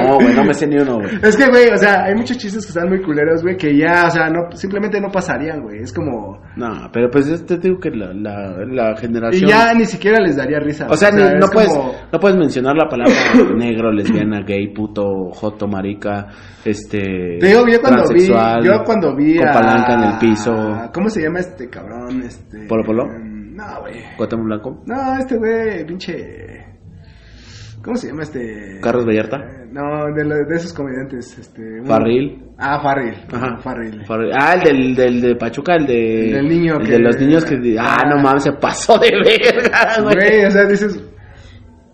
No, 0.08 0.16
güey, 0.16 0.34
no 0.34 0.44
me 0.44 0.52
sé 0.54 0.66
ni 0.66 0.76
uno, 0.80 0.96
güey. 0.96 1.10
Es 1.22 1.36
que, 1.36 1.46
güey, 1.48 1.68
o 1.72 1.76
sea, 1.76 2.04
hay 2.04 2.14
muchos 2.16 2.36
chistes 2.38 2.64
que 2.64 2.70
están 2.70 2.88
muy 2.88 3.00
culeros, 3.02 3.42
güey, 3.42 3.56
que 3.56 3.76
ya, 3.76 4.06
o 4.08 4.10
sea, 4.10 4.28
no, 4.28 4.50
simplemente 4.56 5.00
no 5.00 5.08
pasarían, 5.10 5.62
güey. 5.62 5.78
Es 5.82 5.92
como... 5.92 6.40
No, 6.56 6.90
pero 6.92 7.08
pues 7.10 7.28
este 7.28 7.56
te 7.56 7.68
digo 7.68 7.78
que 7.78 7.90
la, 7.90 8.12
la, 8.12 8.64
la 8.66 8.96
generación... 8.96 9.48
Y 9.48 9.52
ya 9.52 9.72
ni 9.74 9.84
siquiera 9.84 10.18
les 10.20 10.36
daría 10.36 10.58
risa. 10.58 10.86
O 10.90 10.96
sea, 10.96 11.10
ni- 11.12 11.22
no, 11.22 11.46
es 11.46 11.50
puedes, 11.52 11.68
como- 11.68 11.94
no 12.12 12.18
puedes 12.18 12.36
mencionar 12.36 12.74
la 12.76 12.88
palabra 12.88 13.14
negro, 13.56 13.92
lesbiana, 13.92 14.40
gay, 14.44 14.72
puto, 14.74 15.30
joto, 15.30 15.68
marica, 15.68 16.26
este... 16.64 17.38
Te 17.40 17.46
digo, 17.46 17.64
yo 17.70 17.80
cuando 17.80 18.02
vi, 18.12 18.26
yo 18.26 18.82
cuando 18.84 19.14
vi 19.16 19.36
Con 19.38 19.48
a... 19.48 19.52
palanca 19.52 19.94
en 19.94 20.02
el 20.12 20.18
piso, 20.18 20.52
¿Cómo 20.92 21.08
se 21.08 21.22
llama 21.22 21.27
este 21.36 21.68
cabrón? 21.68 22.22
Este... 22.22 22.66
¿Polo 22.66 22.84
Polo? 22.84 23.06
No, 23.06 23.80
güey. 23.80 24.04
Blanco, 24.44 24.82
No, 24.86 25.18
este 25.18 25.36
güey, 25.36 25.84
pinche... 25.86 26.64
¿Cómo 27.82 27.96
se 27.96 28.08
llama 28.08 28.24
este? 28.24 28.80
Carlos 28.82 29.06
Vallarta. 29.06 29.36
Eh, 29.36 29.66
No, 29.70 30.06
de, 30.14 30.24
de 30.24 30.56
esos 30.56 30.72
comediantes, 30.72 31.38
este... 31.38 31.62
uno- 31.80 31.86
Farril. 31.86 32.44
Ah, 32.58 32.80
Farril. 32.82 33.14
Ajá. 33.32 33.56
Farril. 33.58 34.04
Farril. 34.04 34.30
Ah, 34.38 34.54
el 34.54 34.62
del, 34.64 34.94
del 34.96 35.20
de 35.20 35.36
Pachuca, 35.36 35.76
el 35.76 35.86
de... 35.86 36.26
El 36.26 36.32
del 36.34 36.48
niño 36.48 36.76
el 36.80 36.86
que- 36.86 36.92
de 36.92 36.98
los 36.98 37.18
niños 37.18 37.44
que... 37.44 37.76
Ah, 37.78 37.96
no 38.08 38.20
mames, 38.22 38.42
se 38.44 38.52
pasó 38.52 38.98
de 38.98 39.10
verga, 39.10 40.02
güey. 40.02 40.14
Güey, 40.16 40.44
o 40.46 40.50
sea, 40.50 40.64
dices... 40.64 41.00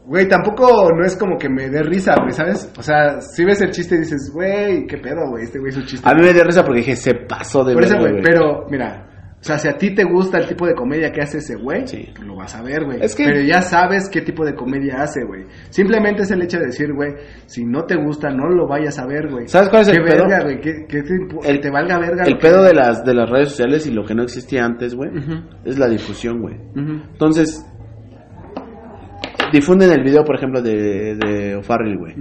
Güey, 0.06 0.28
tampoco 0.28 0.90
no 0.94 1.02
es 1.04 1.16
como 1.16 1.38
que 1.38 1.48
me 1.48 1.70
dé 1.70 1.82
risa, 1.82 2.14
güey, 2.20 2.32
¿sabes? 2.32 2.70
O 2.78 2.82
sea, 2.82 3.22
si 3.22 3.42
ves 3.42 3.62
el 3.62 3.70
chiste 3.70 3.94
y 3.94 3.98
dices, 4.00 4.30
güey, 4.34 4.86
qué 4.86 4.98
pedo, 4.98 5.30
güey, 5.30 5.44
este 5.44 5.58
güey 5.58 5.70
es 5.70 5.78
un 5.78 5.84
chiste. 5.86 6.06
A 6.06 6.12
mí 6.14 6.20
me 6.22 6.32
dio 6.34 6.44
risa 6.44 6.62
porque 6.62 6.80
dije, 6.80 6.94
se 6.96 7.14
pasó 7.14 7.64
de 7.64 7.72
Por 7.72 7.84
eso, 7.84 7.94
verga, 7.94 8.10
güey, 8.10 8.22
pero, 8.22 8.66
mira, 8.70 9.06
o 9.44 9.46
sea, 9.46 9.58
si 9.58 9.68
a 9.68 9.76
ti 9.76 9.94
te 9.94 10.04
gusta 10.04 10.38
el 10.38 10.46
tipo 10.48 10.66
de 10.66 10.72
comedia 10.74 11.12
que 11.12 11.20
hace 11.20 11.36
ese 11.36 11.56
güey, 11.56 11.86
Sí. 11.86 12.08
pues 12.16 12.26
lo 12.26 12.34
vas 12.34 12.54
a 12.56 12.62
ver, 12.62 12.82
güey. 12.86 12.96
Es 13.02 13.14
que- 13.14 13.24
Pero 13.24 13.42
ya 13.42 13.60
sabes 13.60 14.08
qué 14.10 14.22
tipo 14.22 14.42
de 14.42 14.54
comedia 14.54 15.02
hace, 15.02 15.22
güey. 15.22 15.42
Simplemente 15.68 16.22
es 16.22 16.30
el 16.30 16.40
hecho 16.40 16.58
de 16.58 16.64
decir, 16.68 16.94
güey, 16.94 17.10
si 17.44 17.62
no 17.66 17.84
te 17.84 17.94
gusta, 17.96 18.30
no 18.30 18.48
lo 18.48 18.66
vayas 18.66 18.98
a 18.98 19.06
ver, 19.06 19.28
güey. 19.30 19.46
¿Sabes 19.46 19.68
cuál 19.68 19.82
es 19.82 19.88
el 19.88 19.96
¿Qué 19.98 20.00
pedo? 20.02 20.24
verga, 20.26 20.42
güey? 20.44 20.60
¿Qué, 20.62 20.72
qué 20.88 21.02
te, 21.02 21.14
El- 21.14 21.56
que 21.56 21.58
te 21.60 21.70
valga 21.70 21.98
verga? 21.98 22.24
El 22.24 22.32
que- 22.38 22.40
pedo 22.40 22.62
de 22.62 22.72
las, 22.72 23.04
de 23.04 23.12
las 23.14 23.28
redes 23.28 23.50
sociales 23.50 23.86
y 23.86 23.90
lo 23.92 24.06
que 24.06 24.14
no 24.14 24.22
existía 24.22 24.64
antes, 24.64 24.94
güey, 24.94 25.10
es 25.66 25.78
la 25.78 25.88
difusión, 25.88 26.40
güey. 26.40 26.56
Entonces, 26.74 27.66
difunden 29.52 29.90
el 29.92 30.02
video, 30.02 30.24
por 30.24 30.36
ejemplo, 30.36 30.62
de, 30.62 31.16
de 31.16 31.56
O'Farrell, 31.56 31.98
güey. 31.98 32.14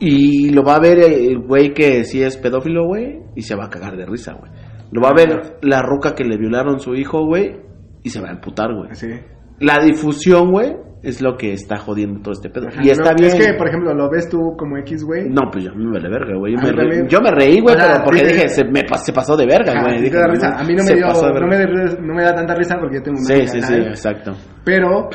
Y 0.00 0.50
lo 0.50 0.62
va 0.64 0.76
a 0.76 0.80
ver 0.80 0.98
el 0.98 1.38
güey 1.38 1.72
que 1.72 2.04
sí 2.04 2.22
es 2.22 2.36
pedófilo, 2.36 2.84
güey, 2.86 3.20
y 3.36 3.42
se 3.42 3.54
va 3.56 3.64
a 3.66 3.70
cagar 3.70 3.96
de 3.96 4.04
risa, 4.06 4.34
güey. 4.34 4.50
Lo 4.94 5.02
va 5.02 5.08
a 5.10 5.14
ver 5.14 5.58
la 5.62 5.82
ruca 5.82 6.14
que 6.14 6.22
le 6.24 6.36
violaron 6.38 6.78
su 6.78 6.94
hijo, 6.94 7.26
güey, 7.26 7.56
y 8.04 8.10
se 8.10 8.20
va 8.20 8.28
a 8.28 8.32
emputar, 8.32 8.72
güey. 8.72 8.94
Sí. 8.94 9.08
La 9.58 9.78
difusión, 9.84 10.52
güey, 10.52 10.72
es 11.02 11.20
lo 11.20 11.36
que 11.36 11.52
está 11.52 11.76
jodiendo 11.76 12.20
todo 12.22 12.32
este 12.32 12.48
pedo. 12.48 12.68
Ajá, 12.68 12.80
y 12.82 12.90
está 12.90 13.10
no, 13.10 13.16
bien. 13.18 13.32
Es 13.32 13.34
que, 13.34 13.54
por 13.54 13.68
ejemplo, 13.68 13.92
lo 13.92 14.08
ves 14.08 14.28
tú 14.28 14.38
como 14.56 14.78
X, 14.78 15.04
güey. 15.04 15.28
No, 15.28 15.50
pues 15.52 15.64
yo 15.64 15.74
me 15.74 15.90
vale 15.90 16.08
verga, 16.08 16.36
güey. 16.38 16.54
Yo, 16.54 16.58
me 16.60 16.64
mí 16.64 16.70
re- 16.70 16.76
también. 16.82 17.08
yo 17.08 17.18
me 17.20 17.30
reí, 17.32 17.60
güey, 17.60 17.76
pero 17.76 18.04
porque 18.04 18.20
sí, 18.20 18.26
dije, 18.26 18.48
sí. 18.48 18.54
se, 18.54 18.64
me 18.64 18.80
pas- 18.82 19.02
se 19.04 19.12
pasó 19.12 19.36
de 19.36 19.46
verga, 19.46 19.72
Ajá, 19.72 19.82
güey. 19.82 19.96
sí 19.98 20.04
Dije, 20.04 20.14
te 20.16 20.20
da 20.22 20.28
risa. 20.28 20.48
A 20.56 20.64
mí 20.64 20.74
no 20.74 20.84
me, 20.84 20.94
dio, 20.94 21.06
no, 21.06 21.46
me, 21.48 22.06
no 22.06 22.14
me 22.14 22.22
da 22.22 22.34
tanta 22.34 22.54
risa 22.54 22.76
porque 22.80 22.96
yo 22.98 23.02
tengo 23.02 23.18
una 23.18 23.26
Sí, 23.26 23.46
sí, 23.48 23.62
sí, 23.62 23.74
exacto. 23.74 24.32
Pero, 24.64 25.08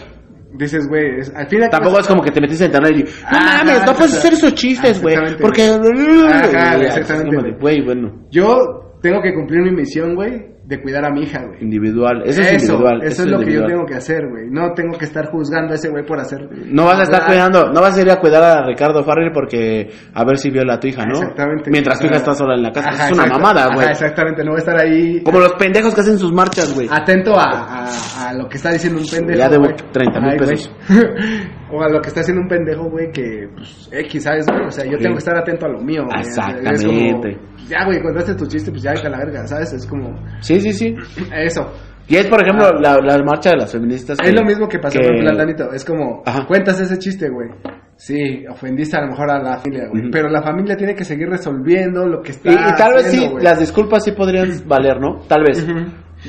dices, 0.57 0.87
güey, 0.89 1.21
al 1.35 1.47
final... 1.47 1.69
Tampoco 1.69 1.99
es 1.99 2.07
como 2.07 2.21
que 2.21 2.31
te 2.31 2.41
metiste 2.41 2.65
en 2.65 2.71
internet 2.71 2.99
y 2.99 3.03
no 3.03 3.37
Ajá, 3.37 3.63
mames, 3.63 3.85
no 3.85 3.93
puedes 3.93 4.13
hacer 4.17 4.33
esos 4.33 4.53
chistes, 4.55 5.01
güey. 5.01 5.15
Porque. 5.41 5.63
Ajá, 5.63 6.77
Y 6.77 6.81
ya, 6.83 6.95
exactamente, 6.97 7.57
Güey, 7.59 7.83
bueno, 7.85 8.25
Yo 8.29 8.88
tengo 9.01 9.21
que 9.21 9.33
cumplir 9.33 9.61
mi 9.61 9.71
misión, 9.71 10.15
güey, 10.15 10.57
de 10.65 10.81
cuidar 10.81 11.03
a 11.05 11.09
mi 11.09 11.23
hija, 11.23 11.41
güey. 11.47 11.63
individual. 11.63 12.21
Eso, 12.25 12.41
es 12.41 12.53
individual. 12.63 13.01
Eso, 13.01 13.23
es 13.23 13.29
lo 13.29 13.39
que 13.39 13.53
yo 13.53 13.65
tengo 13.65 13.85
que 13.85 13.95
hacer, 13.95 14.27
güey. 14.29 14.49
No 14.51 14.73
tengo 14.73 14.97
que 14.97 15.05
estar 15.05 15.25
juzgando 15.31 15.71
a 15.71 15.75
ese 15.75 15.89
güey 15.89 16.05
por 16.05 16.19
hacer. 16.19 16.47
No 16.67 16.85
vas 16.85 16.99
a 16.99 17.03
estar 17.03 17.21
Ah, 17.23 17.25
cuidando, 17.27 17.71
no 17.71 17.81
vas 17.81 17.97
a 17.97 18.01
ir 18.01 18.11
a 18.11 18.19
cuidar 18.19 18.43
a 18.43 18.65
Ricardo 18.67 19.03
Farrell 19.03 19.31
porque 19.33 19.89
a 20.13 20.23
ver 20.25 20.37
si 20.37 20.51
viola 20.51 20.75
a 20.75 20.79
tu 20.79 20.87
hija, 20.87 21.05
¿no? 21.05 21.17
Exactamente. 21.17 21.71
Mientras 21.71 21.99
tu 21.99 22.05
hija 22.05 22.17
está 22.17 22.33
sola 22.35 22.53
en 22.55 22.61
la 22.63 22.71
casa. 22.71 22.89
Ajá, 22.89 23.07
es 23.07 23.13
una 23.13 23.25
mamada, 23.25 23.67
güey. 23.73 23.87
exactamente, 23.89 24.43
no 24.43 24.51
voy 24.51 24.57
a 24.57 24.59
estar 24.59 24.79
ahí 24.79 25.23
Como 25.23 25.39
los 25.39 25.53
pendejos 25.53 25.95
que 25.95 26.01
hacen 26.01 26.19
sus 26.19 26.31
marchas, 26.31 26.73
güey. 26.75 26.87
atento 26.91 27.33
a, 27.39 27.85
a, 27.85 28.29
a 28.29 28.33
lo 28.33 28.47
que 28.47 28.57
está 28.57 28.71
diciendo 28.71 28.99
un 29.01 29.07
pendejo. 29.07 29.39
Ya 29.39 29.49
debo 29.49 29.63
güey. 29.63 29.75
30,000 29.91 30.29
Ay, 30.31 30.37
güey. 30.37 30.49
pesos. 30.49 30.75
O 31.71 31.81
a 31.81 31.89
lo 31.89 32.01
que 32.01 32.07
está 32.09 32.21
haciendo 32.21 32.41
un 32.41 32.47
pendejo, 32.47 32.89
güey, 32.89 33.11
que, 33.11 33.47
pues, 33.55 33.89
X, 33.91 34.23
¿sabes, 34.23 34.45
güey? 34.47 34.65
O 34.65 34.71
sea, 34.71 34.85
yo 34.85 34.97
tengo 34.97 35.15
que 35.15 35.19
estar 35.19 35.37
atento 35.37 35.65
a 35.65 35.69
lo 35.69 35.79
mío, 35.79 36.03
güey. 36.05 36.19
Exactamente. 36.21 36.71
Es 36.73 36.83
como, 36.85 37.21
ya, 37.69 37.85
güey, 37.85 38.01
contaste 38.01 38.35
tu 38.35 38.45
chiste, 38.47 38.71
pues 38.71 38.83
ya, 38.83 38.91
a 38.91 39.09
la 39.09 39.17
verga, 39.19 39.45
¿sabes? 39.47 39.73
Es 39.73 39.85
como, 39.85 40.17
Sí, 40.41 40.59
sí, 40.59 40.73
sí. 40.73 40.95
eso. 41.35 41.71
Y 42.07 42.15
es, 42.15 42.25
por 42.25 42.41
ejemplo, 42.41 42.71
la, 42.81 42.97
la 42.97 43.23
marcha 43.23 43.51
de 43.51 43.57
las 43.57 43.71
feministas. 43.71 44.17
Es 44.23 44.33
lo 44.33 44.43
mismo 44.43 44.67
que 44.67 44.79
pasó 44.79 44.97
que- 44.99 45.07
con 45.07 45.17
Platanito. 45.19 45.71
Es 45.71 45.85
como, 45.85 46.23
Ajá. 46.25 46.43
cuentas 46.47 46.79
ese 46.81 46.97
chiste, 46.97 47.29
güey. 47.29 47.49
Sí, 47.97 48.45
ofendiste 48.49 48.97
a 48.97 49.01
lo 49.01 49.07
mejor 49.11 49.29
a 49.29 49.39
la 49.43 49.57
familia, 49.59 49.89
güey. 49.91 50.09
Pero 50.09 50.27
la 50.29 50.41
familia 50.41 50.75
tiene 50.75 50.95
que 50.95 51.03
seguir 51.03 51.27
resolviendo 51.29 52.07
lo 52.07 52.21
que 52.23 52.31
está 52.31 52.49
Y, 52.49 52.53
y 52.55 52.75
tal 52.77 52.93
vez 52.95 53.11
sí, 53.11 53.29
las 53.41 53.59
disculpas 53.59 54.03
sí 54.05 54.13
podrían 54.13 54.49
valer, 54.65 54.99
¿no? 54.99 55.17
Tal 55.27 55.43
vez. 55.47 55.61
Ujú. 55.63 55.85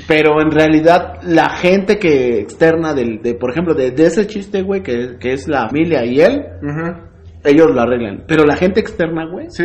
Pero 0.07 0.41
en 0.41 0.51
realidad 0.51 1.21
la 1.23 1.51
gente 1.51 1.99
que 1.99 2.39
externa 2.39 2.95
del, 2.95 3.21
de, 3.23 3.35
por 3.35 3.51
ejemplo, 3.51 3.75
de, 3.75 3.91
de 3.91 4.07
ese 4.07 4.27
chiste, 4.27 4.63
güey, 4.63 4.83
que, 4.83 5.17
que 5.19 5.33
es 5.33 5.49
la 5.49 5.67
familia 5.69 6.05
y 6.05 6.21
él, 6.21 6.43
Ujú. 6.63 6.93
ellos 7.45 7.67
lo 7.75 7.81
arreglan. 7.81 8.25
Pero 8.29 8.45
la 8.45 8.57
gente 8.57 8.81
externa, 8.81 9.27
güey, 9.27 9.47
Sí. 9.51 9.65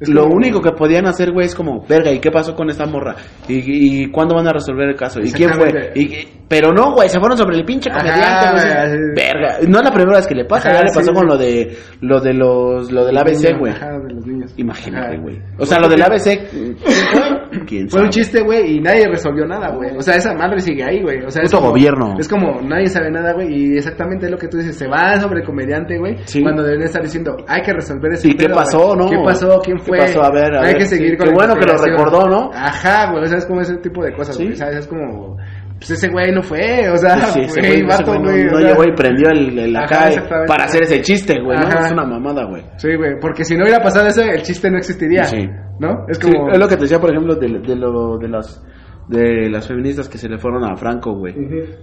Es 0.00 0.08
lo 0.08 0.24
como- 0.24 0.36
único 0.36 0.60
que 0.60 0.72
podían 0.72 1.06
hacer, 1.06 1.32
güey, 1.32 1.46
es 1.46 1.54
como, 1.54 1.84
verga, 1.88 2.12
¿y 2.12 2.18
qué 2.18 2.30
pasó 2.30 2.54
con 2.54 2.68
esta 2.68 2.84
morra? 2.86 3.16
¿Y, 3.48 4.02
y 4.04 4.10
cuándo 4.10 4.34
van 4.34 4.46
a 4.46 4.52
resolver 4.52 4.88
el 4.90 4.96
caso? 4.96 5.20
¿Y 5.20 5.32
quién 5.32 5.50
fue? 5.54 5.92
Y, 5.94 6.28
pero 6.48 6.70
no, 6.72 6.92
güey, 6.94 7.08
se 7.08 7.18
fueron 7.18 7.36
sobre 7.38 7.56
el 7.56 7.64
pinche 7.64 7.90
comediante, 7.90 8.52
güey. 8.52 8.98
Verga. 9.16 9.58
No 9.66 9.78
es 9.78 9.84
la 9.84 9.90
primera 9.92 10.16
vez 10.18 10.26
que 10.26 10.34
le 10.34 10.44
pasa, 10.44 10.68
Ajá, 10.68 10.78
ya 10.78 10.82
le 10.84 10.88
sí, 10.90 10.98
pasó 10.98 11.12
con 11.12 11.22
sí. 11.22 11.28
lo 11.28 11.38
de, 11.38 11.76
lo 12.02 12.20
de 12.20 12.34
los, 12.34 12.92
lo 12.92 13.04
del 13.06 13.16
ABC, 13.18 13.58
güey. 13.58 13.72
De. 13.72 14.46
Imagínate, 14.58 15.16
güey. 15.18 15.38
O 15.58 15.64
sea, 15.66 15.78
lo 15.80 15.88
del 15.88 16.02
ABC, 16.02 16.48
¿quién 16.50 16.76
fue? 16.78 17.60
¿Quién 17.66 17.88
Fue 17.88 18.02
un 18.02 18.10
chiste, 18.10 18.42
güey, 18.42 18.76
y 18.76 18.80
nadie 18.80 19.08
resolvió 19.08 19.46
nada, 19.46 19.70
güey. 19.74 19.96
O 19.96 20.00
sea, 20.02 20.16
esa 20.16 20.34
madre 20.34 20.60
sigue 20.60 20.84
ahí, 20.84 21.00
güey. 21.02 21.22
O 21.24 21.30
sea, 21.30 21.42
es 21.42 21.52
como, 21.52 21.70
gobierno. 21.70 22.16
Es 22.18 22.28
como 22.28 22.60
nadie 22.60 22.86
sabe 22.86 23.10
nada, 23.10 23.32
güey. 23.32 23.48
Y 23.52 23.76
exactamente 23.76 24.28
lo 24.28 24.36
que 24.36 24.48
tú 24.48 24.58
dices, 24.58 24.76
se 24.76 24.86
va 24.86 25.18
sobre 25.20 25.40
el 25.40 25.46
comediante, 25.46 25.98
güey. 25.98 26.16
Sí. 26.24 26.42
Cuando 26.42 26.62
deben 26.62 26.82
estar 26.82 27.02
diciendo, 27.02 27.36
hay 27.48 27.62
que 27.62 27.72
resolver 27.72 28.12
ese 28.12 28.28
¿Y 28.28 28.34
qué 28.34 28.48
pasó, 28.48 28.94
no? 28.94 29.08
¿Qué 29.08 29.16
pasó? 29.24 29.60
¿Quién 29.64 29.78
¿Qué 29.92 29.98
pasó? 29.98 30.22
A 30.22 30.30
ver, 30.30 30.54
a 30.54 30.60
hay 30.60 30.66
ver, 30.74 30.76
que 30.78 30.86
seguir 30.86 31.10
sí. 31.12 31.16
con 31.16 31.28
Qué 31.28 31.34
bueno 31.34 31.54
que 31.54 31.66
lo 31.66 31.76
recordó, 31.78 32.28
¿no? 32.28 32.50
Ajá, 32.52 33.10
güey. 33.12 33.24
O 33.24 33.26
sea, 33.26 33.38
es 33.38 33.46
como 33.46 33.60
ese 33.60 33.76
tipo 33.78 34.02
de 34.04 34.12
cosas, 34.12 34.36
Sí. 34.36 34.44
güey. 34.44 34.56
¿Sabes? 34.56 34.76
Es 34.76 34.86
como, 34.86 35.36
pues 35.78 35.90
ese 35.90 36.08
güey 36.10 36.32
no 36.32 36.42
fue. 36.42 36.88
O 36.90 36.96
sea, 36.96 37.18
sí, 37.26 37.40
ese 37.40 37.60
güey, 37.60 37.82
güey, 37.82 37.90
ese 37.90 38.02
vato, 38.02 38.18
güey 38.20 38.44
no- 38.44 38.58
llegó 38.60 38.84
y 38.84 38.92
prendió 38.94 39.28
el, 39.30 39.58
el 39.58 39.76
acá 39.76 40.08
exactamente. 40.08 40.48
para 40.48 40.64
hacer 40.64 40.82
ese 40.82 41.00
chiste, 41.02 41.34
güey, 41.42 41.58
¿no? 41.58 41.68
Es 41.68 41.92
una 41.92 42.04
mamada, 42.06 42.44
güey. 42.44 42.62
Sí, 42.76 42.88
güey. 42.96 43.18
Porque 43.20 43.44
si 43.44 43.56
no 43.56 43.62
hubiera 43.64 43.82
pasado 43.82 44.06
eso, 44.06 44.22
el 44.22 44.42
chiste 44.42 44.70
no 44.70 44.78
existiría. 44.78 45.24
Sí. 45.24 45.48
¿No? 45.78 46.04
Es 46.08 46.18
Sí, 46.18 46.30
como. 46.32 46.50
es 46.50 46.58
lo 46.58 46.68
que 46.68 46.76
te 46.76 46.82
decía, 46.82 46.98
por 47.00 47.10
ejemplo, 47.10 47.34
de, 47.34 47.46
de 47.60 47.76
lo, 47.76 48.18
de 48.18 48.28
las 48.28 48.62
de 49.08 49.48
las 49.50 49.68
feministas 49.68 50.08
que 50.08 50.18
se 50.18 50.28
le 50.28 50.36
fueron 50.36 50.64
a 50.64 50.74
Franco, 50.74 51.14
güey. 51.16 51.32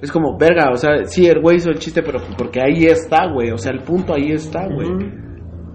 Es 0.02 0.12
como, 0.12 0.38
verga, 0.38 0.72
o 0.74 0.76
sea, 0.76 1.06
sí, 1.06 1.26
el 1.26 1.40
güey 1.40 1.56
hizo 1.56 1.70
el 1.70 1.78
chiste, 1.80 2.04
pero 2.04 2.20
porque 2.38 2.60
ahí 2.62 2.84
está, 2.86 3.28
güey. 3.32 3.50
O 3.52 3.58
sea, 3.58 3.72
el 3.72 3.80
punto 3.80 4.14
ahí 4.14 4.34
está, 4.34 4.66
güey. 4.68 4.90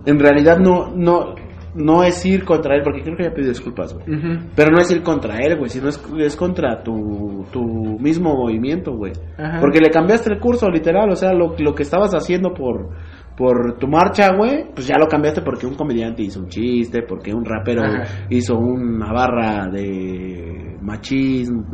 En 0.04 0.18
realidad 0.18 0.58
no, 0.58 0.92
no, 0.94 1.34
no 1.74 2.02
es 2.02 2.24
ir 2.24 2.44
contra 2.44 2.74
él, 2.74 2.82
porque 2.82 3.02
creo 3.02 3.16
que 3.16 3.24
ya 3.24 3.30
pidió 3.34 3.48
disculpas, 3.48 3.94
güey. 3.94 4.06
Pero 4.54 4.70
no 4.70 4.78
es 4.78 4.90
ir 4.90 5.02
contra 5.02 5.38
él, 5.38 5.56
güey, 5.56 5.70
sino 5.70 5.88
es, 5.88 6.02
es 6.18 6.36
contra 6.36 6.82
tu, 6.82 7.44
tu 7.52 7.62
mismo 7.98 8.34
movimiento, 8.34 8.92
güey. 8.96 9.12
Porque 9.60 9.80
le 9.80 9.90
cambiaste 9.90 10.32
el 10.32 10.40
curso, 10.40 10.68
literal, 10.68 11.10
o 11.10 11.16
sea, 11.16 11.32
lo, 11.32 11.54
lo 11.58 11.74
que 11.74 11.82
estabas 11.82 12.12
haciendo 12.14 12.52
por, 12.54 12.90
por 13.36 13.78
tu 13.78 13.86
marcha, 13.86 14.34
güey, 14.36 14.66
pues 14.74 14.88
ya 14.88 14.96
lo 14.98 15.06
cambiaste 15.06 15.42
porque 15.42 15.66
un 15.66 15.74
comediante 15.74 16.22
hizo 16.22 16.40
un 16.40 16.48
chiste, 16.48 17.02
porque 17.08 17.32
un 17.32 17.44
rapero 17.44 17.84
Ajá. 17.84 18.26
hizo 18.28 18.58
una 18.58 19.12
barra 19.12 19.68
de 19.70 20.76
machismo. 20.82 21.64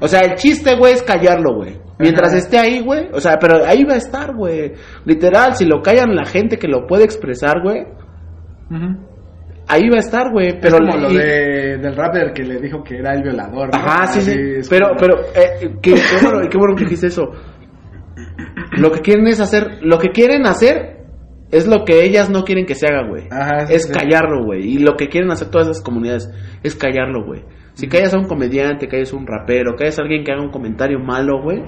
O 0.00 0.06
sea, 0.06 0.20
el 0.20 0.36
chiste, 0.36 0.76
güey, 0.76 0.92
es 0.92 1.02
callarlo, 1.02 1.56
güey. 1.56 1.76
Mientras 1.98 2.28
Ajá. 2.28 2.38
esté 2.38 2.58
ahí, 2.58 2.80
güey, 2.80 3.08
o 3.12 3.20
sea, 3.20 3.36
pero 3.40 3.64
ahí 3.66 3.82
va 3.82 3.94
a 3.94 3.96
estar, 3.98 4.32
güey. 4.36 4.74
Literal, 5.04 5.54
si 5.54 5.64
lo 5.64 5.82
callan 5.82 6.14
la 6.14 6.24
gente 6.24 6.56
que 6.56 6.68
lo 6.68 6.86
puede 6.86 7.02
expresar, 7.04 7.62
güey. 7.62 7.84
Ahí 9.68 9.88
va 9.88 9.96
a 9.96 10.00
estar, 10.00 10.30
güey. 10.32 10.58
Pero 10.60 10.78
como 10.78 10.96
lo 10.96 11.10
y- 11.10 11.16
de, 11.16 11.78
del 11.78 11.94
rapper 11.96 12.32
que 12.32 12.42
le 12.44 12.58
dijo 12.60 12.82
que 12.82 12.98
era 12.98 13.12
el 13.14 13.22
violador. 13.22 13.68
¿no? 13.72 13.78
Ajá, 13.78 14.06
sí, 14.08 14.20
sí. 14.20 14.32
Así 14.60 14.68
Pero, 14.70 14.88
como- 14.88 15.00
pero, 15.00 15.14
eh, 15.34 15.76
qué, 15.82 15.94
bueno, 16.22 16.48
qué 16.50 16.58
bueno 16.58 16.74
que 16.76 16.84
dijiste 16.84 17.06
eso. 17.08 17.30
Lo 18.78 18.90
que 18.92 19.00
quieren 19.00 19.26
es 19.26 19.40
hacer, 19.40 19.78
lo 19.82 19.98
que 19.98 20.10
quieren 20.10 20.46
hacer 20.46 20.96
es 21.50 21.66
lo 21.66 21.84
que 21.84 22.04
ellas 22.04 22.28
no 22.30 22.44
quieren 22.44 22.66
que 22.66 22.74
se 22.74 22.86
haga, 22.86 23.08
güey. 23.08 23.24
Ajá, 23.30 23.66
sí, 23.66 23.74
es 23.74 23.84
sí. 23.84 23.92
callarlo, 23.92 24.44
güey. 24.44 24.62
Y 24.74 24.78
lo 24.78 24.96
que 24.96 25.08
quieren 25.08 25.30
hacer 25.30 25.48
todas 25.50 25.68
esas 25.68 25.82
comunidades 25.82 26.28
es 26.62 26.74
callarlo, 26.74 27.24
güey. 27.24 27.44
Si 27.74 27.86
callas 27.88 28.12
a 28.12 28.18
un 28.18 28.24
comediante, 28.26 28.88
callas 28.88 29.12
a 29.12 29.16
un 29.16 29.24
rapero, 29.26 29.76
callas 29.76 29.98
a 29.98 30.02
alguien 30.02 30.24
que 30.24 30.32
haga 30.32 30.42
un 30.42 30.50
comentario 30.50 30.98
malo, 30.98 31.40
güey, 31.40 31.62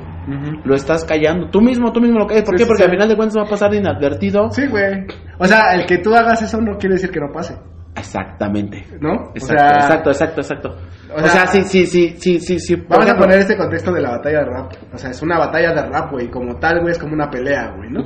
lo 0.64 0.74
estás 0.74 1.04
callando. 1.04 1.48
Tú 1.50 1.60
mismo, 1.60 1.92
tú 1.92 2.00
mismo 2.00 2.18
lo 2.18 2.26
callas. 2.26 2.42
¿Por 2.42 2.58
Sí, 2.58 2.64
qué? 2.64 2.66
Porque 2.66 2.82
al 2.82 2.90
final 2.90 3.08
de 3.08 3.16
cuentas 3.16 3.38
va 3.38 3.42
a 3.46 3.48
pasar 3.48 3.72
inadvertido. 3.74 4.50
Sí, 4.50 4.66
güey. 4.66 5.06
O 5.38 5.44
sea, 5.46 5.72
el 5.74 5.86
que 5.86 5.98
tú 5.98 6.12
hagas 6.14 6.42
eso 6.42 6.60
no 6.60 6.76
quiere 6.78 6.96
decir 6.96 7.10
que 7.10 7.20
no 7.20 7.32
pase, 7.32 7.54
Exactamente. 7.96 8.84
¿no? 9.00 9.30
Exacto, 9.34 9.54
o 9.54 9.58
sea, 9.58 9.66
exacto, 9.74 10.10
exacto, 10.10 10.40
exacto. 10.40 10.76
o 11.12 11.16
O 11.18 11.26
sea, 11.26 11.46
sí, 11.48 11.62
sí, 11.62 11.86
sí, 11.86 12.14
sí, 12.16 12.38
sí, 12.38 12.58
sí. 12.58 12.76
Vamos 12.88 13.10
a 13.10 13.16
poner 13.16 13.40
este 13.40 13.56
contexto 13.56 13.92
de 13.92 14.00
la 14.00 14.10
batalla 14.12 14.38
de 14.38 14.44
rap. 14.44 14.72
O 14.92 14.96
sea, 14.98 15.10
es 15.10 15.20
una 15.22 15.38
batalla 15.38 15.72
de 15.72 15.82
rap, 15.88 16.10
güey. 16.12 16.30
Como 16.30 16.56
tal, 16.58 16.80
güey, 16.80 16.92
es 16.92 16.98
como 16.98 17.14
una 17.14 17.28
pelea, 17.28 17.72
güey, 17.76 17.90
¿no? 17.90 18.00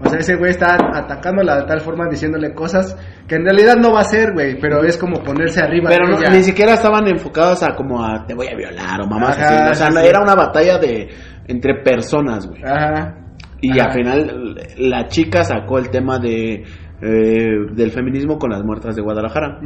O 0.00 0.08
sea, 0.08 0.18
ese 0.18 0.36
güey 0.36 0.50
está 0.50 0.76
atacándola 0.94 1.58
de 1.58 1.64
tal 1.66 1.80
forma 1.80 2.08
diciéndole 2.10 2.54
cosas 2.54 2.96
que 3.28 3.36
en 3.36 3.44
realidad 3.44 3.76
no 3.76 3.92
va 3.92 4.00
a 4.00 4.04
ser, 4.04 4.32
güey. 4.32 4.58
Pero 4.60 4.82
es 4.84 4.96
como 4.96 5.22
ponerse 5.22 5.60
arriba 5.62 5.90
Pero 5.90 6.08
no- 6.08 6.18
ni 6.30 6.42
siquiera 6.42 6.74
estaban 6.74 7.06
enfocados 7.06 7.62
a 7.62 7.74
como 7.74 8.02
a 8.04 8.24
te 8.26 8.34
voy 8.34 8.48
a 8.48 8.56
violar 8.56 9.00
o 9.02 9.06
mamás 9.06 9.36
Ajá, 9.38 9.46
así. 9.66 9.70
O 9.70 9.74
sea, 9.74 9.86
sí, 9.88 9.94
no, 9.94 10.00
sí. 10.00 10.06
era 10.08 10.22
una 10.22 10.34
batalla 10.34 10.78
de 10.78 11.08
entre 11.46 11.82
personas, 11.82 12.46
güey. 12.48 12.62
Ajá. 12.64 13.18
Y 13.60 13.78
Ajá. 13.78 13.88
al 13.88 13.92
final 13.94 14.54
la 14.78 15.06
chica 15.06 15.42
sacó 15.44 15.78
el 15.78 15.88
tema 15.90 16.18
de 16.18 16.62
eh, 17.00 17.74
del 17.74 17.90
feminismo 17.90 18.38
con 18.38 18.50
las 18.50 18.62
muertas 18.62 18.96
de 18.96 19.02
Guadalajara. 19.02 19.60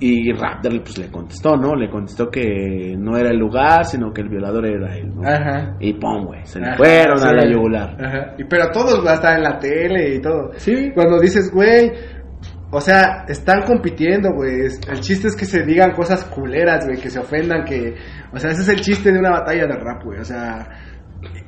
Y 0.00 0.32
Raptor 0.32 0.82
pues 0.82 0.98
le 0.98 1.10
contestó, 1.10 1.56
¿no? 1.56 1.74
Le 1.76 1.88
contestó 1.88 2.28
que 2.28 2.96
no 2.98 3.16
era 3.16 3.30
el 3.30 3.38
lugar, 3.38 3.84
sino 3.84 4.12
que 4.12 4.22
el 4.22 4.28
violador 4.28 4.66
era 4.66 4.96
él, 4.96 5.14
¿no? 5.14 5.22
Ajá. 5.22 5.76
Y 5.78 5.94
pum, 5.94 6.26
güey, 6.26 6.44
se 6.44 6.58
le 6.58 6.66
Ajá, 6.66 6.76
fueron 6.76 7.18
sí. 7.18 7.28
a 7.28 7.32
la 7.32 7.50
yugular. 7.50 7.96
Ajá. 8.04 8.34
Y 8.36 8.44
pero 8.44 8.70
todos, 8.72 9.06
hasta 9.06 9.36
en 9.36 9.42
la 9.42 9.58
tele 9.58 10.16
y 10.16 10.20
todo. 10.20 10.50
Sí. 10.56 10.90
Cuando 10.94 11.20
dices, 11.20 11.50
güey, 11.54 11.92
o 12.72 12.80
sea, 12.80 13.24
están 13.28 13.62
compitiendo, 13.62 14.30
güey. 14.34 14.62
El 14.62 15.00
chiste 15.00 15.28
es 15.28 15.36
que 15.36 15.44
se 15.44 15.62
digan 15.62 15.92
cosas 15.92 16.24
culeras, 16.24 16.84
güey, 16.86 17.00
que 17.00 17.08
se 17.08 17.20
ofendan, 17.20 17.64
que... 17.64 17.94
O 18.32 18.38
sea, 18.38 18.50
ese 18.50 18.62
es 18.62 18.68
el 18.68 18.80
chiste 18.80 19.12
de 19.12 19.18
una 19.20 19.30
batalla 19.30 19.66
de 19.66 19.74
rap, 19.74 20.02
güey. 20.02 20.18
O 20.18 20.24
sea... 20.24 20.66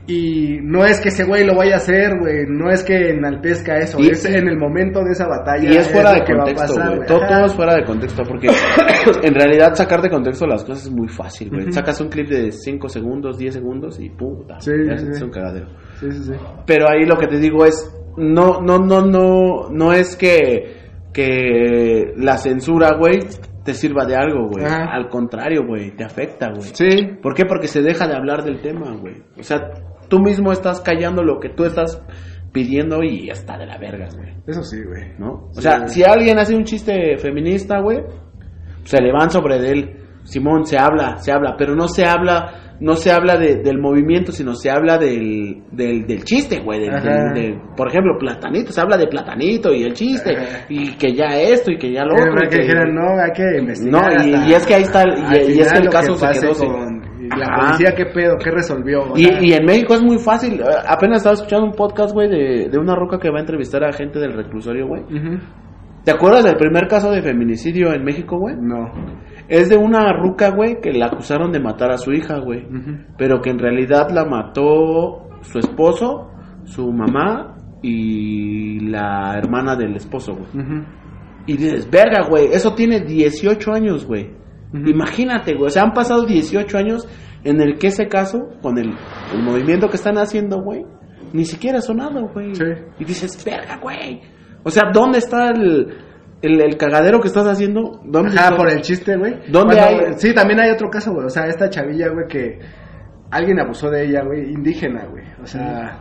Y 0.08 0.58
no 0.62 0.84
es 0.84 1.00
que 1.00 1.08
ese 1.08 1.24
güey 1.24 1.44
lo 1.44 1.56
vaya 1.56 1.74
a 1.74 1.76
hacer, 1.78 2.18
güey. 2.20 2.46
No 2.48 2.70
es 2.70 2.84
que 2.84 3.10
enaltezca 3.10 3.76
eso. 3.78 3.98
Y- 4.00 4.10
es 4.10 4.24
en 4.24 4.46
el 4.46 4.56
momento 4.56 5.02
de 5.02 5.12
esa 5.12 5.26
batalla. 5.26 5.68
Y 5.68 5.76
es 5.76 5.88
fuera 5.90 6.12
lo 6.12 6.18
de 6.20 6.24
que 6.24 6.32
va 6.34 6.42
a 6.42 6.44
contexto, 6.44 6.74
pasar, 6.76 6.96
güey. 6.96 7.06
Todo, 7.08 7.20
todo 7.26 7.44
es 7.46 7.54
fuera 7.54 7.74
de 7.74 7.84
contexto 7.84 8.22
porque 8.22 8.46
en 9.22 9.34
realidad 9.34 9.74
sacar 9.74 10.00
de 10.02 10.10
contexto 10.10 10.46
las 10.46 10.62
cosas 10.64 10.86
es 10.86 10.92
muy 10.92 11.08
fácil, 11.08 11.50
güey. 11.50 11.72
Sacas 11.72 12.00
un 12.00 12.08
clip 12.08 12.28
de 12.28 12.52
5 12.52 12.88
segundos, 12.88 13.36
10 13.38 13.54
segundos 13.54 13.98
y 14.00 14.10
puta. 14.10 14.60
Sí, 14.60 14.70
ya 14.86 14.96
sí, 14.96 15.06
es 15.10 15.18
sí. 15.18 15.24
un 15.24 15.30
cagadero. 15.30 15.66
Sí, 15.98 16.10
sí, 16.12 16.22
sí. 16.24 16.32
Pero 16.66 16.86
ahí 16.88 17.04
lo 17.04 17.16
que 17.16 17.26
te 17.26 17.38
digo 17.38 17.64
es 17.64 17.92
no 18.16 18.60
no 18.60 18.78
no 18.78 19.04
no 19.04 19.68
no 19.70 19.92
es 19.92 20.14
que 20.16 20.76
que 21.12 22.12
la 22.16 22.36
censura, 22.36 22.96
güey, 22.98 23.18
te 23.66 23.74
sirva 23.74 24.06
de 24.06 24.16
algo, 24.16 24.48
güey. 24.48 24.64
Ajá. 24.64 24.86
Al 24.92 25.10
contrario, 25.10 25.66
güey, 25.66 25.94
te 25.94 26.04
afecta, 26.04 26.48
güey. 26.50 26.70
Sí. 26.72 26.88
¿Por 27.22 27.34
qué? 27.34 27.44
Porque 27.44 27.68
se 27.68 27.82
deja 27.82 28.08
de 28.08 28.14
hablar 28.16 28.42
del 28.44 28.62
tema, 28.62 28.96
güey. 28.96 29.16
O 29.38 29.42
sea, 29.42 29.60
tú 30.08 30.20
mismo 30.20 30.52
estás 30.52 30.80
callando 30.80 31.22
lo 31.22 31.38
que 31.40 31.50
tú 31.50 31.64
estás 31.64 32.02
pidiendo 32.52 33.02
y 33.02 33.28
está 33.28 33.58
de 33.58 33.66
la 33.66 33.76
verga, 33.76 34.06
güey. 34.16 34.34
Eso 34.46 34.62
sí, 34.62 34.78
güey. 34.82 35.12
¿no? 35.18 35.48
O 35.50 35.52
Sí. 35.52 35.62
sea, 35.62 35.86
si 35.88 36.02
alguien 36.04 36.38
hace 36.38 36.56
un 36.56 36.64
chiste 36.64 37.18
feminista, 37.18 37.80
güey, 37.80 37.98
se 38.84 39.02
le 39.02 39.12
van 39.12 39.30
sobre 39.30 39.58
de 39.60 39.70
él. 39.70 39.96
Simón, 40.24 40.64
se 40.64 40.78
habla, 40.78 41.18
se 41.18 41.30
habla, 41.32 41.54
pero 41.58 41.74
no 41.76 41.86
se 41.86 42.04
habla, 42.04 42.65
no 42.80 42.94
se 42.96 43.10
habla 43.10 43.36
de- 43.38 43.56
del 43.62 43.78
movimiento, 43.78 44.32
sino 44.32 44.54
se 44.54 44.70
habla 44.70 44.98
del, 44.98 45.62
del, 45.72 46.06
del 46.06 46.24
chiste, 46.24 46.60
güey. 46.64 46.80
del- 46.80 47.60
por 47.76 47.88
ejemplo, 47.88 48.12
Platanito, 48.18 48.72
se 48.72 48.80
habla 48.80 48.96
de 48.96 49.06
Platanito 49.06 49.72
y 49.72 49.82
el 49.84 49.92
chiste, 49.94 50.36
Ajá. 50.36 50.66
y 50.68 50.96
que 50.96 51.14
ya 51.14 51.26
esto 51.40 51.70
y 51.72 51.78
que 51.78 51.92
ya 51.92 52.04
lo 52.04 52.14
Que, 52.16 52.22
otro. 52.22 52.34
que 52.42 52.48
que- 52.56 52.62
dijeran, 52.62 52.94
no, 52.94 53.20
hay 53.22 53.32
que 53.32 53.58
investigar. 53.60 54.02
No, 54.02 54.12
y- 54.12 54.34
hasta- 54.34 54.48
y 54.48 54.52
es 54.54 54.66
que 54.66 54.74
ahí 54.74 54.82
está 54.82 55.02
y- 55.06 55.58
es 55.60 55.72
que 55.72 55.78
el 55.78 55.88
caso 55.88 56.14
se 56.14 56.26
quedó 56.40 56.52
con- 56.68 57.02
y 57.18 57.28
la 57.28 57.56
policía, 57.56 57.92
¿qué 57.96 58.06
pedo? 58.06 58.36
¿Qué 58.42 58.50
resolvió? 58.50 59.00
Y, 59.16 59.52
en 59.52 59.64
México 59.64 59.94
es 59.94 60.02
muy 60.02 60.18
fácil. 60.18 60.60
eh, 60.60 60.64
Apenas 60.86 61.18
estaba 61.18 61.34
escuchando 61.34 61.66
un 61.66 61.72
podcast, 61.72 62.12
güey, 62.14 62.28
de, 62.28 62.68
de 62.70 62.78
una 62.78 62.94
roca 62.94 63.18
que 63.18 63.30
va 63.30 63.38
a 63.38 63.40
entrevistar 63.40 63.82
a 63.84 63.92
gente 63.92 64.18
del 64.20 64.32
reclusorio, 64.34 64.86
güey. 64.86 65.02
Ujú. 65.02 65.38
¿Te 66.04 66.12
acuerdas 66.12 66.44
del 66.44 66.54
primer 66.56 66.86
caso 66.86 67.10
de 67.10 67.20
feminicidio 67.20 67.92
en 67.92 68.04
México, 68.04 68.38
güey? 68.38 68.54
No. 68.60 68.92
Es 69.48 69.68
de 69.68 69.76
una 69.76 70.12
ruca, 70.12 70.50
güey, 70.50 70.80
que 70.80 70.92
la 70.92 71.06
acusaron 71.06 71.52
de 71.52 71.60
matar 71.60 71.90
a 71.90 71.98
su 71.98 72.12
hija, 72.12 72.38
güey. 72.38 72.66
Pero 73.16 73.40
que 73.40 73.50
en 73.50 73.58
realidad 73.58 74.10
la 74.10 74.24
mató 74.24 75.28
su 75.42 75.58
esposo, 75.58 76.30
su 76.64 76.90
mamá 76.92 77.56
y 77.82 78.80
la 78.80 79.34
hermana 79.36 79.76
del 79.76 79.96
esposo, 79.96 80.34
güey. 80.34 80.84
Y 81.46 81.56
dices, 81.56 81.88
verga, 81.88 82.26
güey, 82.28 82.46
eso 82.52 82.74
tiene 82.74 83.00
18 83.00 83.72
años, 83.72 84.04
güey. 84.04 84.30
Imagínate, 84.72 85.54
güey. 85.54 85.66
O 85.66 85.70
sea, 85.70 85.84
han 85.84 85.92
pasado 85.92 86.24
18 86.26 86.76
años 86.76 87.08
en 87.44 87.60
el 87.60 87.78
que 87.78 87.88
ese 87.88 88.08
caso, 88.08 88.48
con 88.60 88.76
el, 88.78 88.92
el 89.32 89.42
movimiento 89.42 89.88
que 89.88 89.96
están 89.96 90.18
haciendo, 90.18 90.60
güey, 90.60 90.84
ni 91.32 91.44
siquiera 91.44 91.78
ha 91.78 91.82
sonado, 91.82 92.28
güey. 92.32 92.54
Sí. 92.54 92.64
Y 92.98 93.04
dices, 93.04 93.44
verga, 93.44 93.78
güey. 93.80 94.20
O 94.64 94.70
sea, 94.70 94.90
¿dónde 94.92 95.18
está 95.18 95.50
el, 95.50 95.94
el, 96.42 96.60
el 96.60 96.76
cagadero 96.76 97.20
que 97.20 97.28
estás 97.28 97.46
haciendo? 97.46 98.00
¿Dónde 98.04 98.30
Ajá, 98.38 98.44
está? 98.48 98.56
por 98.56 98.68
el 98.70 98.80
chiste, 98.82 99.16
güey. 99.16 99.34
¿Dónde 99.50 99.76
Cuando- 99.76 100.06
hay? 100.06 100.12
Sí, 100.16 100.34
también 100.34 100.60
hay 100.60 100.70
otro 100.70 100.88
caso, 100.90 101.12
güey. 101.12 101.26
O 101.26 101.30
sea, 101.30 101.46
esta 101.46 101.68
chavilla, 101.70 102.08
güey, 102.08 102.26
que 102.28 102.58
alguien 103.30 103.58
abusó 103.60 103.90
de 103.90 104.04
ella, 104.06 104.22
güey, 104.24 104.52
indígena, 104.52 105.06
güey. 105.06 105.24
O 105.42 105.46
sea, 105.46 106.00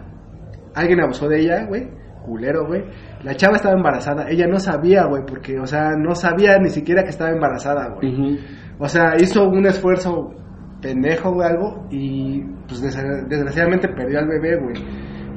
alguien 0.76 1.02
abusó 1.02 1.28
de 1.28 1.40
ella, 1.42 1.66
güey, 1.68 1.88
culero, 2.24 2.66
güey. 2.68 2.84
La 3.24 3.36
chava 3.36 3.56
estaba 3.56 3.76
embarazada. 3.76 4.30
Ella 4.30 4.46
no 4.48 4.60
sabía, 4.60 5.06
güey, 5.06 5.24
porque, 5.26 5.60
o 5.60 5.66
sea, 5.66 5.92
no 5.98 6.14
sabía 6.16 6.58
ni 6.60 6.70
siquiera 6.70 7.04
que 7.04 7.10
estaba 7.10 7.32
embarazada, 7.32 7.90
güey. 7.96 8.40
O 8.78 8.88
sea, 8.90 9.16
hizo 9.20 9.48
un 9.48 9.66
esfuerzo 9.66 10.34
pendejo, 10.82 11.32
güey, 11.34 11.48
algo, 11.50 11.88
y 11.90 12.42
pues 12.68 12.82
des- 12.82 13.28
desgraciadamente 13.30 13.88
perdió 13.88 14.20
al 14.20 14.28
bebé, 14.28 14.58
güey. 14.58 14.76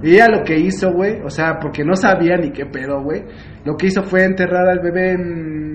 Y 0.03 0.15
ella 0.15 0.27
lo 0.29 0.45
que 0.45 0.59
hizo, 0.59 0.93
güey, 0.93 1.21
o 1.25 1.31
sea, 1.31 1.59
porque 1.61 1.85
no 1.85 1.95
sabía 1.95 2.37
ni 2.37 2.51
qué 2.51 2.67
pedo, 2.67 3.03
güey, 3.03 3.25
lo 3.65 3.77
que 3.77 3.87
hizo 3.87 4.03
fue 4.03 4.25
enterrar 4.25 4.69
al 4.69 4.81
bebé 4.81 5.13
en... 5.13 5.68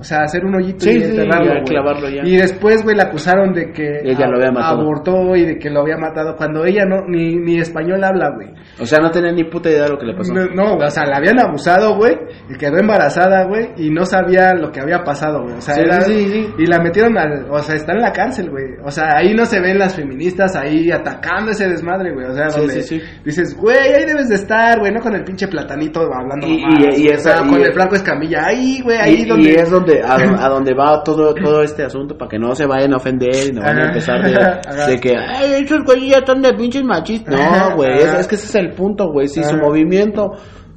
O 0.00 0.02
sea, 0.02 0.22
hacer 0.22 0.44
un 0.44 0.54
hoyito 0.56 0.80
Sí, 0.80 0.92
y 0.98 1.02
enterrarlo, 1.02 1.50
güey. 1.52 1.64
clavarlo 1.64 2.08
ya. 2.08 2.22
Y 2.24 2.36
después, 2.36 2.82
güey, 2.82 2.96
la 2.96 3.04
acusaron 3.04 3.52
de 3.52 3.70
que 3.70 4.00
Ella 4.02 4.26
lo 4.28 4.38
había 4.38 4.50
matado. 4.50 4.80
abortó 4.80 5.36
y 5.36 5.44
de 5.44 5.58
que 5.58 5.68
lo 5.70 5.80
había 5.82 5.98
matado 5.98 6.34
cuando 6.36 6.64
ella 6.64 6.84
no 6.86 7.02
ni, 7.06 7.36
ni 7.36 7.58
español 7.58 8.02
habla, 8.02 8.30
güey. 8.34 8.48
O 8.80 8.86
sea, 8.86 8.98
no 9.00 9.10
tenía 9.10 9.30
ni 9.32 9.44
puta 9.44 9.68
idea 9.68 9.84
de 9.84 9.90
lo 9.90 9.98
que 9.98 10.06
le 10.06 10.14
pasó. 10.14 10.32
No, 10.32 10.46
no, 10.46 10.76
o 10.76 10.90
sea, 10.90 11.04
la 11.06 11.18
habían 11.18 11.38
abusado, 11.38 11.96
güey, 11.96 12.16
y 12.48 12.56
quedó 12.56 12.78
embarazada, 12.78 13.44
güey, 13.46 13.68
y 13.76 13.90
no 13.90 14.04
sabía 14.06 14.54
lo 14.54 14.70
que 14.72 14.80
había 14.80 15.02
pasado, 15.04 15.42
güey. 15.42 15.56
O 15.56 15.60
sea, 15.60 15.74
Sí, 15.74 15.80
era- 15.82 16.00
y 16.58 16.66
la 16.66 16.80
metieron 16.80 17.18
al, 17.18 17.46
o 17.50 17.58
sea, 17.58 17.74
está 17.76 17.92
en 17.92 18.00
la 18.00 18.12
cárcel, 18.12 18.48
güey. 18.50 18.64
O 18.82 18.90
sea, 18.90 19.10
ahí 19.16 19.34
no 19.34 19.44
se 19.44 19.60
ven 19.60 19.78
las 19.78 19.94
feministas 19.94 20.56
ahí 20.56 20.90
atacando 20.90 21.50
ese 21.50 21.68
desmadre, 21.68 22.12
güey. 22.14 22.26
O 22.26 22.32
sea, 22.32 22.48
donde 22.48 22.82
sí, 22.82 22.98
sí. 22.98 23.02
dices, 23.24 23.54
güey, 23.56 23.76
ahí 23.76 24.04
debes 24.06 24.28
de 24.30 24.36
estar, 24.36 24.78
güey, 24.78 24.92
no 24.92 25.00
con 25.00 25.14
el 25.14 25.24
pinche 25.24 25.46
platanito 25.48 26.00
hablando 26.00 26.46
Y- 26.46 26.62
y- 26.62 27.02
y 27.02 27.08
esa- 27.08 27.30
o 27.32 27.36
sea, 27.38 27.46
y- 27.46 27.50
con 27.50 27.60
el 27.60 27.72
Franco 27.74 27.94
Escamilla, 27.96 28.46
ahí, 28.46 28.80
güey, 28.82 28.96
ahí 28.96 29.22
y, 29.22 29.24
donde 29.28 29.50
y 29.50 29.54
es 29.54 29.70
donde 29.70 29.89
a, 30.02 30.14
a 30.14 30.48
donde 30.50 30.74
va 30.74 31.02
todo 31.02 31.34
todo 31.34 31.62
este 31.62 31.82
asunto 31.84 32.16
para 32.16 32.28
que 32.28 32.38
no 32.38 32.54
se 32.54 32.66
vayan 32.66 32.92
a 32.94 32.96
ofender 32.98 33.48
y 33.48 33.52
no 33.52 33.62
van 33.62 33.78
a 33.78 33.86
empezar 33.88 34.22
de, 34.22 35.00
que 35.00 35.16
ay 35.16 35.62
esos 35.64 35.82
güeyes 35.84 36.10
ya 36.12 36.18
están 36.18 36.40
de 36.42 36.52
pinches 36.54 36.84
machistas 36.84 37.34
no 37.34 37.76
güey 37.76 37.98
es, 37.98 38.26
que 38.26 38.34
ese 38.36 38.46
es 38.46 38.54
el 38.54 38.70
punto 38.74 39.10
güey. 39.12 39.28
Si 39.28 39.42
su 39.42 39.56
movimiento 39.56 40.32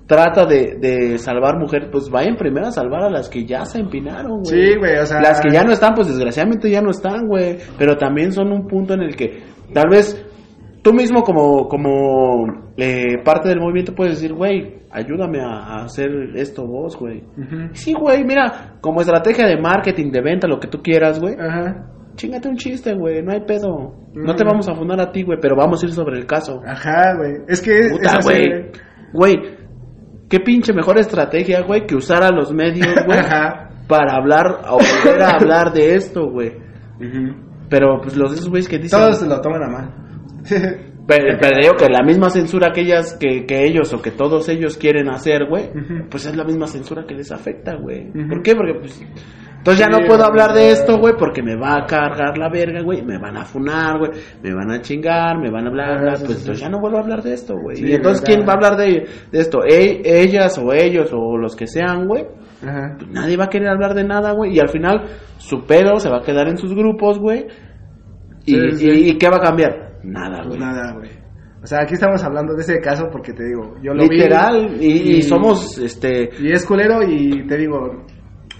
trata 0.07 0.45
de, 0.45 0.76
de 0.80 1.18
salvar 1.18 1.57
mujeres 1.57 1.89
pues 1.91 2.09
vayan 2.09 2.36
primero 2.36 2.68
a 2.68 2.72
salvar 2.72 3.03
a 3.03 3.09
las 3.09 3.30
que 3.30 3.45
ya 3.45 3.64
se 3.66 3.80
empinaron 3.80 4.41
güey. 4.41 4.45
Sí, 4.45 4.76
güey, 4.78 4.97
o 4.97 5.05
sea- 5.05 5.22
las 5.22 5.39
que 5.39 5.49
ya 5.51 5.64
no 5.64 5.72
están 5.72 5.93
pues 5.95 6.07
desgraciadamente 6.07 6.70
ya 6.70 6.82
no 6.82 6.91
están 6.91 7.28
güey. 7.28 7.57
Pero 7.78 7.95
también 7.97 8.32
son 8.34 8.51
un 8.51 8.68
punto 8.68 8.93
en 8.93 9.01
el 9.01 9.16
que 9.16 9.43
tal 9.74 9.89
vez 9.89 10.24
tú 10.82 10.93
mismo 10.93 11.24
como 11.24 11.68
como 11.70 12.45
eh, 12.78 13.18
parte 13.24 13.47
del 13.49 13.59
movimiento 13.61 13.93
puedes 13.95 14.16
decir 14.16 14.34
güey 14.34 14.82
ayúdame 14.93 15.41
a, 15.41 15.49
a 15.49 15.83
hacer 15.85 16.09
esto 16.35 16.65
vos 16.65 16.95
güey. 16.97 17.23
Sí, 17.73 17.93
güey, 17.93 18.23
mira, 18.23 18.77
como 18.79 19.01
estrategia 19.01 19.47
de 19.47 19.59
marketing, 19.59 20.11
de 20.11 20.21
venta, 20.21 20.47
lo 20.47 20.59
que 20.59 20.67
tú 20.67 20.81
quieras, 20.81 21.19
güey. 21.19 21.35
Ajá. 21.39 21.89
Chingate 22.15 22.47
un 22.47 22.55
chiste, 22.55 22.93
güey, 22.93 23.23
no 23.23 23.31
hay 23.31 23.41
pedo. 23.41 23.95
No 24.13 24.35
te 24.35 24.43
vamos 24.43 24.69
a 24.69 24.75
fundar 24.75 25.01
a 25.01 25.11
ti, 25.11 25.23
güey, 25.23 25.39
pero 25.41 25.55
vamos 25.55 25.81
a 25.81 25.85
ir 25.87 25.91
sobre 25.91 26.19
el 26.19 26.27
caso. 26.27 26.61
Ajá, 26.65 27.15
güey. 27.17 27.33
Es 27.47 27.61
que 27.61 27.89
Puta, 27.89 28.03
es 28.03 28.17
así, 28.17 28.27
güey. 28.29 28.71
Güey, 29.13 29.35
qué 30.29 30.39
pinche 30.39 30.73
mejor 30.73 30.99
estrategia, 30.99 31.61
güey, 31.61 31.87
que 31.87 31.95
usar 31.95 32.23
a 32.23 32.29
los 32.29 32.53
medios, 32.53 32.87
güey, 33.05 33.17
Ajá. 33.19 33.69
para 33.87 34.15
hablar 34.15 34.61
o 34.69 34.77
volver 34.77 35.23
a 35.23 35.35
hablar 35.37 35.73
de 35.73 35.95
esto, 35.95 36.29
güey. 36.29 36.51
Pero, 37.69 37.99
pues, 38.01 38.15
los 38.15 38.31
esos 38.33 38.49
güeyes 38.49 38.69
que 38.69 38.77
dicen... 38.77 38.99
Todos 38.99 39.19
se 39.19 39.27
lo 39.27 39.41
toman 39.41 39.63
a 39.63 39.69
mal. 39.69 39.93
Pero, 41.06 41.38
pero 41.41 41.58
digo 41.62 41.74
que 41.78 41.89
la 41.89 42.01
misma 42.01 42.30
censura 42.30 42.72
que 42.74 42.82
ellas, 42.82 43.18
que, 43.20 43.45
que 43.45 43.66
ellos 43.66 43.93
o 43.93 44.01
que 44.01 44.12
todos 44.12 44.47
ellos 44.49 44.78
quieren 44.78 45.10
hacer, 45.10 45.45
güey, 45.49 45.70
pues 46.10 46.26
es 46.26 46.36
la 46.36 46.43
misma 46.45 46.68
censura 46.68 47.04
que 47.06 47.14
les 47.14 47.32
afecta, 47.32 47.76
güey. 47.76 48.10
¿Por 48.30 48.41
qué? 48.41 48.56
Porque 48.56 48.74
pues 48.80 49.01
entonces 49.58 49.80
ya 49.86 49.89
no 49.89 50.06
puedo 50.08 50.26
hablar 50.26 50.54
de 50.54 50.72
esto, 50.72 50.97
güey, 50.97 51.14
porque 51.18 51.41
me 51.41 51.56
va 51.56 51.76
a 51.78 51.86
cargar 51.86 52.38
la 52.38 52.49
verga, 52.49 52.82
güey, 52.82 53.01
me 53.01 53.18
van 53.18 53.38
a 53.38 53.45
funar, 53.45 53.97
güey, 53.97 54.12
me 54.43 54.54
van 54.54 54.72
a 54.72 54.82
chingar, 54.82 55.38
me 55.39 55.49
van 55.49 55.66
a 55.66 55.70
hablar, 55.70 56.18
sí, 56.18 56.24
pues 56.26 56.38
sí, 56.38 56.41
entonces 56.43 56.60
ya 56.64 56.70
no 56.70 56.80
vuelvo 56.82 56.97
a 56.97 57.01
hablar 57.01 57.22
de 57.24 57.34
esto, 57.34 57.54
güey. 57.58 57.78
Y 57.89 57.93
entonces 57.95 58.22
quién 58.26 58.41
va 58.47 58.51
a 58.51 58.56
hablar 58.56 58.76
de, 58.78 59.08
de 59.32 59.39
esto, 59.39 59.60
E- 59.66 60.01
ellas 60.04 60.58
o 60.58 60.74
ellos 60.74 61.10
o 61.14 61.38
los 61.38 61.56
que 61.56 61.68
sean, 61.68 62.08
güey. 62.08 62.26
Pues 62.97 63.10
nadie 63.12 63.38
va 63.38 63.45
a 63.45 63.49
querer 63.49 63.70
hablar 63.70 63.93
de 63.93 64.04
nada, 64.04 64.32
güey, 64.34 64.54
y 64.56 64.60
al 64.60 64.68
final 64.70 65.04
su 65.38 65.66
pedo 65.66 65.97
se 65.97 66.10
va 66.10 66.18
a 66.18 66.22
quedar 66.24 66.49
en 66.49 66.58
sus 66.58 66.74
grupos, 66.74 67.18
güey. 67.20 67.45
Y, 68.45 68.56
y- 68.86 69.10
y 69.12 69.18
qué 69.18 69.30
va 69.30 69.38
a 69.38 69.41
cambiar? 69.41 69.92
Nada, 70.04 70.43
güey. 70.45 70.60
nada, 70.60 70.93
güey. 70.93 71.10
O 71.62 71.66
sea, 71.66 71.80
aquí 71.84 71.93
estamos 71.93 72.22
hablando 72.24 72.54
de 72.56 72.62
ese 72.62 72.80
caso 72.82 73.08
porque 73.12 73.32
te 73.32 73.45
digo, 73.45 73.76
yo 73.82 73.93
lo 73.93 74.04
vi. 74.08 74.18
Literal, 74.18 74.78
y, 74.82 75.18
y 75.18 75.22
somos, 75.22 75.78
este, 75.78 76.30
Y 76.41 76.51
es 76.51 76.66
culero 76.66 77.01
y 77.08 77.47
te 77.47 77.58
digo, 77.58 78.06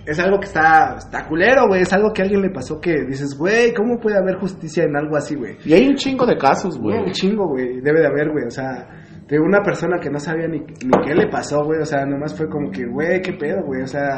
es 0.06 0.20
algo 0.20 0.40
que 0.40 0.46
está, 0.46 0.96
está 0.98 1.26
culero, 1.28 1.68
güey. 1.68 1.82
Es 1.82 1.92
algo 1.92 2.14
que 2.14 2.22
a 2.22 2.26
alguien 2.26 2.42
le 2.42 2.50
pasó 2.50 2.80
que 2.80 2.94
dices, 3.06 3.38
güey, 3.38 3.74
¿cómo 3.74 4.00
puede 4.00 4.18
haber 4.18 4.36
justicia 4.38 4.86
en 4.86 4.96
algo 4.96 5.18
así, 5.18 5.36
güey? 5.36 5.58
y 5.66 5.74
hay 5.74 5.88
un 5.88 5.96
chingo 5.96 6.26
de 6.26 6.38
casos, 6.38 6.80
güey. 6.80 6.98
Un 6.98 7.12
chingo, 7.12 7.48
güey. 7.50 7.82
Debe 7.82 8.00
de 8.00 8.08
haber, 8.08 8.30
güey. 8.32 8.46
O 8.46 8.52
sea, 8.52 8.88
de 9.28 9.38
una 9.40 9.62
persona 9.62 9.98
que 10.02 10.10
no 10.10 10.20
sabía 10.20 10.48
ni, 10.48 10.60
ni 10.60 10.92
qué 11.06 11.14
le 11.14 11.28
pasó, 11.28 11.64
güey. 11.66 11.82
O 11.82 11.86
sea, 11.86 12.06
nomás 12.06 12.34
fue 12.38 12.48
como 12.48 12.72
que, 12.72 12.86
güey, 12.86 13.22
qué 13.22 13.34
pedo, 13.34 13.64
güey. 13.66 13.82
O 13.82 13.88
sea, 13.88 14.16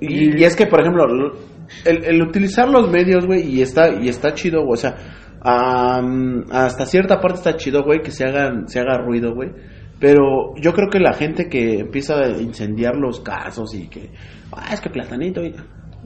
Y, 0.00 0.40
y 0.40 0.44
es 0.44 0.56
que, 0.56 0.66
por 0.66 0.80
ejemplo, 0.80 1.06
lo- 1.06 1.32
el, 1.84 2.04
el 2.04 2.22
utilizar 2.22 2.68
los 2.68 2.90
medios, 2.90 3.24
güey, 3.26 3.42
y 3.42 3.62
está, 3.62 3.88
y 3.90 4.08
está 4.08 4.32
chido, 4.32 4.62
güey, 4.64 4.72
o 4.74 4.76
sea, 4.76 4.96
am, 5.42 6.44
hasta 6.50 6.86
cierta 6.86 7.20
parte 7.20 7.38
está 7.38 7.56
chido, 7.56 7.82
güey, 7.84 8.00
que 8.00 8.10
se 8.10 8.24
hagan, 8.24 8.68
se 8.68 8.80
haga 8.80 8.98
ruido, 8.98 9.34
güey. 9.34 9.50
Pero 10.00 10.54
yo 10.60 10.72
creo 10.72 10.88
que 10.90 11.00
la 11.00 11.12
gente 11.12 11.48
que 11.48 11.80
empieza 11.80 12.14
a 12.18 12.28
incendiar 12.40 12.94
los 12.96 13.20
casos 13.20 13.74
y 13.74 13.88
que, 13.88 14.10
ah, 14.52 14.72
es 14.72 14.80
que 14.80 14.90
platanito, 14.90 15.42
y- 15.42 15.54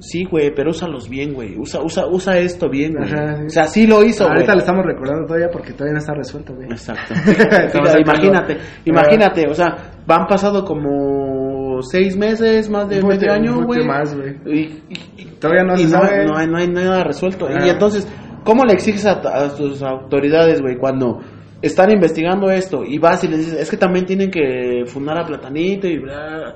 sí, 0.00 0.24
güey, 0.24 0.50
pero 0.56 0.70
úsalos 0.70 1.08
bien, 1.10 1.34
güey, 1.34 1.58
usa, 1.58 1.80
usa, 1.82 2.06
usa 2.06 2.38
esto 2.38 2.70
bien, 2.70 2.94
güey. 2.94 3.12
Ajá, 3.12 3.36
sí. 3.36 3.42
O 3.44 3.50
sea, 3.50 3.64
sí 3.64 3.86
lo 3.86 4.02
hizo, 4.02 4.24
güey. 4.24 4.36
ahorita 4.36 4.54
lo 4.54 4.58
estamos 4.60 4.86
recordando 4.86 5.26
todavía 5.26 5.48
porque 5.52 5.72
todavía 5.74 5.92
no 5.92 5.98
está 5.98 6.14
resuelto, 6.14 6.54
güey. 6.54 6.68
Exacto. 6.70 7.12
Imagínate, 8.00 8.58
imagínate, 8.86 9.46
o 9.48 9.54
sea, 9.54 9.76
van 10.06 10.26
pasado 10.26 10.64
como 10.64 11.82
seis 11.82 12.16
meses, 12.16 12.70
más 12.70 12.88
de 12.88 13.02
medio 13.02 13.30
año, 13.32 13.62
güey. 13.64 13.84
más, 13.86 14.14
güey. 14.16 14.36
Y, 14.46 14.60
y- 14.60 14.82
y- 15.18 15.24
Todavía 15.38 15.64
no 15.64 15.76
se 15.76 15.84
no, 15.84 15.90
sabe. 15.90 16.24
no 16.24 16.36
hay, 16.38 16.46
no 16.48 16.56
hay 16.58 16.68
nada 16.68 17.04
resuelto. 17.04 17.46
Y 17.50 17.68
entonces, 17.68 18.08
¿cómo 18.44 18.64
le 18.64 18.74
exiges 18.74 19.06
a, 19.06 19.12
a 19.12 19.54
tus 19.54 19.82
autoridades, 19.82 20.60
güey, 20.60 20.76
cuando 20.78 21.20
están 21.60 21.90
investigando 21.92 22.50
esto 22.50 22.82
y 22.84 22.98
vas 22.98 23.22
y 23.24 23.28
les 23.28 23.38
dices, 23.38 23.60
es 23.60 23.70
que 23.70 23.76
también 23.76 24.04
tienen 24.04 24.30
que 24.30 24.82
fundar 24.86 25.18
a 25.20 25.24
Platanito 25.26 25.86
y 25.86 25.98
bla. 25.98 26.54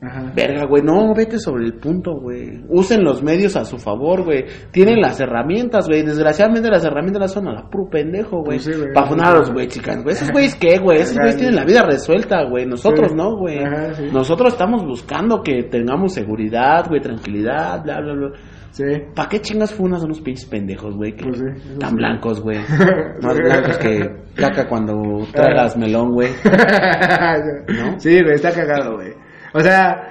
Ajá. 0.00 0.32
Verga, 0.32 0.64
güey, 0.66 0.80
no, 0.84 1.12
vete 1.12 1.40
sobre 1.40 1.64
el 1.64 1.74
punto, 1.74 2.12
güey. 2.20 2.62
Usen 2.68 3.02
los 3.02 3.20
medios 3.20 3.56
a 3.56 3.64
su 3.64 3.78
favor, 3.78 4.22
güey. 4.22 4.44
Tienen 4.70 5.00
las 5.00 5.18
herramientas, 5.18 5.88
güey. 5.88 6.04
Desgraciadamente 6.04 6.70
las 6.70 6.84
herramientas 6.84 7.22
las 7.22 7.32
son 7.32 7.48
a 7.48 7.52
la 7.52 7.68
puro 7.68 7.90
pendejo, 7.90 8.36
güey. 8.44 8.58
Pues 8.58 8.62
sí, 8.62 8.70
güey. 8.80 8.92
Para 8.94 9.08
funar 9.08 9.34
a 9.34 9.38
los 9.40 9.52
güey, 9.52 9.66
chicas, 9.66 10.00
güey. 10.04 10.14
Esos 10.14 10.30
güeyes 10.30 10.54
qué, 10.54 10.78
güey. 10.78 11.00
Esos 11.00 11.16
güeyes 11.16 11.36
tienen 11.36 11.56
la 11.56 11.64
vida 11.64 11.82
resuelta, 11.82 12.44
güey. 12.48 12.64
Nosotros 12.64 13.10
Sí. 13.10 13.16
no, 13.16 13.36
güey. 13.38 13.58
Sí. 13.94 14.04
Nosotros 14.12 14.52
estamos 14.52 14.84
buscando 14.84 15.42
que 15.42 15.64
tengamos 15.64 16.14
seguridad, 16.14 16.86
güey, 16.88 17.00
tranquilidad, 17.00 17.82
bla, 17.82 18.00
bla, 18.00 18.14
bla. 18.14 18.28
Sí. 18.70 18.84
¿Para 19.14 19.28
qué 19.28 19.40
chingas 19.40 19.74
funas 19.74 20.02
a 20.02 20.04
unos 20.04 20.20
pinches 20.20 20.46
pendejos, 20.46 20.94
güey? 20.94 21.16
que 21.16 21.24
Pues 21.24 21.38
sí, 21.38 21.78
tan 21.78 21.90
sí. 21.90 21.96
blancos, 21.96 22.40
güey. 22.40 22.58
Más 23.22 23.36
blancos 23.36 23.78
que 23.78 24.10
caca 24.34 24.68
cuando 24.68 25.26
tragas 25.32 25.76
melón, 25.76 26.12
güey. 26.12 26.30
¿No? 27.68 27.98
Sí, 27.98 28.22
güey, 28.22 28.34
está 28.34 28.52
cagado, 28.52 28.96
güey. 28.96 29.12
O 29.54 29.60
sea, 29.60 30.08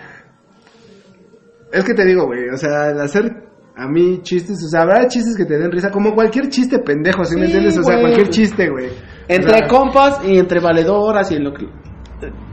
es 1.71 1.83
que 1.83 1.93
te 1.93 2.05
digo, 2.05 2.25
güey, 2.25 2.49
o 2.49 2.57
sea, 2.57 2.89
el 2.89 2.99
hacer 2.99 3.47
a 3.75 3.87
mí 3.87 4.21
chistes, 4.23 4.57
o 4.65 4.69
sea, 4.69 4.81
habrá 4.81 5.07
chistes 5.07 5.37
que 5.37 5.45
te 5.45 5.57
den 5.57 5.71
risa, 5.71 5.91
como 5.91 6.15
cualquier 6.15 6.49
chiste 6.49 6.79
pendejo, 6.79 7.23
¿sí, 7.23 7.35
me 7.35 7.45
entiendes? 7.45 7.77
O 7.77 7.83
sea, 7.83 7.99
cualquier 7.99 8.29
chiste, 8.29 8.69
güey. 8.69 8.89
Entre 9.27 9.53
O 9.53 9.57
sea, 9.57 9.67
compas 9.67 10.21
y 10.25 10.39
entre 10.39 10.59
valedoras 10.59 11.31
y 11.31 11.35
en 11.35 11.43
lo 11.43 11.53
que... 11.53 11.67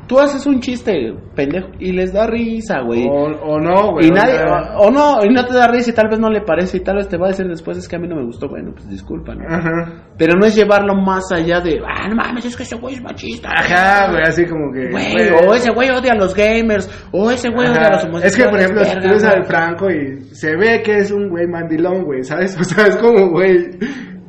Tú 0.07 0.19
haces 0.19 0.47
un 0.47 0.61
chiste 0.61 1.15
pendejo 1.35 1.69
y 1.79 1.93
les 1.93 2.13
da 2.13 2.27
risa, 2.27 2.81
güey. 2.81 3.07
O, 3.09 3.25
o 3.25 3.59
no, 3.59 3.93
güey. 3.93 4.07
Y 4.07 4.11
o 4.11 4.15
nadie, 4.15 4.39
o, 4.45 4.87
o 4.87 4.91
no, 4.91 5.25
y 5.25 5.33
no 5.33 5.47
te 5.47 5.55
da 5.55 5.67
risa 5.69 5.91
y 5.91 5.95
tal 5.95 6.09
vez 6.11 6.21
no 6.21 6.29
le 6.29 6.43
parece 6.43 6.77
y 6.77 6.81
tal 6.81 6.97
vez 6.97 7.09
te 7.09 7.17
va 7.17 7.27
a 7.27 7.31
decir 7.31 7.47
después 7.49 7.79
es 7.79 7.89
que 7.89 7.97
a 7.97 7.99
mí 7.99 8.07
no 8.07 8.17
me 8.17 8.25
gustó, 8.25 8.47
bueno, 8.49 8.73
pues 8.75 8.87
disculpa, 8.89 9.35
¿no? 9.35 9.47
Ajá. 9.49 10.11
Pero 10.19 10.35
no 10.39 10.45
es 10.45 10.55
llevarlo 10.55 10.95
más 10.95 11.33
allá 11.33 11.61
de, 11.61 11.81
ah, 11.83 12.07
no 12.09 12.17
mames, 12.17 12.45
es 12.45 12.55
que 12.55 12.65
ese 12.65 12.77
güey 12.77 12.97
es 12.97 13.03
machista. 13.03 13.49
Ajá, 13.57 14.11
güey, 14.11 14.23
así 14.27 14.45
como 14.45 14.71
que. 14.73 14.91
Güey, 14.91 15.31
o 15.31 15.55
ese 15.55 15.71
güey 15.71 15.89
odia 15.89 16.13
a 16.13 16.17
los 16.17 16.35
gamers, 16.35 17.09
o 17.11 17.31
ese 17.31 17.49
güey 17.49 17.69
odia 17.69 17.87
a 17.87 17.93
los 17.93 18.05
homosexuales. 18.05 18.25
Es 18.25 18.37
que, 18.37 18.51
por 18.51 18.61
ejemplo, 18.61 18.85
si 18.85 18.95
verga, 18.95 19.09
tú 19.09 19.15
ves 19.15 19.25
al 19.25 19.45
Franco 19.47 19.91
y 19.91 20.21
se 20.35 20.57
ve 20.57 20.83
que 20.85 20.97
es 20.99 21.11
un 21.11 21.31
güey 21.31 21.47
mandilón, 21.47 22.05
güey, 22.05 22.23
¿sabes? 22.23 22.57
O 22.61 22.65
sea, 22.65 22.87
es 22.87 22.97
como, 22.97 23.31
güey. 23.31 23.71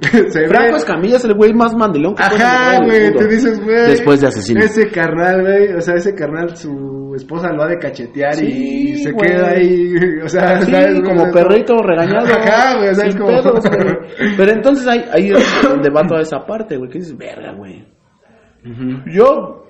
se 0.29 0.47
Franco 0.47 0.71
ve- 0.73 0.77
Escamilla 0.77 1.15
es 1.17 1.25
el 1.25 1.33
güey 1.35 1.53
más 1.53 1.73
mandilón 1.75 2.15
que 2.15 2.23
Ajá, 2.23 2.79
güey, 2.83 3.13
tú 3.13 3.25
dices, 3.27 3.63
güey. 3.63 3.87
Después 3.91 4.21
de 4.21 4.27
asesino. 4.27 4.59
Ese 4.59 4.89
carnal, 4.91 5.41
güey, 5.41 5.73
o 5.73 5.81
sea, 5.81 5.95
ese 5.95 6.13
carnal, 6.13 6.55
su 6.57 7.13
esposa 7.15 7.51
lo 7.53 7.63
ha 7.63 7.67
de 7.67 7.79
cachetear 7.79 8.35
y 8.43 8.97
se 9.03 9.13
queda 9.13 9.49
ahí, 9.51 9.93
o 10.23 10.27
sea, 10.27 10.61
Sí, 10.61 10.71
¿sabes? 10.71 11.01
como 11.01 11.31
perrito 11.31 11.77
regañado. 11.81 12.25
Ajá, 12.27 12.75
güey, 12.77 12.89
o 12.89 12.93
sea, 12.93 13.05
es 13.07 13.13
sin 13.13 13.21
como. 13.21 13.41
pedos. 13.41 13.63
Pero 14.37 14.51
entonces 14.51 14.85
ahí, 14.87 15.05
ahí 15.13 15.31
es 15.31 15.61
donde 15.63 15.89
va 15.89 16.05
toda 16.05 16.21
esa 16.21 16.45
parte, 16.45 16.75
güey. 16.77 16.89
Que 16.89 16.99
dices, 16.99 17.17
verga, 17.17 17.53
güey. 17.53 17.85
Yo, 19.13 19.65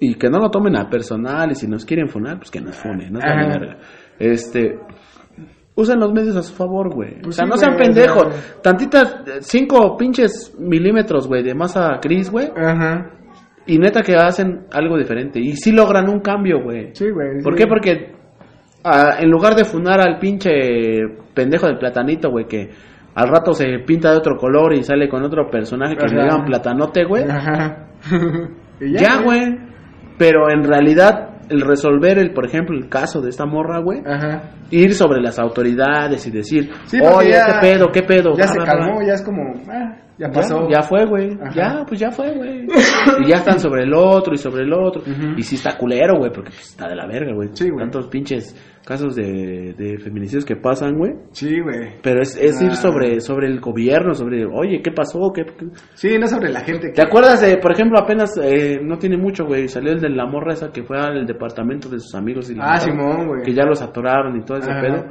y 0.00 0.14
que 0.16 0.28
no 0.28 0.38
lo 0.38 0.50
tomen 0.50 0.76
a 0.76 0.90
personal, 0.90 1.52
y 1.52 1.54
si 1.54 1.66
nos 1.68 1.84
quieren 1.84 2.08
funar, 2.08 2.38
pues 2.38 2.50
que 2.50 2.60
nos 2.60 2.76
funen, 2.76 3.12
no 3.12 3.20
verga. 3.20 3.78
Este, 4.18 4.78
usen 5.74 5.98
los 6.00 6.12
medios 6.12 6.36
a 6.36 6.42
su 6.42 6.54
favor, 6.54 6.94
güey. 6.94 7.18
o 7.18 7.22
Pues 7.22 7.36
sea, 7.36 7.44
sí, 7.46 7.50
no 7.50 7.56
sean 7.56 7.74
güey, 7.74 7.84
pendejos. 7.86 8.26
Tantitas, 8.62 9.16
cinco 9.40 9.96
pinches 9.96 10.54
milímetros, 10.58 11.26
güey, 11.28 11.42
de 11.42 11.54
masa 11.54 11.98
gris, 12.02 12.30
güey. 12.30 12.48
Ajá. 12.56 13.10
Y 13.66 13.78
neta 13.78 14.02
que 14.02 14.16
hacen 14.16 14.66
algo 14.72 14.98
diferente. 14.98 15.38
Y 15.40 15.56
sí 15.56 15.72
logran 15.72 16.08
un 16.08 16.20
cambio, 16.20 16.62
güey. 16.62 16.90
Sí, 16.94 17.08
güey. 17.10 17.42
¿Por 17.42 17.54
sí. 17.54 17.58
qué? 17.62 17.66
Porque 17.68 18.12
ah, 18.84 19.16
en 19.20 19.30
lugar 19.30 19.54
de 19.54 19.64
funar 19.64 20.00
al 20.00 20.18
pinche 20.18 20.50
pendejo 21.34 21.66
del 21.66 21.78
platanito, 21.78 22.30
güey, 22.30 22.46
que 22.46 22.70
al 23.14 23.28
rato 23.28 23.52
se 23.54 23.66
pinta 23.86 24.10
de 24.10 24.16
otro 24.18 24.36
color 24.36 24.72
y 24.74 24.82
sale 24.82 25.08
con 25.08 25.22
otro 25.22 25.48
personaje 25.50 25.96
que 25.96 26.04
Ajá. 26.06 26.14
le 26.14 26.22
llaman 26.28 26.44
platanote, 26.46 27.04
güey. 27.04 27.24
Ajá. 27.24 27.86
Ya, 28.80 29.22
güey. 29.22 29.58
Pero 30.18 30.50
en 30.50 30.64
realidad, 30.64 31.36
el 31.48 31.60
resolver, 31.60 32.18
el 32.18 32.32
por 32.32 32.46
ejemplo, 32.46 32.76
el 32.76 32.88
caso 32.88 33.20
de 33.20 33.30
esta 33.30 33.46
morra, 33.46 33.78
güey, 33.80 34.00
Ajá. 34.04 34.42
Ir 34.72 34.94
sobre 34.94 35.20
las 35.20 35.38
autoridades 35.38 36.26
y 36.26 36.30
decir, 36.30 36.70
Sí, 36.86 36.98
oye, 37.00 37.30
ya- 37.30 37.46
¿qué 37.60 37.68
pedo? 37.68 37.86
¿Qué 37.92 38.02
pedo? 38.02 38.30
Ya 38.30 38.44
Bla, 38.44 38.46
se 38.48 38.54
bla, 38.54 38.64
bla". 38.64 38.72
calmó, 38.72 39.02
ya 39.06 39.14
es 39.14 39.22
como, 39.22 39.42
ah, 39.70 39.96
ya 40.18 40.28
pasó. 40.30 40.68
Ya, 40.68 40.82
fue, 40.82 41.04
güey. 41.06 41.36
Ya, 41.54 41.84
pues 41.86 41.98
ya 42.00 42.10
fue, 42.10 42.32
güey. 42.34 42.66
y 43.24 43.28
ya 43.28 43.36
están 43.36 43.58
sobre 43.58 43.84
el 43.84 43.94
otro 43.94 44.34
y 44.34 44.38
sobre 44.38 44.62
el 44.64 44.72
otro. 44.72 45.02
Y 45.36 45.42
sí 45.42 45.54
está 45.56 45.76
culero, 45.76 46.18
güey, 46.18 46.30
porque 46.32 46.50
pues, 46.50 46.70
está 46.70 46.88
de 46.88 46.96
la 46.96 47.06
verga, 47.06 47.32
güey. 47.34 47.48
Sí. 47.54 47.68
Tantos 47.76 48.08
pinches 48.08 48.54
casos 48.84 49.14
de, 49.14 49.74
de 49.78 49.96
feminicidios 49.98 50.44
que 50.44 50.56
pasan, 50.56 50.96
güey. 50.98 51.12
Sí, 51.30 51.60
güey. 51.60 51.94
Pero 52.02 52.20
es, 52.20 52.36
es 52.36 52.60
Ah. 52.60 52.64
ir 52.64 52.74
sobre, 52.74 53.20
sobre 53.20 53.46
el 53.46 53.60
gobierno, 53.60 54.12
sobre, 54.12 54.44
oye, 54.44 54.80
¿qué 54.82 54.90
pasó? 54.90 55.32
¿Qué, 55.34 55.44
qué-?" 55.44 55.66
Sí, 55.94 56.18
no 56.18 56.26
sobre 56.26 56.50
la 56.50 56.60
gente 56.60 56.88
que... 56.88 56.92
¿Te 56.94 57.02
acuerdas 57.02 57.40
de, 57.40 57.58
por 57.58 57.72
ejemplo, 57.72 57.98
apenas, 57.98 58.32
eh, 58.42 58.80
no 58.82 58.98
tiene 58.98 59.16
mucho, 59.16 59.44
güey, 59.46 59.68
salió 59.68 59.92
el 59.92 60.00
de 60.00 60.10
la 60.10 60.26
morra 60.26 60.52
esa 60.54 60.70
que 60.72 60.82
fue 60.82 60.98
al 60.98 61.24
departamento 61.26 61.88
de 61.88 62.00
sus 62.00 62.14
amigos 62.16 62.50
y 62.50 62.54
Ah, 62.54 62.72
mataron, 62.74 62.80
Simón, 62.80 63.28
güey. 63.28 63.42
que 63.44 63.54
ya 63.54 63.64
los 63.64 63.80
atoraron 63.82 64.36
y 64.36 64.44
todo 64.44 64.58
ese 64.62 64.70
Ajá. 64.72 64.80
pedo? 64.80 65.04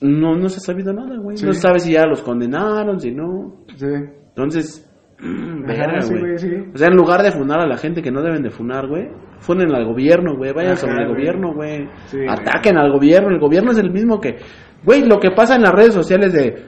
No, 0.00 0.34
no 0.36 0.48
se 0.48 0.56
ha 0.56 0.60
sabido 0.60 0.92
nada, 0.92 1.16
güey. 1.18 1.36
Sí. 1.36 1.46
No 1.46 1.52
se 1.52 1.60
sabe 1.60 1.78
si 1.78 1.92
ya 1.92 2.04
los 2.06 2.22
condenaron, 2.22 3.00
si 3.00 3.12
no. 3.12 3.64
Sí. 3.76 3.86
Entonces, 4.28 4.90
mm, 5.20 5.64
Ajá, 5.70 5.72
verga, 5.86 6.00
sí, 6.02 6.14
güey. 6.18 6.38
sí. 6.38 6.50
O 6.74 6.76
sea, 6.76 6.88
en 6.88 6.96
lugar 6.96 7.22
de 7.22 7.32
funar 7.32 7.60
a 7.60 7.66
la 7.66 7.76
gente 7.76 8.02
que 8.02 8.10
no 8.10 8.22
deben 8.22 8.42
de 8.42 8.50
funar, 8.50 8.86
güey, 8.88 9.08
funen 9.38 9.72
al 9.74 9.84
gobierno, 9.86 10.36
güey. 10.36 10.52
Vayan 10.52 10.76
sobre 10.76 11.02
el 11.02 11.08
gobierno, 11.08 11.54
güey. 11.54 11.88
Ataquen 12.28 12.76
al 12.78 12.92
gobierno. 12.92 13.30
El 13.30 13.38
gobierno 13.40 13.70
es 13.72 13.78
el 13.78 13.90
mismo 13.90 14.20
que, 14.20 14.36
güey, 14.84 15.02
lo 15.06 15.18
que 15.18 15.30
pasa 15.30 15.54
en 15.56 15.62
las 15.62 15.72
redes 15.72 15.94
sociales 15.94 16.32
de, 16.32 16.64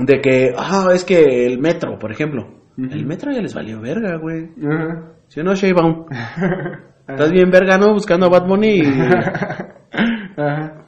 de 0.00 0.20
que, 0.20 0.52
ah, 0.56 0.88
es 0.92 1.04
que 1.04 1.46
el 1.46 1.58
metro, 1.58 1.98
por 1.98 2.10
ejemplo. 2.12 2.48
El 2.76 3.06
metro 3.06 3.32
ya 3.32 3.40
les 3.40 3.54
valió 3.54 3.80
verga, 3.80 4.16
güey. 4.18 4.50
¿Sí 5.28 5.40
o 5.40 5.44
no, 5.44 5.54
Sheinbaum? 5.54 6.04
Estás 7.08 7.30
bien 7.32 7.50
verga, 7.50 7.78
¿no? 7.78 7.92
Buscando 7.94 8.26
a 8.26 8.28
Bad 8.28 8.46
Bunny 8.46 8.80
y... 8.80 8.82
Ajá. 10.36 10.85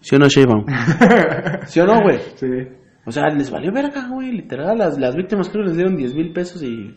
¿Sí 0.00 0.14
o 0.16 0.18
no, 0.18 0.28
Sheinbaum? 0.28 0.64
¿Sí 1.66 1.80
o 1.80 1.86
no, 1.86 2.00
güey? 2.02 2.18
Sí. 2.36 2.46
O 3.04 3.10
sea, 3.12 3.28
les 3.28 3.50
valió 3.50 3.72
verga, 3.72 4.08
güey, 4.08 4.32
literal. 4.32 4.78
Las, 4.78 4.98
las 4.98 5.14
víctimas 5.16 5.48
creo 5.48 5.62
que 5.64 5.68
les 5.68 5.76
dieron 5.76 5.96
10 5.96 6.14
mil 6.14 6.32
pesos 6.32 6.62
y... 6.62 6.96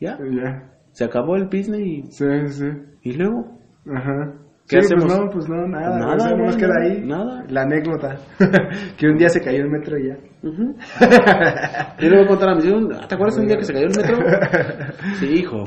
Ya. 0.00 0.16
Ya. 0.18 0.70
Se 0.92 1.04
acabó 1.04 1.36
el 1.36 1.46
business 1.46 1.80
y, 1.80 2.02
Sí, 2.10 2.24
sí. 2.48 2.66
y 3.02 3.12
luego... 3.14 3.58
Ajá. 3.94 4.34
¿Qué 4.68 4.82
sí, 4.82 4.94
hacemos? 4.94 5.04
Pues 5.06 5.18
no, 5.18 5.30
pues 5.30 5.48
no, 5.48 5.66
nada. 5.66 5.98
Nada, 5.98 6.14
o 6.14 6.50
sea, 6.50 6.58
queda 6.58 6.68
nada, 6.74 6.82
ahí. 6.84 7.00
nada. 7.04 7.44
La 7.48 7.62
anécdota. 7.62 8.16
que 8.98 9.06
un 9.06 9.16
día 9.16 9.28
se 9.30 9.40
cayó 9.40 9.62
el 9.62 9.70
metro 9.70 9.96
y 9.98 10.08
ya. 10.08 10.16
Yo 10.42 12.08
le 12.10 12.16
voy 12.16 12.24
a 12.24 12.28
contar 12.28 12.50
a 12.50 12.54
mis 12.54 12.66
hijos, 12.66 12.86
¿te 13.08 13.14
acuerdas 13.14 13.38
un 13.38 13.46
día 13.46 13.56
que 13.56 13.64
se 13.64 13.72
cayó 13.72 13.86
el 13.86 13.96
metro? 13.96 14.18
Sí, 15.18 15.26
hijo. 15.26 15.64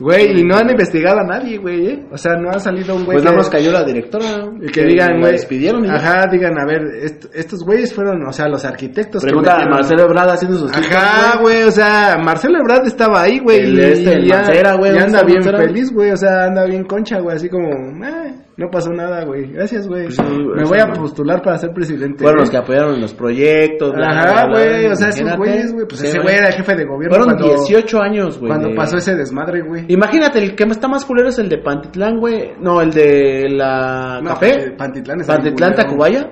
Güey, 0.00 0.40
y 0.40 0.44
no 0.44 0.56
han 0.56 0.68
investigado 0.70 1.20
a 1.20 1.24
nadie, 1.24 1.56
güey, 1.58 1.86
¿eh? 1.88 2.06
O 2.10 2.18
sea, 2.18 2.32
no 2.36 2.50
ha 2.50 2.58
salido 2.58 2.94
un 2.94 3.04
güey 3.04 3.16
Pues 3.16 3.22
que... 3.22 3.24
nada 3.24 3.36
más 3.38 3.48
cayó 3.48 3.72
la 3.72 3.82
directora. 3.84 4.24
Y 4.60 4.66
que 4.70 4.84
digan, 4.84 5.20
güey. 5.20 5.32
despidieron 5.32 5.84
y 5.84 5.88
ya. 5.88 5.94
Ajá, 5.94 6.26
digan, 6.30 6.58
a 6.58 6.66
ver, 6.66 6.82
est- 7.02 7.26
estos 7.34 7.64
güeyes 7.64 7.94
fueron, 7.94 8.26
o 8.26 8.32
sea, 8.32 8.46
los 8.48 8.64
arquitectos. 8.64 9.22
que 9.22 9.28
Pregunta 9.28 9.52
a 9.54 9.56
metieron- 9.58 9.70
Marcelo 9.74 10.02
Ebrard 10.04 10.30
haciendo 10.30 10.58
sus 10.58 10.72
Ajá, 10.76 11.38
güey, 11.40 11.62
o 11.62 11.70
sea, 11.70 12.18
Marcelo 12.22 12.58
Ebrard 12.60 12.86
estaba 12.86 13.22
ahí, 13.22 13.38
güey. 13.38 13.74
Y 13.74 13.80
este, 13.80 14.12
el 14.12 14.26
ya, 14.28 14.36
Mancera, 14.38 14.74
güey, 14.76 14.92
ya 14.92 15.00
¿dónde 15.00 15.18
anda 15.18 15.22
bien 15.26 15.38
Mancera? 15.38 15.58
feliz, 15.58 15.92
güey, 15.92 16.10
o 16.10 16.16
sea, 16.16 16.44
anda 16.44 16.64
bien 16.66 16.84
concha, 16.84 17.18
güey, 17.20 17.36
así 17.36 17.48
como, 17.48 17.68
"Ah, 18.04 18.26
no 18.60 18.70
pasó 18.70 18.92
nada, 18.92 19.24
güey. 19.24 19.50
Gracias, 19.52 19.88
güey. 19.88 20.04
Pues 20.04 20.16
sí, 20.16 20.22
Me 20.22 20.64
voy 20.64 20.78
a 20.78 20.86
postular 20.92 21.40
para 21.42 21.56
ser 21.58 21.70
presidente. 21.72 22.18
Fueron 22.22 22.36
güey". 22.36 22.42
los 22.42 22.50
que 22.50 22.56
apoyaron 22.58 22.94
en 22.94 23.00
los 23.00 23.14
proyectos. 23.14 23.92
bla, 23.92 24.06
Ajá, 24.08 24.22
bla, 24.32 24.46
bla. 24.46 24.52
güey, 24.52 24.86
o 24.86 24.94
sea, 24.94 25.08
esos 25.08 25.36
güeyes, 25.36 25.72
güey, 25.72 25.86
pues 25.88 26.00
Sí, 26.00 26.06
ese 26.08 26.20
güey 26.20 26.34
era 26.36 26.48
el 26.48 26.54
jefe 26.54 26.76
de 26.76 26.84
gobierno 26.84 27.16
Fueron 27.16 27.36
cuando, 27.38 27.54
18 27.66 28.02
años, 28.02 28.38
güey. 28.38 28.48
cuando 28.50 28.68
de- 28.68 28.74
pasó 28.76 28.96
ese 28.98 29.16
desmadre, 29.16 29.62
güey. 29.62 29.86
Imagínate, 29.88 30.38
el 30.38 30.54
que 30.54 30.64
está 30.64 30.86
más 30.88 31.04
culero 31.04 31.30
es 31.30 31.38
el 31.38 31.48
de 31.48 31.58
Pantitlán, 31.58 32.18
güey. 32.20 32.52
No, 32.60 32.80
el 32.82 32.90
de 32.92 33.48
la 33.50 34.20
No, 34.22 34.30
Café. 34.30 34.72
Pantitlán 34.76 35.20
está 35.20 35.36
bien 35.38 35.54
Pantitlán. 35.54 35.74
Tacubaya. 35.74 36.30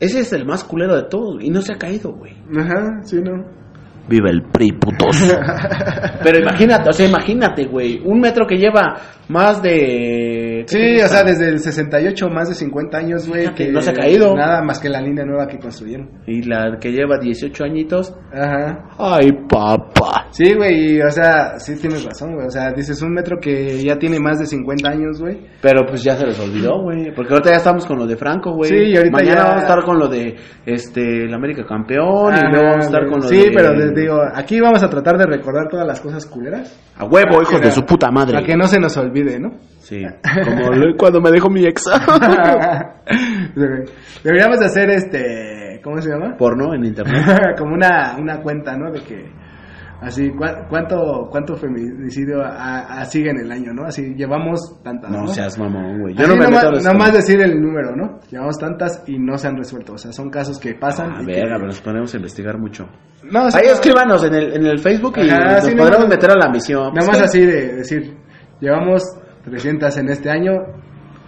Ese 0.00 0.20
es 0.20 0.32
el 0.32 0.46
más 0.46 0.62
culero 0.64 0.94
de 0.94 1.08
todos. 1.08 1.42
Y 1.42 1.50
no 1.50 1.60
se 1.60 1.72
ha 1.72 1.76
caído, 1.76 2.12
güey. 2.12 2.32
Ajá, 2.56 3.00
sí, 3.02 3.16
no. 3.20 3.44
Viva 4.08 4.30
el 4.30 4.42
PRI, 4.42 4.72
putos. 4.72 5.20
Pero 6.22 6.38
imagínate, 6.38 6.88
o 6.88 6.92
sea, 6.92 7.06
imagínate, 7.08 7.66
güey. 7.66 8.00
Un 8.04 8.20
metro 8.20 8.46
que 8.46 8.56
lleva 8.56 8.96
más 9.28 9.62
de. 9.62 10.64
¿qué 10.68 10.98
Sí, 10.98 11.02
o 11.02 11.08
sea, 11.08 11.22
desde 11.22 11.48
el 11.48 11.58
68, 11.60 12.28
más 12.28 12.48
de 12.48 12.54
50 12.54 12.98
años, 12.98 13.28
güey. 13.28 13.54
Que 13.54 13.70
no 13.70 13.80
se 13.80 13.90
ha 13.90 13.94
caído. 13.94 14.34
Nada 14.34 14.62
más 14.62 14.80
que 14.80 14.88
la 14.88 15.00
línea 15.00 15.24
nueva 15.24 15.46
que 15.46 15.58
construyeron. 15.58 16.08
Y 16.26 16.42
la 16.42 16.78
que 16.80 16.90
lleva 16.92 17.18
18 17.18 17.64
añitos. 17.64 18.14
Ajá. 18.32 18.88
Ay, 18.98 19.30
papá. 19.48 20.26
Sí, 20.30 20.54
güey, 20.54 20.96
y, 20.96 21.00
o 21.00 21.10
sea, 21.10 21.58
sí 21.58 21.76
tienes 21.80 22.04
razón, 22.04 22.34
güey. 22.34 22.46
O 22.46 22.50
sea, 22.50 22.70
dices 22.72 23.00
un 23.02 23.12
metro 23.12 23.38
que 23.40 23.82
ya 23.82 23.96
tiene 23.98 24.18
más 24.20 24.38
de 24.38 24.46
50 24.46 24.88
años, 24.90 25.20
güey. 25.20 25.38
Pero 25.62 25.86
pues 25.86 26.02
ya 26.02 26.16
se 26.16 26.26
les 26.26 26.38
olvidó, 26.38 26.82
güey. 26.82 27.12
Porque 27.14 27.32
ahorita 27.32 27.50
ya 27.50 27.56
estamos 27.58 27.86
con 27.86 27.98
lo 27.98 28.06
de 28.06 28.16
Franco, 28.16 28.52
güey. 28.54 28.68
Sí, 28.70 28.76
y 28.92 28.96
ahorita 28.96 29.16
Mañana 29.16 29.36
ya- 29.36 29.42
vamos 29.44 29.56
a 29.62 29.66
estar 29.66 29.84
con 29.84 29.98
lo 29.98 30.08
de 30.08 30.36
este 30.66 31.24
el 31.24 31.34
América 31.34 31.64
campeón. 31.66 32.32
y 32.34 32.38
Ajá, 32.38 32.48
luego 32.50 32.64
vamos 32.70 32.84
a 32.84 32.88
estar 32.88 33.00
güey. 33.02 33.12
con 33.12 33.20
lo 33.22 33.28
Sí, 33.28 33.36
de. 33.38 33.50
pero 33.54 33.74
les 33.74 33.94
digo, 33.94 34.18
aquí 34.34 34.60
vamos 34.60 34.82
a 34.82 34.88
tratar 34.90 35.16
de 35.16 35.26
recordar 35.26 35.68
todas 35.70 35.86
las 35.86 36.00
cosas 36.00 36.26
culeras. 36.26 36.78
A 36.96 37.04
huevo, 37.04 37.40
hijos 37.42 37.60
de 37.60 37.70
su 37.70 37.84
puta 37.84 38.10
madre. 38.10 38.34
Para 38.34 38.46
que 38.46 38.56
no 38.56 38.66
se 38.66 38.78
nos 38.80 38.96
olvide, 38.96 39.17
¿no? 39.40 39.50
Sí. 39.80 40.04
Como 40.44 40.70
lo- 40.72 40.96
cuando 40.96 41.20
me 41.20 41.30
dejó 41.30 41.48
mi 41.48 41.64
ex. 41.64 41.84
Deberíamos 44.24 44.58
de 44.58 44.66
hacer 44.66 44.90
este, 44.90 45.80
¿cómo 45.82 46.00
se 46.00 46.10
llama? 46.10 46.36
Porno 46.36 46.74
en 46.74 46.84
internet. 46.84 47.24
Como 47.58 47.74
una, 47.74 48.16
una 48.18 48.40
cuenta, 48.40 48.76
¿no? 48.76 48.90
De 48.92 49.00
que, 49.00 49.30
así, 50.02 50.30
¿cuá- 50.30 50.66
¿cuánto, 50.68 51.28
cuánto 51.30 51.56
feminicidio 51.56 52.42
a- 52.44 53.00
a- 53.00 53.04
sigue 53.06 53.30
en 53.30 53.38
el 53.40 53.50
año, 53.52 53.72
no? 53.72 53.84
Así, 53.86 54.14
llevamos 54.14 54.60
tantas, 54.82 55.10
¿no? 55.10 55.20
No 55.22 55.26
seas 55.28 55.58
mamón, 55.58 56.00
güey. 56.00 56.14
Yo 56.14 56.22
Así 56.24 56.30
no 56.30 56.36
me 56.36 56.44
nomás, 56.44 56.62
meto 56.64 56.68
a 56.68 56.72
los- 56.72 56.84
nomás 56.84 57.12
decir 57.14 57.40
el 57.40 57.60
número, 57.60 57.96
¿no? 57.96 58.20
Llevamos 58.30 58.58
tantas 58.58 59.02
y 59.06 59.18
no 59.18 59.38
se 59.38 59.48
han 59.48 59.56
resuelto. 59.56 59.94
O 59.94 59.98
sea, 59.98 60.12
son 60.12 60.28
casos 60.30 60.58
que 60.58 60.74
pasan. 60.74 61.12
Ah, 61.12 61.20
que- 61.20 61.32
verga, 61.32 61.54
pero 61.56 61.66
nos 61.68 61.80
ponemos 61.80 62.12
a 62.12 62.16
investigar 62.16 62.58
mucho. 62.58 62.86
No, 63.30 63.50
sí, 63.50 63.58
Ahí 63.58 63.66
no, 63.68 63.72
escríbanos 63.74 64.22
en 64.24 64.34
el, 64.34 64.52
en 64.54 64.66
el 64.66 64.78
Facebook 64.78 65.14
y 65.18 65.28
nos 65.28 65.70
podremos 65.74 66.08
meter 66.08 66.30
a 66.30 66.34
la 66.36 66.50
misión. 66.50 66.92
Nada 66.94 67.06
más 67.08 67.20
así 67.22 67.40
de 67.44 67.76
decir, 67.76 68.16
llevamos 68.60 69.02
300 69.44 69.96
en 69.98 70.08
este 70.10 70.30
año 70.30 70.52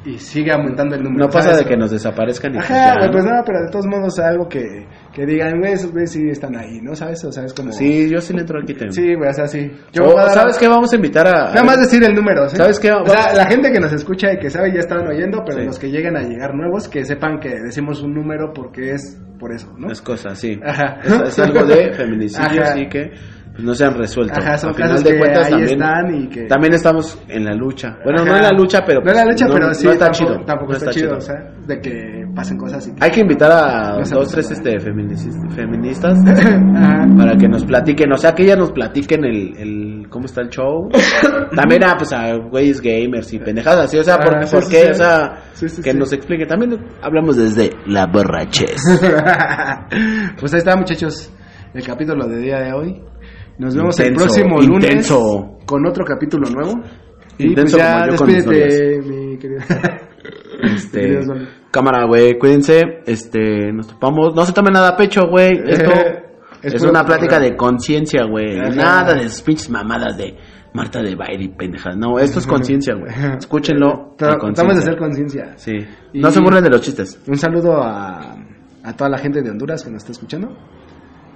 y 0.02 0.16
sigue 0.18 0.50
aumentando 0.50 0.94
el 0.96 1.02
número. 1.02 1.26
No 1.26 1.30
pasa 1.30 1.50
¿sabes? 1.50 1.58
de 1.58 1.64
que 1.66 1.76
nos 1.76 1.90
desaparezcan 1.90 2.52
y 2.54 2.56
pues 2.56 2.70
Ajá, 2.70 2.94
pues 3.12 3.22
no, 3.22 3.32
pero 3.44 3.60
de 3.60 3.68
todos 3.70 3.86
modos 3.86 4.18
algo 4.18 4.48
que, 4.48 4.86
que 5.12 5.26
digan, 5.26 5.58
güey, 5.60 5.74
esos 5.74 5.92
güeyes 5.92 6.10
sí 6.12 6.26
están 6.30 6.56
ahí, 6.56 6.80
¿no? 6.80 6.94
¿Sabes? 6.94 7.22
O 7.24 7.30
sea, 7.30 7.44
es 7.44 7.52
como... 7.52 7.70
Sí, 7.70 8.08
yo 8.08 8.18
sí 8.22 8.32
le 8.32 8.40
entro 8.40 8.58
al 8.58 8.64
quite. 8.64 8.90
Sí, 8.92 9.14
güey, 9.14 9.28
o 9.28 9.32
sea, 9.34 9.46
sí. 9.46 9.70
O, 10.00 10.04
voy 10.04 10.14
a 10.16 10.22
dar- 10.22 10.30
¿Sabes 10.32 10.56
qué? 10.56 10.68
Vamos 10.68 10.90
a 10.90 10.96
invitar 10.96 11.26
a... 11.26 11.48
Nada 11.52 11.64
más 11.64 11.80
decir 11.80 12.02
el 12.02 12.14
número, 12.14 12.48
¿sí? 12.48 12.56
¿Sabes 12.56 12.80
qué? 12.80 12.90
O 12.92 13.04
sea, 13.06 13.34
la 13.34 13.44
gente 13.46 13.70
que 13.70 13.78
nos 13.78 13.92
escucha 13.92 14.32
y 14.32 14.38
que 14.38 14.48
sabe 14.48 14.72
ya 14.72 14.80
estaban 14.80 15.06
oyendo, 15.06 15.42
pero 15.44 15.58
Sí. 15.58 15.64
los 15.66 15.78
que 15.78 15.90
lleguen 15.90 16.16
a 16.16 16.22
llegar 16.22 16.54
nuevos, 16.54 16.88
que 16.88 17.04
sepan 17.04 17.38
que 17.38 17.50
decimos 17.62 18.02
un 18.02 18.14
número 18.14 18.54
porque 18.54 18.92
es 18.92 19.20
por 19.38 19.52
eso, 19.52 19.70
¿no? 19.76 19.90
Es 19.92 20.00
cosa, 20.00 20.34
sí. 20.34 20.58
Ajá. 20.64 20.98
Es, 21.04 21.12
es 21.28 21.38
algo 21.40 21.62
de 21.64 21.92
feminicidio, 21.96 22.62
Ajá. 22.62 22.72
sí 22.74 22.88
que 22.88 23.10
pues, 23.52 23.64
no 23.64 23.74
se 23.74 23.84
han 23.84 23.94
resuelto. 23.94 24.34
Ajá, 24.40 24.56
son 24.58 24.70
Al 24.70 24.74
final 24.76 24.88
casos 24.90 25.04
de 25.04 25.10
que 25.12 25.18
cuentas 25.18 25.44
ahí 25.46 25.50
también, 25.52 25.72
están 25.82 26.14
y 26.14 26.28
que- 26.28 26.46
también 26.46 26.74
estamos 26.74 27.22
en 27.28 27.44
la 27.44 27.54
lucha. 27.54 27.96
Bueno, 28.04 28.24
no 28.24 28.36
en 28.36 28.42
la 28.42 28.50
lucha, 28.52 28.82
pero... 28.86 29.00
No 29.02 29.10
en 29.10 29.16
la 29.16 29.24
lucha, 29.24 29.46
no- 29.46 29.54
pero 29.54 29.74
sí, 29.74 29.86
no 29.86 29.92
está 29.92 30.04
tampoco, 30.10 30.32
chido. 30.32 30.44
tampoco 30.46 30.72
no 30.72 30.78
está, 30.78 30.90
chido, 30.90 31.16
o 31.16 31.20
sea, 31.20 31.34
de 31.66 31.80
que 31.80 32.24
pasen 32.34 32.56
cosas 32.58 32.86
y 32.88 32.94
que... 32.94 33.04
Hay 33.04 33.10
que 33.10 33.20
invitar 33.20 33.50
a 33.52 33.96
dos, 33.98 34.10
pasa 34.10 34.32
tres 34.32 34.50
este, 34.52 34.78
feministas 34.80 36.18
Ajá. 36.26 37.06
para 37.16 37.36
que 37.36 37.48
nos 37.48 37.64
platiquen, 37.64 38.12
o 38.12 38.16
sea, 38.16 38.32
que 38.34 38.44
ellas 38.44 38.58
nos 38.58 38.72
platiquen 38.72 39.24
el, 39.24 39.56
el 39.56 40.08
cómo 40.08 40.26
está 40.26 40.42
el 40.42 40.48
show. 40.50 40.88
También 41.54 41.84
a, 41.84 41.96
pues, 41.96 42.12
a 42.12 42.34
güeyes 42.36 42.80
gamers 42.80 43.32
y 43.32 43.38
pendejadas 43.38 43.86
así, 43.86 43.98
o 43.98 44.04
sea, 44.04 44.18
¿por, 44.18 44.36
Ah, 44.36 44.42
sí, 44.46 44.54
por 44.54 44.64
sí. 44.64 44.76
O 44.90 44.94
sea, 44.94 45.36
sí, 45.52 45.82
que 45.82 45.92
nos 45.94 46.12
explique. 46.12 46.46
También 46.46 46.78
hablamos 47.02 47.36
desde 47.36 47.70
la 47.86 48.06
borrachez. 48.06 48.80
pues 50.40 50.52
ahí 50.54 50.58
está, 50.58 50.76
muchachos, 50.76 51.30
el 51.74 51.84
capítulo 51.86 52.26
de 52.26 52.38
día 52.38 52.60
de 52.60 52.72
hoy. 52.72 53.02
Nos 53.60 53.74
vemos 53.76 54.00
el 54.00 54.06
Intenso, 54.12 54.24
próximo 54.24 54.62
intenso. 54.62 55.20
lunes 55.20 55.64
con 55.66 55.86
otro 55.86 56.04
capítulo 56.04 56.48
nuevo. 56.50 56.80
Y 57.38 57.48
Intenso 57.48 57.76
pues 57.76 57.86
ya 57.86 58.00
como 58.00 58.10
yo 58.12 58.16
con 58.16 58.26
mis 58.26 58.44
despídete, 58.46 59.02
mi 59.08 59.38
querido. 59.38 59.60
Este, 60.62 61.00
Queridos 61.00 61.30
amigos. 61.30 61.48
cámara, 61.70 62.04
güey, 62.06 62.38
cuídense, 62.38 62.82
este, 63.06 63.72
nos 63.72 63.86
topamos, 63.88 64.34
no 64.34 64.44
se 64.44 64.52
tomen 64.52 64.74
nada 64.74 64.90
a 64.90 64.96
pecho, 64.96 65.22
güey, 65.30 65.52
esto 65.66 65.90
Es, 66.62 66.82
una 66.82 67.02
plática 67.02 67.40
de 67.40 67.56
conciencia, 67.56 68.24
güey. 68.26 68.58
Nada 68.58 69.14
de 69.14 69.28
sus 69.30 69.40
pinches 69.40 69.70
mamadas 69.70 70.18
de 70.18 70.36
Marta 70.74 71.02
de 71.02 71.16
baile 71.16 71.44
y 71.44 71.48
pendejas. 71.48 71.96
No, 71.96 72.18
esto 72.18 72.38
es 72.40 72.46
conciencia, 72.46 72.94
güey. 72.94 73.10
Escúchenlo. 73.38 74.12
A 74.12 74.16
Tratamos 74.16 74.74
de 74.74 74.80
hacer 74.82 74.98
conciencia. 74.98 75.52
Sí. 75.56 75.72
Y- 76.12 76.20
No 76.20 76.30
se 76.30 76.40
burlen 76.40 76.62
de 76.62 76.70
los 76.70 76.82
chistes. 76.82 77.18
Un 77.26 77.36
saludo 77.38 77.82
a, 77.82 78.36
a 78.84 78.92
toda 78.96 79.08
la 79.10 79.18
gente 79.18 79.40
de 79.42 79.50
Honduras 79.50 79.82
que 79.82 79.90
nos 79.90 80.02
está 80.02 80.12
escuchando. 80.12 80.48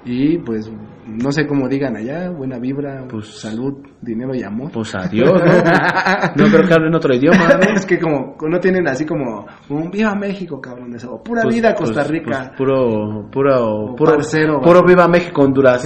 Y 0.07 0.37
pues, 0.39 0.71
no 1.07 1.33
sé 1.33 1.47
cómo 1.47 1.67
digan 1.69 1.97
allá, 1.97 2.29
buena 2.31 2.59
vibra, 2.59 3.07
Pues- 3.09 3.41
salud, 3.41 3.75
dinero 4.03 4.35
y 4.35 4.43
amor. 4.43 4.71
Pues 4.73 4.95
adiós, 4.95 5.33
¿no? 5.33 5.41
No 6.37 6.51
creo 6.51 6.67
que 6.69 6.75
hablen 6.75 6.95
otro 6.95 7.15
idioma, 7.15 7.49
¿no? 7.49 7.75
es 7.75 7.87
que 7.87 7.99
como 7.99 8.37
no 8.49 8.61
tienen 8.61 8.87
así 8.87 9.07
como 9.07 9.47
un 9.71 9.91
viva 9.91 10.15
México, 10.15 10.61
cabrones, 10.61 11.05
o 11.05 11.23
pura 11.23 11.43
Pues- 11.43 11.55
vida 11.55 11.75
Costa 11.75 12.01
pues- 12.03 12.11
Rica. 12.11 12.31
pues 12.31 12.51
puro, 12.59 13.29
puro, 13.31 13.95
puro, 13.97 14.13
parcero, 14.17 14.61
puro 14.61 14.83
viva 14.87 15.09
México, 15.09 15.43
Honduras. 15.43 15.85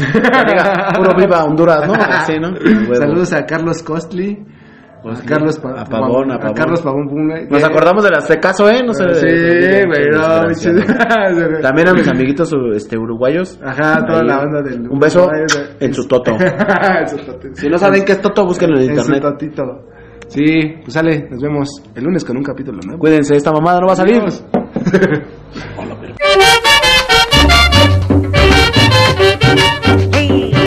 Puro 0.96 1.14
viva 1.16 1.44
Honduras, 1.44 1.86
¿no? 1.86 1.94
¿no? 2.50 2.94
Saludos 2.96 3.32
a 3.32 3.46
Carlos 3.46 3.82
Costly, 3.82 4.44
Pues, 5.02 5.20
a 5.20 5.24
Carlos 5.24 5.58
Pa- 5.58 5.80
a 5.80 5.84
Pavón, 5.84 6.32
a 6.32 6.38
Pavón. 6.38 6.54
Carlos 6.56 6.80
Pavón 6.82 7.08
Pum, 7.08 7.26
Nos 7.28 7.60
que- 7.60 7.64
acordamos 7.66 8.02
del 8.04 8.14
Aztecaso, 8.14 8.68
¿eh? 8.68 8.82
No 8.84 8.92
sé. 8.92 9.04
Sí, 9.14 9.86
güey, 9.86 10.08
no. 10.10 11.60
También 11.62 11.88
a 11.88 11.92
mis 11.94 12.08
amiguitos 12.08 12.52
este, 12.74 12.98
uruguayos. 12.98 13.58
Ajá, 13.64 14.04
toda 14.06 14.20
Ahí. 14.20 14.26
la 14.26 14.36
banda 14.38 14.62
del 14.62 14.88
Un 14.88 14.98
beso 14.98 15.28
en 15.80 15.94
su 15.94 16.06
toto. 16.06 16.32
En 16.38 17.08
su 17.08 17.16
toto. 17.18 17.48
Si 17.54 17.68
no 17.68 17.78
saben 17.78 18.04
qué 18.04 18.12
es 18.12 18.20
Toto, 18.20 18.44
búsquenlo 18.44 18.76
en 18.80 18.90
En 18.90 18.96
su 18.96 19.12
internet. 19.12 19.22
totito. 19.22 19.62
Sí, 20.28 20.44
pues 20.82 20.92
sale, 20.92 21.26
nos 21.30 21.40
vemos 21.40 21.68
el 21.94 22.04
lunes 22.04 22.22
con 22.24 22.36
un 22.36 22.42
capítulo 22.42 22.78
nuevo. 22.84 23.00
Cuídense, 23.00 23.34
esta 23.36 23.50
mamada 23.52 23.80
no 23.80 23.86
va 23.86 23.92
a 23.94 23.96
salir. 23.96 24.20
Hola, 25.78 25.94